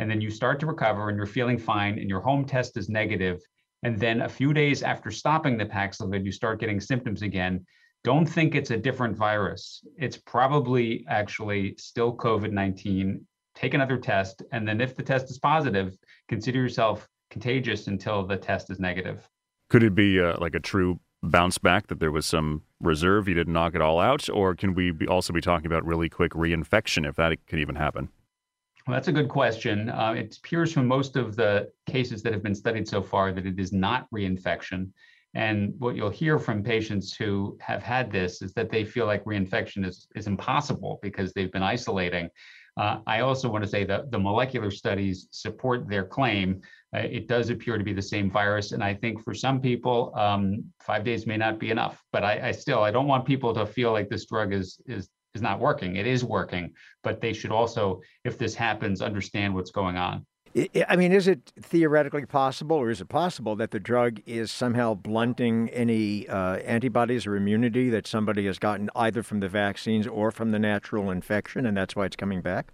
and 0.00 0.10
then 0.10 0.20
you 0.20 0.30
start 0.30 0.58
to 0.58 0.66
recover 0.66 1.08
and 1.08 1.16
you're 1.16 1.26
feeling 1.26 1.58
fine 1.58 2.00
and 2.00 2.10
your 2.10 2.20
home 2.20 2.44
test 2.44 2.76
is 2.76 2.88
negative, 2.88 3.40
and 3.82 3.98
then 3.98 4.22
a 4.22 4.28
few 4.28 4.52
days 4.52 4.82
after 4.82 5.10
stopping 5.10 5.56
the 5.56 5.66
Paxlovid, 5.66 6.24
you 6.24 6.32
start 6.32 6.60
getting 6.60 6.80
symptoms 6.80 7.22
again, 7.22 7.64
don't 8.04 8.26
think 8.26 8.54
it's 8.54 8.70
a 8.70 8.76
different 8.76 9.16
virus. 9.16 9.84
It's 9.96 10.16
probably 10.16 11.04
actually 11.08 11.74
still 11.78 12.16
COVID 12.16 12.52
19. 12.52 13.24
Take 13.54 13.74
another 13.74 13.98
test. 13.98 14.42
And 14.52 14.66
then 14.66 14.80
if 14.80 14.96
the 14.96 15.02
test 15.02 15.30
is 15.30 15.38
positive, 15.38 15.96
consider 16.28 16.60
yourself 16.60 17.08
contagious 17.30 17.88
until 17.88 18.24
the 18.26 18.36
test 18.36 18.70
is 18.70 18.78
negative. 18.78 19.28
Could 19.68 19.82
it 19.82 19.94
be 19.94 20.20
uh, 20.20 20.38
like 20.40 20.54
a 20.54 20.60
true 20.60 21.00
bounce 21.22 21.58
back 21.58 21.88
that 21.88 21.98
there 22.00 22.12
was 22.12 22.24
some 22.24 22.62
reserve, 22.80 23.28
you 23.28 23.34
didn't 23.34 23.52
knock 23.52 23.74
it 23.74 23.82
all 23.82 23.98
out? 23.98 24.28
Or 24.30 24.54
can 24.54 24.74
we 24.74 24.92
be 24.92 25.06
also 25.06 25.32
be 25.32 25.40
talking 25.40 25.66
about 25.66 25.84
really 25.84 26.08
quick 26.08 26.32
reinfection 26.32 27.06
if 27.06 27.16
that 27.16 27.46
can 27.46 27.58
even 27.58 27.74
happen? 27.74 28.08
Well, 28.88 28.94
that's 28.94 29.08
a 29.08 29.12
good 29.12 29.28
question. 29.28 29.90
Uh, 29.90 30.14
it 30.16 30.34
appears 30.38 30.72
from 30.72 30.86
most 30.86 31.16
of 31.16 31.36
the 31.36 31.70
cases 31.86 32.22
that 32.22 32.32
have 32.32 32.42
been 32.42 32.54
studied 32.54 32.88
so 32.88 33.02
far 33.02 33.32
that 33.32 33.44
it 33.44 33.58
is 33.58 33.70
not 33.70 34.08
reinfection. 34.10 34.88
And 35.34 35.74
what 35.76 35.94
you'll 35.94 36.08
hear 36.08 36.38
from 36.38 36.62
patients 36.62 37.14
who 37.14 37.58
have 37.60 37.82
had 37.82 38.10
this 38.10 38.40
is 38.40 38.54
that 38.54 38.70
they 38.70 38.86
feel 38.86 39.04
like 39.04 39.22
reinfection 39.24 39.84
is, 39.84 40.08
is 40.16 40.26
impossible 40.26 41.00
because 41.02 41.34
they've 41.34 41.52
been 41.52 41.62
isolating. 41.62 42.30
Uh, 42.78 43.00
I 43.06 43.20
also 43.20 43.50
want 43.50 43.62
to 43.62 43.68
say 43.68 43.84
that 43.84 44.10
the 44.10 44.18
molecular 44.18 44.70
studies 44.70 45.28
support 45.32 45.86
their 45.86 46.06
claim. 46.06 46.62
Uh, 46.96 47.00
it 47.00 47.28
does 47.28 47.50
appear 47.50 47.76
to 47.76 47.84
be 47.84 47.92
the 47.92 48.00
same 48.00 48.30
virus. 48.30 48.72
And 48.72 48.82
I 48.82 48.94
think 48.94 49.22
for 49.22 49.34
some 49.34 49.60
people, 49.60 50.14
um, 50.16 50.64
five 50.80 51.04
days 51.04 51.26
may 51.26 51.36
not 51.36 51.58
be 51.58 51.70
enough. 51.70 52.02
But 52.10 52.24
I, 52.24 52.48
I 52.48 52.52
still, 52.52 52.82
I 52.82 52.90
don't 52.90 53.06
want 53.06 53.26
people 53.26 53.52
to 53.52 53.66
feel 53.66 53.92
like 53.92 54.08
this 54.08 54.24
drug 54.24 54.54
is, 54.54 54.80
is 54.86 55.10
is 55.34 55.42
not 55.42 55.60
working. 55.60 55.96
It 55.96 56.06
is 56.06 56.24
working, 56.24 56.72
but 57.02 57.20
they 57.20 57.32
should 57.32 57.52
also, 57.52 58.00
if 58.24 58.38
this 58.38 58.54
happens, 58.54 59.02
understand 59.02 59.54
what's 59.54 59.70
going 59.70 59.96
on. 59.96 60.26
I 60.88 60.96
mean, 60.96 61.12
is 61.12 61.28
it 61.28 61.52
theoretically 61.60 62.24
possible, 62.24 62.76
or 62.76 62.90
is 62.90 63.00
it 63.00 63.08
possible 63.08 63.54
that 63.56 63.70
the 63.70 63.78
drug 63.78 64.20
is 64.26 64.50
somehow 64.50 64.94
blunting 64.94 65.68
any 65.70 66.26
uh, 66.26 66.56
antibodies 66.56 67.26
or 67.26 67.36
immunity 67.36 67.90
that 67.90 68.06
somebody 68.06 68.46
has 68.46 68.58
gotten 68.58 68.88
either 68.96 69.22
from 69.22 69.40
the 69.40 69.48
vaccines 69.48 70.06
or 70.06 70.30
from 70.30 70.50
the 70.50 70.58
natural 70.58 71.10
infection, 71.10 71.66
and 71.66 71.76
that's 71.76 71.94
why 71.94 72.06
it's 72.06 72.16
coming 72.16 72.40
back? 72.40 72.72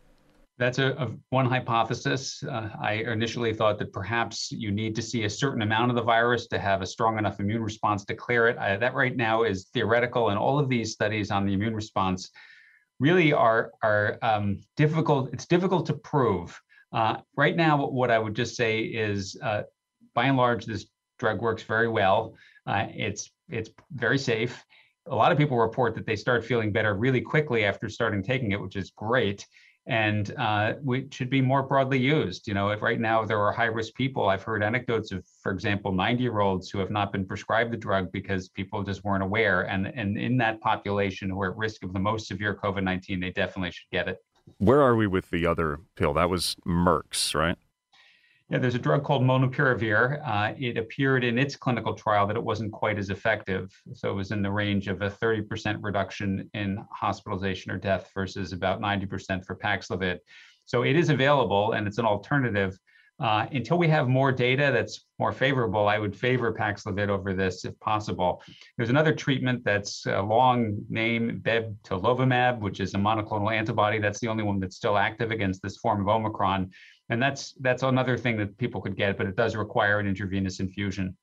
That's 0.57 0.79
a, 0.79 0.93
a 0.93 1.11
one 1.31 1.47
hypothesis. 1.47 2.43
Uh, 2.45 2.69
I 2.81 2.93
initially 2.93 3.53
thought 3.53 3.79
that 3.79 3.93
perhaps 3.93 4.53
you 4.53 4.71
need 4.71 4.95
to 4.95 5.03
see 5.03 5.25
a 5.25 5.31
certain 5.31 5.63
amount 5.63 5.91
of 5.91 5.97
the 5.97 6.03
virus 6.03 6.47
to 6.49 6.59
have 6.61 6.81
a 6.81 6.87
strong 6.87 7.19
enough 7.19 7.41
immune 7.41 7.63
response 7.63 8.05
to 8.05 8.15
clear 8.15 8.47
it. 8.47 8.57
I, 8.59 8.77
that 8.77 8.95
right 8.95 9.17
now 9.17 9.43
is 9.43 9.65
theoretical, 9.75 10.29
and 10.29 10.39
all 10.39 10.61
of 10.61 10.69
these 10.69 10.93
studies 10.93 11.33
on 11.33 11.45
the 11.45 11.55
immune 11.55 11.75
response 11.75 12.31
really 13.01 13.33
are 13.33 13.73
are 13.83 14.19
um, 14.23 14.61
difficult. 14.77 15.31
It's 15.33 15.47
difficult 15.47 15.87
to 15.87 15.95
prove. 15.95 16.61
Uh, 16.93 17.17
right 17.37 17.57
now, 17.57 17.89
what 17.89 18.13
I 18.13 18.21
would 18.21 18.37
just 18.37 18.55
say 18.55 18.83
is, 18.83 19.37
uh, 19.43 19.63
by 20.15 20.27
and 20.27 20.37
large, 20.37 20.67
this 20.67 20.87
drug 21.19 21.43
works 21.43 21.65
very 21.65 21.89
well. 21.89 22.37
Uh, 22.65 22.87
it's 22.95 23.33
it's 23.49 23.71
very 23.93 24.19
safe. 24.19 24.65
A 25.07 25.15
lot 25.15 25.33
of 25.33 25.37
people 25.37 25.59
report 25.59 25.97
that 25.97 26.07
they 26.07 26.17
start 26.17 26.45
feeling 26.45 26.71
better 26.71 26.95
really 26.95 27.21
quickly 27.21 27.65
after 27.65 27.89
starting 27.89 28.23
taking 28.23 28.53
it, 28.53 28.61
which 28.61 28.77
is 28.77 28.91
great 28.91 29.45
and 29.87 30.35
uh, 30.39 30.75
we 30.83 31.07
should 31.11 31.29
be 31.29 31.41
more 31.41 31.63
broadly 31.63 31.99
used. 31.99 32.47
You 32.49 32.55
know, 32.55 32.71
if 32.71 32.81
right 32.81 32.99
now 32.99 33.25
there 33.25 33.41
are 33.41 33.53
high 33.53 33.67
risk 33.67 33.95
people, 33.95 34.29
I've 34.29 34.43
heard 34.43 34.63
anecdotes 34.63 35.13
of, 35.13 35.25
for 35.43 35.53
example, 35.53 35.93
90 35.93 36.23
year 36.23 36.41
olds 36.41 36.71
who 36.71 36.79
have 36.79 36.91
not 36.91 37.13
been 37.13 37.27
prescribed 37.27 37.73
the 37.73 37.77
drug 37.77 38.11
because 38.11 38.49
people 38.49 38.83
just 38.83 39.05
weren't 39.05 39.23
aware. 39.23 39.63
And, 39.63 39.87
and 39.87 40.17
in 40.17 40.39
that 40.39 40.61
population 40.61 41.29
who 41.29 41.41
are 41.43 41.51
at 41.51 41.57
risk 41.57 41.85
of 41.85 41.93
the 41.93 41.99
most 41.99 42.29
severe 42.29 42.55
COVID 42.55 42.83
19, 42.83 43.21
they 43.21 43.31
definitely 43.31 43.73
should 43.73 43.91
get 43.93 44.09
it. 44.09 44.19
Where 44.59 44.81
are 44.81 44.97
we 44.97 45.07
with 45.07 45.31
the 45.31 45.47
other 45.47 45.81
pill? 45.97 46.15
That 46.15 46.31
was 46.31 46.57
Merck's, 46.67 47.35
right? 47.35 47.57
Yeah, 48.51 48.59
there's 48.59 48.75
a 48.75 48.79
drug 48.79 49.05
called 49.05 49.23
molnupiravir. 49.23 50.21
Uh, 50.23 50.55
it 50.59 50.77
appeared 50.77 51.25
in 51.25 51.39
its 51.39 51.57
clinical 51.57 51.95
trial 51.95 52.27
that 52.27 52.37
it 52.37 52.43
wasn't 52.43 52.73
quite 52.73 52.99
as 52.99 53.09
effective. 53.09 53.73
So 53.95 54.11
it 54.11 54.15
was 54.15 54.33
in 54.33 54.43
the 54.43 54.51
range 54.51 54.87
of 54.87 55.01
a 55.01 55.09
30% 55.09 55.79
reduction 55.81 56.51
in 56.53 56.85
hospitalization 56.93 57.73
or 57.73 57.79
death 57.79 58.11
versus 58.15 58.53
about 58.53 58.83
90% 58.83 59.47
for 59.47 59.57
Paxlovid. 59.57 60.19
So 60.67 60.83
it 60.83 60.95
is 60.95 61.09
available 61.09 61.73
and 61.73 61.87
it's 61.87 61.99
an 61.99 62.05
alternative. 62.05 62.79
Uh, 63.21 63.47
until 63.53 63.79
we 63.79 63.87
have 63.89 64.09
more 64.09 64.33
data 64.33 64.71
that's 64.75 65.07
more 65.19 65.33
favorable, 65.33 65.89
I 65.89 65.99
would 65.99 66.15
favor 66.15 66.53
Paxlovid 66.53 67.09
over 67.09 67.33
this 67.33 67.65
if 67.65 67.79
possible. 67.81 68.43
There's 68.77 68.91
another 68.91 69.15
treatment 69.15 69.65
that's 69.65 70.05
a 70.07 70.21
long 70.21 70.81
name, 70.91 71.41
bebtelovimab, 71.43 72.59
which 72.59 72.81
is 72.81 72.93
a 72.93 72.99
monoclonal 72.99 73.55
antibody. 73.57 74.01
That's 74.01 74.19
the 74.19 74.29
only 74.29 74.43
one 74.43 74.59
that's 74.59 74.77
still 74.77 74.99
active 74.99 75.31
against 75.31 75.63
this 75.63 75.77
form 75.77 76.01
of 76.01 76.09
Omicron 76.09 76.73
and 77.09 77.23
that's 77.23 77.55
that's 77.61 77.83
another 77.83 78.17
thing 78.17 78.37
that 78.39 78.57
people 78.59 78.81
could 78.81 78.97
get, 78.97 79.17
but 79.17 79.27
it 79.27 79.37
does 79.37 79.57
require 79.57 79.99
an 79.99 80.07
intravenous 80.07 80.61
infusion. 80.61 81.17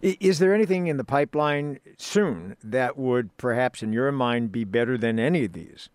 Is 0.00 0.38
there 0.38 0.54
anything 0.54 0.86
in 0.86 0.96
the 0.96 1.04
pipeline 1.04 1.80
soon 1.98 2.56
that 2.62 2.96
would 2.96 3.36
perhaps, 3.36 3.82
in 3.82 3.92
your 3.92 4.12
mind, 4.12 4.52
be 4.52 4.62
better 4.62 4.96
than 4.96 5.18
any 5.18 5.44
of 5.44 5.52
these? 5.52 5.88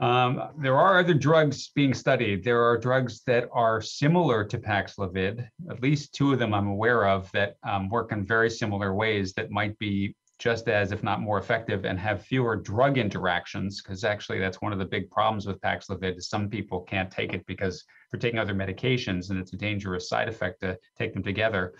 Um, 0.00 0.42
there 0.58 0.76
are 0.76 0.98
other 0.98 1.14
drugs 1.14 1.68
being 1.68 1.92
studied. 1.92 2.42
There 2.42 2.62
are 2.62 2.78
drugs 2.78 3.22
that 3.26 3.48
are 3.52 3.82
similar 3.82 4.44
to 4.44 4.58
Paxlovid, 4.58 5.46
at 5.70 5.82
least 5.82 6.14
two 6.14 6.32
of 6.32 6.38
them 6.38 6.54
I'm 6.54 6.68
aware 6.68 7.06
of 7.06 7.30
that 7.32 7.56
um, 7.68 7.90
work 7.90 8.10
in 8.10 8.24
very 8.24 8.50
similar 8.50 8.94
ways 8.94 9.34
that 9.34 9.50
might 9.50 9.78
be 9.78 10.16
just 10.40 10.68
as, 10.68 10.90
if 10.90 11.02
not 11.02 11.20
more 11.20 11.38
effective, 11.38 11.84
and 11.84 11.98
have 11.98 12.22
fewer 12.22 12.56
drug 12.56 12.98
interactions. 12.98 13.80
Because 13.80 14.02
actually, 14.02 14.40
that's 14.40 14.60
one 14.60 14.72
of 14.72 14.78
the 14.78 14.84
big 14.84 15.10
problems 15.10 15.46
with 15.46 15.60
Paxlovid 15.60 16.18
is 16.18 16.28
some 16.28 16.48
people 16.48 16.80
can't 16.80 17.10
take 17.10 17.34
it 17.34 17.46
because 17.46 17.84
they're 18.10 18.18
taking 18.18 18.40
other 18.40 18.54
medications, 18.54 19.30
and 19.30 19.38
it's 19.38 19.52
a 19.52 19.56
dangerous 19.56 20.08
side 20.08 20.28
effect 20.28 20.62
to 20.62 20.78
take 20.98 21.12
them 21.12 21.22
together. 21.22 21.74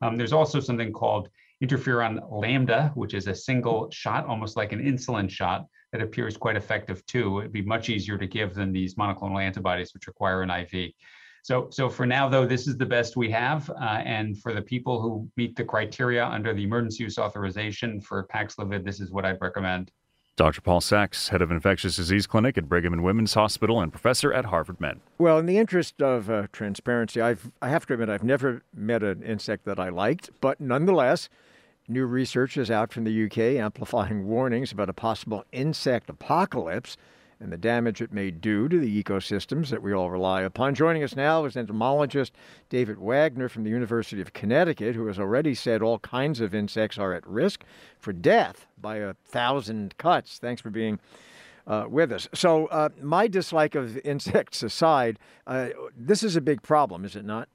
Um, 0.00 0.16
there's 0.16 0.32
also 0.32 0.58
something 0.58 0.92
called 0.92 1.28
interferon 1.62 2.20
lambda, 2.30 2.90
which 2.94 3.14
is 3.14 3.28
a 3.28 3.34
single 3.34 3.90
shot, 3.90 4.26
almost 4.26 4.56
like 4.56 4.72
an 4.72 4.82
insulin 4.82 5.30
shot, 5.30 5.66
that 5.92 6.02
appears 6.02 6.36
quite 6.36 6.56
effective 6.56 7.04
too. 7.06 7.38
It'd 7.40 7.52
be 7.52 7.62
much 7.62 7.88
easier 7.88 8.18
to 8.18 8.26
give 8.26 8.54
than 8.54 8.72
these 8.72 8.96
monoclonal 8.96 9.42
antibodies, 9.42 9.94
which 9.94 10.06
require 10.06 10.42
an 10.42 10.50
IV. 10.50 10.92
So, 11.46 11.68
so 11.70 11.88
for 11.88 12.06
now, 12.06 12.28
though, 12.28 12.44
this 12.44 12.66
is 12.66 12.76
the 12.76 12.86
best 12.86 13.16
we 13.16 13.30
have. 13.30 13.70
Uh, 13.70 14.02
and 14.04 14.36
for 14.36 14.52
the 14.52 14.60
people 14.60 15.00
who 15.00 15.30
meet 15.36 15.54
the 15.54 15.62
criteria 15.62 16.26
under 16.26 16.52
the 16.52 16.64
emergency 16.64 17.04
use 17.04 17.18
authorization 17.18 18.00
for 18.00 18.26
Paxlovid, 18.34 18.84
this 18.84 18.98
is 18.98 19.12
what 19.12 19.24
I'd 19.24 19.40
recommend. 19.40 19.92
Dr. 20.34 20.60
Paul 20.60 20.80
Sax, 20.80 21.28
head 21.28 21.42
of 21.42 21.52
infectious 21.52 21.94
disease 21.94 22.26
clinic 22.26 22.58
at 22.58 22.68
Brigham 22.68 22.92
and 22.92 23.04
Women's 23.04 23.34
Hospital 23.34 23.80
and 23.80 23.92
professor 23.92 24.32
at 24.32 24.46
Harvard 24.46 24.80
Med. 24.80 24.98
Well, 25.18 25.38
in 25.38 25.46
the 25.46 25.56
interest 25.56 26.02
of 26.02 26.28
uh, 26.28 26.48
transparency, 26.50 27.20
I've, 27.20 27.52
I 27.62 27.68
have 27.68 27.86
to 27.86 27.92
admit 27.92 28.08
I've 28.08 28.24
never 28.24 28.62
met 28.74 29.04
an 29.04 29.22
insect 29.22 29.66
that 29.66 29.78
I 29.78 29.90
liked, 29.90 30.30
but 30.40 30.60
nonetheless, 30.60 31.28
new 31.86 32.06
research 32.06 32.56
is 32.56 32.72
out 32.72 32.92
from 32.92 33.04
the 33.04 33.24
UK 33.26 33.62
amplifying 33.62 34.26
warnings 34.26 34.72
about 34.72 34.88
a 34.88 34.92
possible 34.92 35.44
insect 35.52 36.10
apocalypse 36.10 36.96
and 37.40 37.52
the 37.52 37.56
damage 37.56 38.00
it 38.00 38.12
may 38.12 38.30
do 38.30 38.68
to 38.68 38.78
the 38.78 39.02
ecosystems 39.02 39.68
that 39.68 39.82
we 39.82 39.92
all 39.92 40.10
rely 40.10 40.42
upon. 40.42 40.74
Joining 40.74 41.02
us 41.02 41.14
now 41.14 41.44
is 41.44 41.56
entomologist 41.56 42.32
David 42.68 42.98
Wagner 42.98 43.48
from 43.48 43.64
the 43.64 43.70
University 43.70 44.20
of 44.22 44.32
Connecticut, 44.32 44.94
who 44.94 45.06
has 45.06 45.18
already 45.18 45.54
said 45.54 45.82
all 45.82 45.98
kinds 45.98 46.40
of 46.40 46.54
insects 46.54 46.98
are 46.98 47.12
at 47.12 47.26
risk 47.26 47.64
for 47.98 48.12
death 48.12 48.66
by 48.80 48.96
a 48.96 49.14
thousand 49.26 49.96
cuts. 49.98 50.38
Thanks 50.38 50.62
for 50.62 50.70
being 50.70 50.98
uh, 51.66 51.86
with 51.88 52.12
us. 52.12 52.28
So, 52.32 52.66
uh, 52.66 52.88
my 53.02 53.26
dislike 53.26 53.74
of 53.74 53.98
insects 54.04 54.62
aside, 54.62 55.18
uh, 55.46 55.68
this 55.96 56.22
is 56.22 56.36
a 56.36 56.40
big 56.40 56.62
problem, 56.62 57.04
is 57.04 57.16
it 57.16 57.24
not? 57.24 57.48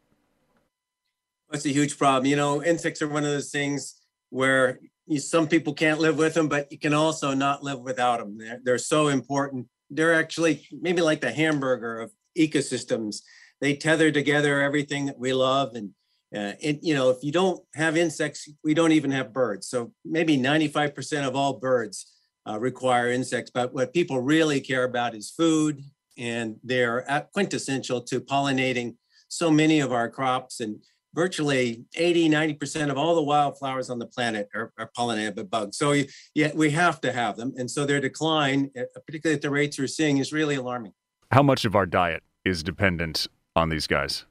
It's 1.51 1.65
a 1.65 1.69
huge 1.69 1.97
problem. 1.97 2.27
You 2.27 2.35
know, 2.35 2.63
insects 2.63 3.01
are 3.01 3.07
one 3.07 3.23
of 3.23 3.31
those 3.31 3.51
things 3.51 4.01
where 4.29 4.79
some 5.19 5.47
people 5.47 5.73
can't 5.73 5.99
live 5.99 6.17
with 6.17 6.33
them, 6.33 6.47
but 6.47 6.71
you 6.71 6.79
can 6.79 6.93
also 6.93 7.33
not 7.33 7.63
live 7.63 7.79
without 7.79 8.19
them. 8.19 8.37
They're, 8.37 8.59
they're 8.63 8.77
so 8.77 9.09
important. 9.09 9.67
They're 9.89 10.13
actually 10.13 10.67
maybe 10.71 11.01
like 11.01 11.21
the 11.21 11.31
hamburger 11.31 11.99
of 11.99 12.11
ecosystems. 12.37 13.21
They 13.59 13.75
tether 13.75 14.11
together 14.11 14.61
everything 14.61 15.05
that 15.07 15.19
we 15.19 15.33
love. 15.33 15.75
And, 15.75 15.89
uh, 16.35 16.53
it, 16.61 16.79
you 16.81 16.93
know, 16.93 17.09
if 17.09 17.23
you 17.23 17.31
don't 17.31 17.61
have 17.75 17.97
insects, 17.97 18.47
we 18.63 18.73
don't 18.73 18.93
even 18.93 19.11
have 19.11 19.33
birds. 19.33 19.67
So 19.67 19.91
maybe 20.05 20.37
95% 20.37 21.27
of 21.27 21.35
all 21.35 21.53
birds 21.53 22.05
uh, 22.49 22.59
require 22.59 23.11
insects. 23.11 23.51
But 23.53 23.73
what 23.73 23.93
people 23.93 24.19
really 24.21 24.61
care 24.61 24.83
about 24.83 25.13
is 25.13 25.29
food, 25.29 25.83
and 26.17 26.57
they're 26.63 27.27
quintessential 27.33 28.01
to 28.01 28.21
pollinating 28.21 28.95
so 29.27 29.51
many 29.51 29.79
of 29.79 29.91
our 29.91 30.09
crops. 30.09 30.59
And 30.59 30.83
virtually 31.13 31.83
80, 31.95 32.29
90% 32.29 32.89
of 32.89 32.97
all 32.97 33.15
the 33.15 33.21
wildflowers 33.21 33.89
on 33.89 33.99
the 33.99 34.05
planet 34.05 34.49
are, 34.55 34.71
are 34.77 34.89
pollinated 34.97 35.35
by 35.35 35.43
bugs. 35.43 35.77
So 35.77 35.91
you, 35.91 36.05
yeah, 36.33 36.51
we 36.53 36.69
have 36.71 37.01
to 37.01 37.11
have 37.11 37.35
them. 37.37 37.53
And 37.57 37.69
so 37.69 37.85
their 37.85 37.99
decline, 37.99 38.71
uh, 38.77 38.83
particularly 39.05 39.35
at 39.35 39.41
the 39.41 39.49
rates 39.49 39.77
we're 39.77 39.87
seeing, 39.87 40.17
is 40.17 40.31
really 40.31 40.55
alarming. 40.55 40.93
How 41.31 41.43
much 41.43 41.65
of 41.65 41.75
our 41.75 41.85
diet 41.85 42.23
is 42.45 42.63
dependent 42.63 43.27
on 43.55 43.69
these 43.69 43.87
guys? 43.87 44.25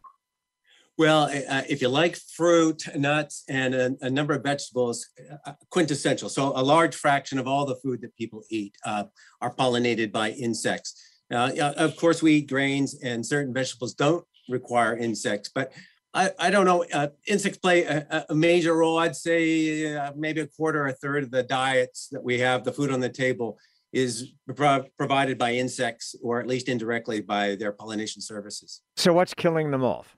Well, 0.99 1.25
uh, 1.25 1.63
if 1.67 1.81
you 1.81 1.89
like 1.89 2.17
fruit, 2.17 2.83
nuts, 2.95 3.45
and 3.49 3.75
a, 3.75 3.97
a 4.03 4.11
number 4.11 4.35
of 4.35 4.43
vegetables, 4.43 5.07
uh, 5.47 5.53
quintessential. 5.71 6.29
So 6.29 6.53
a 6.55 6.63
large 6.63 6.95
fraction 6.95 7.39
of 7.39 7.47
all 7.47 7.65
the 7.65 7.77
food 7.77 8.03
that 8.03 8.15
people 8.17 8.43
eat 8.51 8.77
uh, 8.85 9.05
are 9.41 9.55
pollinated 9.55 10.13
by 10.13 10.33
insects. 10.33 10.95
Uh, 11.31 11.53
of 11.77 11.97
course, 11.97 12.23
we 12.23 12.35
eat 12.35 12.51
grains, 12.51 12.99
and 13.03 13.25
certain 13.25 13.55
vegetables 13.55 13.95
don't 13.95 14.27
require 14.51 14.97
insects, 14.97 15.49
but 15.55 15.73
I, 16.13 16.31
I 16.39 16.51
don't 16.51 16.65
know. 16.65 16.85
Uh, 16.93 17.09
insects 17.27 17.59
play 17.59 17.85
a, 17.85 18.27
a, 18.29 18.35
major 18.35 18.75
role. 18.75 18.99
I'd 18.99 19.15
say 19.15 19.95
uh, 19.95 20.13
maybe 20.17 20.41
a 20.41 20.47
quarter, 20.47 20.85
or 20.85 20.89
a 20.89 20.93
third 20.93 21.23
of 21.23 21.31
the 21.31 21.43
diets 21.43 22.09
that 22.11 22.23
we 22.23 22.39
have, 22.41 22.65
the 22.65 22.73
food 22.73 22.91
on 22.91 22.99
the 22.99 23.09
table, 23.09 23.59
is 23.93 24.33
pro- 24.57 24.85
provided 24.99 25.39
by 25.39 25.53
insects, 25.53 26.17
or 26.23 26.41
at 26.41 26.49
least 26.49 26.69
indirectly 26.69 27.21
by 27.21 27.55
their 27.55 27.71
pollination 27.71 28.21
services. 28.21 28.83
So, 28.97 29.13
what's 29.13 29.35
killing 29.35 29.71
them 29.71 29.85
off? 29.85 30.17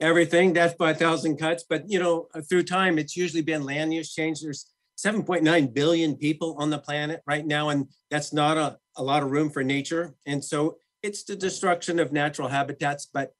Everything, 0.00 0.54
death 0.54 0.78
by 0.78 0.92
a 0.92 0.94
thousand 0.94 1.36
cuts. 1.36 1.64
But 1.68 1.88
you 1.88 1.98
know, 1.98 2.28
through 2.48 2.62
time, 2.64 2.98
it's 2.98 3.16
usually 3.16 3.42
been 3.42 3.64
land 3.64 3.92
use 3.92 4.14
change. 4.14 4.40
There's 4.40 4.70
7.9 4.98 5.74
billion 5.74 6.16
people 6.16 6.56
on 6.58 6.70
the 6.70 6.78
planet 6.78 7.20
right 7.26 7.44
now, 7.44 7.68
and 7.68 7.88
that's 8.10 8.32
not 8.32 8.56
a, 8.56 8.78
a 8.96 9.02
lot 9.02 9.22
of 9.22 9.30
room 9.30 9.50
for 9.50 9.62
nature. 9.62 10.14
And 10.26 10.42
so, 10.42 10.78
it's 11.02 11.24
the 11.24 11.36
destruction 11.36 11.98
of 11.98 12.12
natural 12.12 12.48
habitats, 12.48 13.06
but 13.12 13.34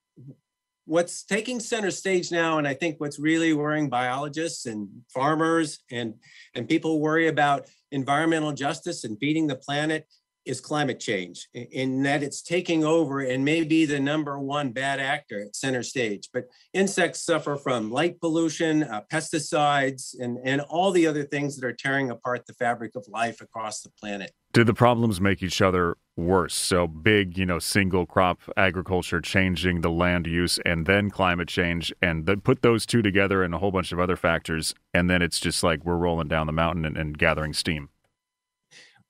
what's 0.85 1.23
taking 1.23 1.59
center 1.59 1.91
stage 1.91 2.31
now, 2.31 2.57
and 2.57 2.67
I 2.67 2.73
think 2.73 2.99
what's 2.99 3.19
really 3.19 3.53
worrying 3.53 3.89
biologists 3.89 4.65
and 4.65 4.87
farmers 5.13 5.79
and, 5.91 6.15
and 6.53 6.67
people 6.67 6.99
worry 6.99 7.27
about 7.27 7.67
environmental 7.91 8.53
justice 8.53 9.03
and 9.03 9.17
feeding 9.19 9.47
the 9.47 9.55
planet 9.55 10.07
is 10.45 10.61
climate 10.61 10.99
change 10.99 11.47
in 11.53 12.03
that 12.03 12.23
it's 12.23 12.41
taking 12.41 12.83
over 12.83 13.21
and 13.21 13.43
may 13.43 13.63
be 13.63 13.85
the 13.85 13.99
number 13.99 14.39
one 14.39 14.71
bad 14.71 14.99
actor 14.99 15.41
at 15.41 15.55
center 15.55 15.83
stage. 15.83 16.29
But 16.33 16.45
insects 16.73 17.21
suffer 17.21 17.55
from 17.55 17.91
light 17.91 18.19
pollution, 18.19 18.83
uh, 18.83 19.01
pesticides, 19.11 20.15
and, 20.19 20.37
and 20.43 20.61
all 20.61 20.91
the 20.91 21.07
other 21.07 21.23
things 21.23 21.55
that 21.55 21.65
are 21.65 21.73
tearing 21.73 22.11
apart 22.11 22.45
the 22.45 22.53
fabric 22.53 22.95
of 22.95 23.05
life 23.07 23.41
across 23.41 23.81
the 23.81 23.89
planet. 23.99 24.31
Do 24.53 24.63
the 24.63 24.73
problems 24.73 25.19
make 25.19 25.43
each 25.43 25.61
other 25.61 25.97
worse? 26.15 26.55
So 26.55 26.87
big, 26.87 27.37
you 27.37 27.45
know, 27.45 27.59
single 27.59 28.05
crop 28.05 28.39
agriculture 28.55 29.19
changing 29.19 29.81
the 29.81 29.89
land 29.89 30.27
use 30.27 30.59
and 30.65 30.85
then 30.85 31.09
climate 31.09 31.49
change 31.49 31.93
and 32.01 32.25
then 32.25 32.39
put 32.39 32.61
those 32.61 32.85
two 32.85 33.01
together 33.01 33.43
and 33.43 33.53
a 33.53 33.57
whole 33.57 33.71
bunch 33.71 33.91
of 33.91 33.99
other 33.99 34.15
factors. 34.15 34.73
And 34.93 35.09
then 35.09 35.21
it's 35.21 35.41
just 35.41 35.61
like 35.61 35.83
we're 35.83 35.97
rolling 35.97 36.29
down 36.29 36.47
the 36.47 36.53
mountain 36.53 36.85
and, 36.85 36.95
and 36.95 37.17
gathering 37.17 37.53
steam 37.53 37.89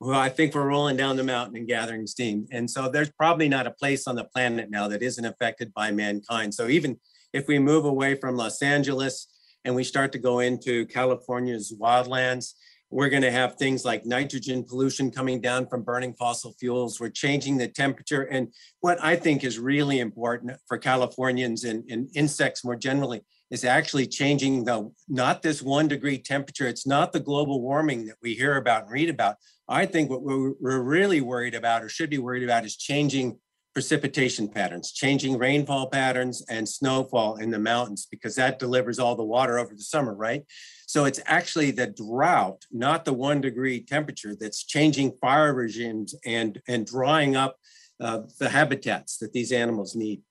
well, 0.05 0.19
I 0.19 0.29
think 0.29 0.53
we're 0.53 0.67
rolling 0.67 0.97
down 0.97 1.17
the 1.17 1.23
mountain 1.23 1.57
and 1.57 1.67
gathering 1.67 2.05
steam. 2.05 2.45
And 2.51 2.69
so 2.69 2.89
there's 2.89 3.11
probably 3.11 3.49
not 3.49 3.65
a 3.65 3.71
place 3.71 4.05
on 4.05 4.15
the 4.15 4.25
planet 4.25 4.69
now 4.69 4.87
that 4.87 5.01
isn't 5.01 5.25
affected 5.25 5.73
by 5.73 5.89
mankind. 5.89 6.53
So 6.53 6.67
even 6.67 6.99
if 7.33 7.47
we 7.47 7.57
move 7.57 7.85
away 7.85 8.13
from 8.13 8.37
Los 8.37 8.61
Angeles 8.61 9.27
and 9.63 9.73
we 9.73 9.83
start 9.83 10.11
to 10.11 10.19
go 10.19 10.39
into 10.39 10.85
California's 10.85 11.73
wildlands, 11.81 12.53
we're 12.91 13.09
going 13.09 13.23
to 13.23 13.31
have 13.31 13.55
things 13.55 13.83
like 13.83 14.05
nitrogen 14.05 14.63
pollution 14.63 15.09
coming 15.09 15.41
down 15.41 15.67
from 15.67 15.81
burning 15.81 16.13
fossil 16.13 16.53
fuels. 16.59 16.99
We're 16.99 17.09
changing 17.09 17.57
the 17.57 17.67
temperature. 17.67 18.21
And 18.21 18.53
what 18.81 19.03
I 19.03 19.15
think 19.15 19.43
is 19.43 19.57
really 19.57 19.99
important 19.99 20.55
for 20.67 20.77
Californians 20.77 21.63
and, 21.63 21.83
and 21.89 22.09
insects 22.15 22.63
more 22.63 22.75
generally 22.75 23.21
is 23.49 23.65
actually 23.65 24.05
changing 24.05 24.65
the 24.65 24.91
not 25.07 25.41
this 25.41 25.63
one 25.63 25.87
degree 25.87 26.19
temperature. 26.19 26.67
It's 26.67 26.85
not 26.85 27.11
the 27.11 27.19
global 27.19 27.59
warming 27.59 28.05
that 28.05 28.17
we 28.21 28.35
hear 28.35 28.57
about 28.57 28.83
and 28.83 28.91
read 28.91 29.09
about. 29.09 29.37
I 29.67 29.85
think 29.85 30.09
what 30.09 30.21
we're, 30.21 30.81
really 30.81 31.21
worried 31.21 31.55
about 31.55 31.83
or 31.83 31.89
should 31.89 32.09
be 32.09 32.17
worried 32.17 32.43
about 32.43 32.65
is 32.65 32.75
changing 32.75 33.39
precipitation 33.73 34.47
patterns, 34.47 34.93
changing 34.93 35.37
rainfall 35.37 35.89
patterns 35.89 36.45
and 36.49 36.67
snowfall 36.67 37.35
in 37.37 37.49
the 37.49 37.59
mountains, 37.59 38.07
because 38.09 38.35
that 38.35 38.57
delivers 38.57 38.99
all 38.99 39.15
the 39.15 39.23
water 39.23 39.59
over 39.59 39.73
the 39.73 39.81
summer, 39.81 40.15
right? 40.15 40.43
So 40.87 41.05
it's 41.05 41.19
actually 41.25 41.71
the 41.71 41.87
drought, 41.87 42.63
not 42.71 43.03
the 43.03 43.13
one 43.13 43.41
degree 43.41 43.81
temperature, 43.81 44.35
that's 44.39 44.63
changing 44.63 45.17
fire 45.19 45.53
regimes 45.53 46.15
and, 46.25 46.61
and 46.67 46.85
drying 46.85 47.35
up 47.35 47.57
uh, 47.99 48.21
the 48.39 48.49
habitats 48.49 49.17
that 49.17 49.33
these 49.33 49.51
animals 49.51 49.95
need. 49.95 50.21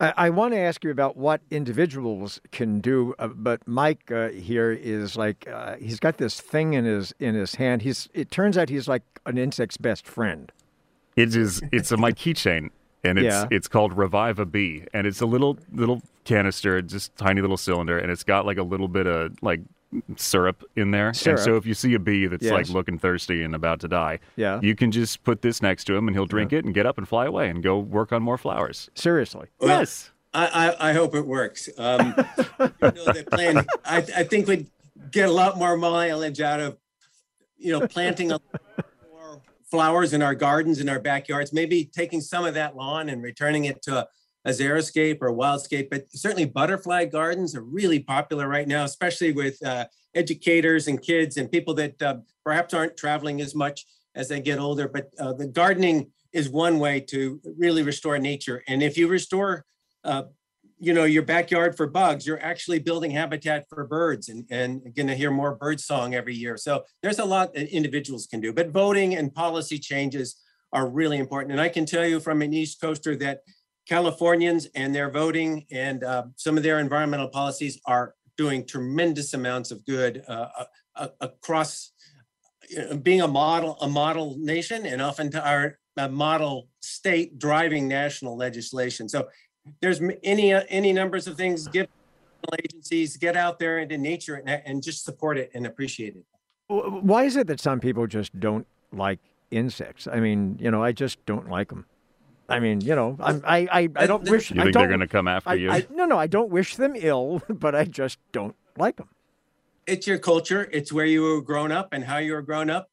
I, 0.00 0.12
I 0.16 0.30
want 0.30 0.52
to 0.54 0.58
ask 0.58 0.84
you 0.84 0.90
about 0.90 1.16
what 1.16 1.40
individuals 1.50 2.40
can 2.52 2.80
do, 2.80 3.14
uh, 3.18 3.28
but 3.28 3.66
Mike 3.66 4.10
uh, 4.10 4.28
here 4.28 4.72
is 4.72 5.16
like 5.16 5.48
uh, 5.48 5.76
he's 5.76 6.00
got 6.00 6.18
this 6.18 6.40
thing 6.40 6.74
in 6.74 6.84
his 6.84 7.14
in 7.18 7.34
his 7.34 7.54
hand. 7.54 7.82
He's 7.82 8.08
it 8.14 8.30
turns 8.30 8.58
out 8.58 8.68
he's 8.68 8.88
like 8.88 9.02
an 9.24 9.38
insect's 9.38 9.76
best 9.76 10.06
friend. 10.06 10.52
It 11.16 11.34
is. 11.34 11.62
It's 11.72 11.92
a 11.92 11.96
my 11.96 12.12
keychain, 12.12 12.70
and 13.04 13.18
it's 13.18 13.34
yeah. 13.34 13.48
it's 13.50 13.68
called 13.68 13.96
Revive 13.96 14.38
a 14.38 14.46
Bee, 14.46 14.84
and 14.92 15.06
it's 15.06 15.20
a 15.20 15.26
little 15.26 15.58
little 15.72 16.02
canister, 16.24 16.82
just 16.82 17.16
tiny 17.16 17.40
little 17.40 17.56
cylinder, 17.56 17.98
and 17.98 18.10
it's 18.10 18.24
got 18.24 18.44
like 18.44 18.58
a 18.58 18.62
little 18.62 18.88
bit 18.88 19.06
of 19.06 19.42
like 19.42 19.60
syrup 20.16 20.64
in 20.76 20.90
there. 20.90 21.12
Syrup. 21.14 21.38
And 21.38 21.44
so 21.44 21.56
if 21.56 21.66
you 21.66 21.74
see 21.74 21.94
a 21.94 21.98
bee 21.98 22.26
that's 22.26 22.44
yes. 22.44 22.52
like 22.52 22.68
looking 22.68 22.98
thirsty 22.98 23.42
and 23.42 23.54
about 23.54 23.80
to 23.80 23.88
die, 23.88 24.18
yeah. 24.36 24.60
you 24.62 24.74
can 24.74 24.90
just 24.90 25.22
put 25.24 25.42
this 25.42 25.62
next 25.62 25.84
to 25.84 25.94
him 25.94 26.08
and 26.08 26.16
he'll 26.16 26.26
drink 26.26 26.52
yeah. 26.52 26.58
it 26.58 26.64
and 26.64 26.74
get 26.74 26.86
up 26.86 26.98
and 26.98 27.08
fly 27.08 27.26
away 27.26 27.48
and 27.48 27.62
go 27.62 27.78
work 27.78 28.12
on 28.12 28.22
more 28.22 28.38
flowers. 28.38 28.90
Seriously. 28.94 29.48
Well, 29.60 29.80
yes. 29.80 30.10
I, 30.34 30.46
I, 30.46 30.90
I, 30.90 30.92
hope 30.92 31.14
it 31.14 31.26
works. 31.26 31.68
Um, 31.78 32.14
you 32.60 32.72
know, 32.80 33.12
plan, 33.32 33.66
I, 33.84 33.98
I 33.98 34.24
think 34.24 34.46
we'd 34.46 34.66
get 35.10 35.28
a 35.28 35.32
lot 35.32 35.56
more 35.56 35.76
mileage 35.76 36.40
out 36.40 36.60
of, 36.60 36.76
you 37.56 37.72
know, 37.72 37.86
planting 37.86 38.32
a 38.32 38.40
more 39.10 39.40
flowers 39.70 40.12
in 40.12 40.20
our 40.20 40.34
gardens, 40.34 40.80
in 40.80 40.88
our 40.90 41.00
backyards, 41.00 41.52
maybe 41.54 41.84
taking 41.84 42.20
some 42.20 42.44
of 42.44 42.54
that 42.54 42.76
lawn 42.76 43.08
and 43.08 43.22
returning 43.22 43.64
it 43.64 43.80
to 43.82 44.00
a 44.00 44.08
a 44.46 44.50
xeriscape 44.50 45.18
or 45.20 45.32
wildscape, 45.32 45.90
but 45.90 46.06
certainly 46.12 46.44
butterfly 46.46 47.04
gardens 47.04 47.54
are 47.56 47.62
really 47.62 47.98
popular 47.98 48.48
right 48.48 48.68
now, 48.68 48.84
especially 48.84 49.32
with 49.32 49.62
uh, 49.66 49.84
educators 50.14 50.86
and 50.86 51.02
kids 51.02 51.36
and 51.36 51.50
people 51.50 51.74
that 51.74 52.00
uh, 52.00 52.16
perhaps 52.44 52.72
aren't 52.72 52.96
traveling 52.96 53.40
as 53.40 53.54
much 53.54 53.84
as 54.14 54.28
they 54.28 54.40
get 54.40 54.60
older. 54.60 54.86
But 54.88 55.10
uh, 55.18 55.32
the 55.32 55.48
gardening 55.48 56.12
is 56.32 56.48
one 56.48 56.78
way 56.78 57.00
to 57.00 57.40
really 57.58 57.82
restore 57.82 58.18
nature. 58.18 58.62
And 58.68 58.82
if 58.84 58.96
you 58.96 59.08
restore, 59.08 59.64
uh, 60.04 60.24
you 60.78 60.92
know, 60.94 61.04
your 61.04 61.22
backyard 61.24 61.76
for 61.76 61.88
bugs, 61.88 62.24
you're 62.24 62.42
actually 62.42 62.78
building 62.78 63.10
habitat 63.10 63.66
for 63.68 63.84
birds 63.84 64.28
and, 64.28 64.44
and 64.50 64.94
going 64.94 65.08
to 65.08 65.16
hear 65.16 65.32
more 65.32 65.56
bird 65.56 65.80
song 65.80 66.14
every 66.14 66.36
year. 66.36 66.56
So 66.56 66.84
there's 67.02 67.18
a 67.18 67.24
lot 67.24 67.52
that 67.54 67.74
individuals 67.74 68.26
can 68.26 68.40
do, 68.40 68.52
but 68.52 68.70
voting 68.70 69.16
and 69.16 69.34
policy 69.34 69.78
changes 69.78 70.36
are 70.72 70.88
really 70.88 71.16
important. 71.16 71.52
And 71.52 71.60
I 71.60 71.68
can 71.68 71.86
tell 71.86 72.06
you 72.06 72.20
from 72.20 72.42
an 72.42 72.52
East 72.52 72.80
Coaster 72.80 73.16
that 73.16 73.40
Californians 73.88 74.66
and 74.74 74.94
their 74.94 75.10
voting 75.10 75.66
and 75.70 76.02
uh, 76.04 76.24
some 76.36 76.56
of 76.56 76.62
their 76.62 76.80
environmental 76.80 77.28
policies 77.28 77.80
are 77.86 78.14
doing 78.36 78.66
tremendous 78.66 79.34
amounts 79.34 79.70
of 79.70 79.84
good 79.86 80.22
uh, 80.28 80.48
uh, 80.96 81.08
across 81.20 81.92
being 83.02 83.20
a 83.22 83.28
model 83.28 83.76
a 83.80 83.88
model 83.88 84.36
nation 84.38 84.86
and 84.86 85.00
often 85.00 85.30
to 85.30 85.48
our 85.48 85.78
model 86.10 86.68
state 86.80 87.38
driving 87.38 87.86
national 87.86 88.36
legislation. 88.36 89.08
So 89.08 89.28
there's 89.80 90.00
any 90.22 90.52
any 90.52 90.92
numbers 90.92 91.26
of 91.26 91.36
things. 91.36 91.68
Give 91.68 91.86
agencies 92.64 93.16
get 93.16 93.36
out 93.36 93.58
there 93.58 93.78
into 93.78 93.98
nature 93.98 94.36
and, 94.36 94.62
and 94.64 94.82
just 94.82 95.04
support 95.04 95.38
it 95.38 95.50
and 95.54 95.66
appreciate 95.66 96.14
it. 96.16 96.24
Why 96.68 97.24
is 97.24 97.36
it 97.36 97.46
that 97.46 97.60
some 97.60 97.80
people 97.80 98.06
just 98.06 98.38
don't 98.38 98.66
like 98.92 99.20
insects. 99.50 100.06
I 100.06 100.20
mean, 100.20 100.58
you 100.60 100.70
know, 100.70 100.82
I 100.82 100.92
just 100.92 101.24
don't 101.26 101.48
like 101.48 101.68
them. 101.68 101.86
I 102.48 102.60
mean, 102.60 102.80
you 102.80 102.94
know, 102.94 103.16
I'm, 103.20 103.42
I, 103.44 103.68
I, 103.70 103.88
I 103.96 104.06
don't 104.06 104.28
wish. 104.28 104.50
You 104.50 104.60
I 104.60 104.64
think 104.64 104.74
don't, 104.74 104.82
they're 104.82 104.88
going 104.88 105.00
to 105.00 105.08
come 105.08 105.28
after 105.28 105.50
I, 105.50 105.54
you? 105.54 105.70
I, 105.70 105.86
no, 105.92 106.04
no, 106.04 106.18
I 106.18 106.26
don't 106.26 106.50
wish 106.50 106.76
them 106.76 106.94
ill, 106.96 107.42
but 107.48 107.74
I 107.74 107.84
just 107.84 108.18
don't 108.32 108.54
like 108.78 108.96
them. 108.96 109.08
It's 109.86 110.06
your 110.06 110.18
culture. 110.18 110.68
It's 110.72 110.92
where 110.92 111.06
you 111.06 111.22
were 111.22 111.42
grown 111.42 111.72
up 111.72 111.88
and 111.92 112.04
how 112.04 112.18
you 112.18 112.32
were 112.32 112.42
grown 112.42 112.70
up. 112.70 112.88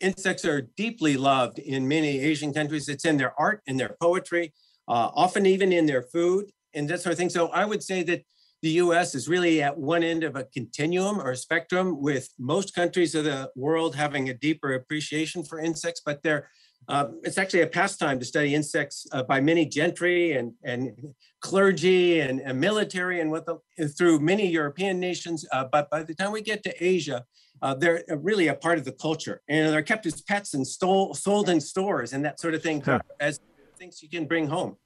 Insects 0.00 0.44
are 0.44 0.60
deeply 0.76 1.16
loved 1.16 1.58
in 1.58 1.88
many 1.88 2.20
Asian 2.20 2.52
countries. 2.52 2.88
It's 2.88 3.04
in 3.04 3.16
their 3.16 3.32
art, 3.38 3.62
in 3.66 3.76
their 3.76 3.96
poetry, 4.00 4.52
uh, 4.88 5.10
often 5.14 5.46
even 5.46 5.72
in 5.72 5.86
their 5.86 6.02
food 6.02 6.50
and 6.74 6.88
that 6.88 7.00
sort 7.00 7.12
of 7.12 7.18
thing. 7.18 7.30
So 7.30 7.48
I 7.48 7.64
would 7.64 7.82
say 7.82 8.02
that 8.04 8.24
the 8.62 8.70
US 8.70 9.14
is 9.14 9.28
really 9.28 9.62
at 9.62 9.76
one 9.76 10.02
end 10.02 10.24
of 10.24 10.36
a 10.36 10.44
continuum 10.44 11.20
or 11.20 11.30
a 11.30 11.36
spectrum, 11.36 12.00
with 12.00 12.28
most 12.38 12.74
countries 12.74 13.14
of 13.14 13.24
the 13.24 13.50
world 13.54 13.94
having 13.94 14.28
a 14.28 14.34
deeper 14.34 14.74
appreciation 14.74 15.44
for 15.44 15.60
insects, 15.60 16.02
but 16.04 16.22
they're 16.22 16.48
uh, 16.88 17.08
it's 17.22 17.38
actually 17.38 17.62
a 17.62 17.66
pastime 17.66 18.18
to 18.18 18.24
study 18.24 18.54
insects 18.54 19.06
uh, 19.12 19.22
by 19.22 19.40
many 19.40 19.66
gentry 19.66 20.32
and, 20.32 20.52
and 20.62 20.92
clergy 21.40 22.20
and, 22.20 22.40
and 22.40 22.60
military 22.60 23.20
and 23.20 23.30
what 23.30 23.46
the, 23.46 23.58
through 23.88 24.20
many 24.20 24.46
European 24.48 25.00
nations. 25.00 25.44
Uh, 25.52 25.64
but 25.70 25.90
by 25.90 26.02
the 26.02 26.14
time 26.14 26.32
we 26.32 26.42
get 26.42 26.62
to 26.62 26.84
Asia, 26.84 27.24
uh, 27.62 27.74
they're 27.74 28.04
really 28.18 28.48
a 28.48 28.54
part 28.54 28.78
of 28.78 28.84
the 28.84 28.92
culture 28.92 29.40
and 29.48 29.72
they're 29.72 29.82
kept 29.82 30.06
as 30.06 30.20
pets 30.22 30.54
and 30.54 30.66
stole, 30.66 31.14
sold 31.14 31.48
in 31.48 31.60
stores 31.60 32.12
and 32.12 32.24
that 32.24 32.38
sort 32.38 32.54
of 32.54 32.62
thing 32.62 32.80
Huh. 32.82 33.00
as 33.20 33.40
things 33.78 34.02
you 34.02 34.08
can 34.08 34.26
bring 34.26 34.46
home. 34.46 34.76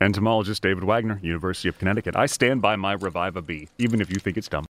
Entomologist 0.00 0.62
David 0.62 0.84
Wagner, 0.84 1.18
University 1.22 1.68
of 1.68 1.78
Connecticut. 1.78 2.14
I 2.14 2.26
stand 2.26 2.62
by 2.62 2.76
my 2.76 2.96
Reviva 2.96 3.44
bee, 3.44 3.68
even 3.78 4.00
if 4.00 4.10
you 4.10 4.16
think 4.16 4.36
it's 4.36 4.48
dumb. 4.48 4.66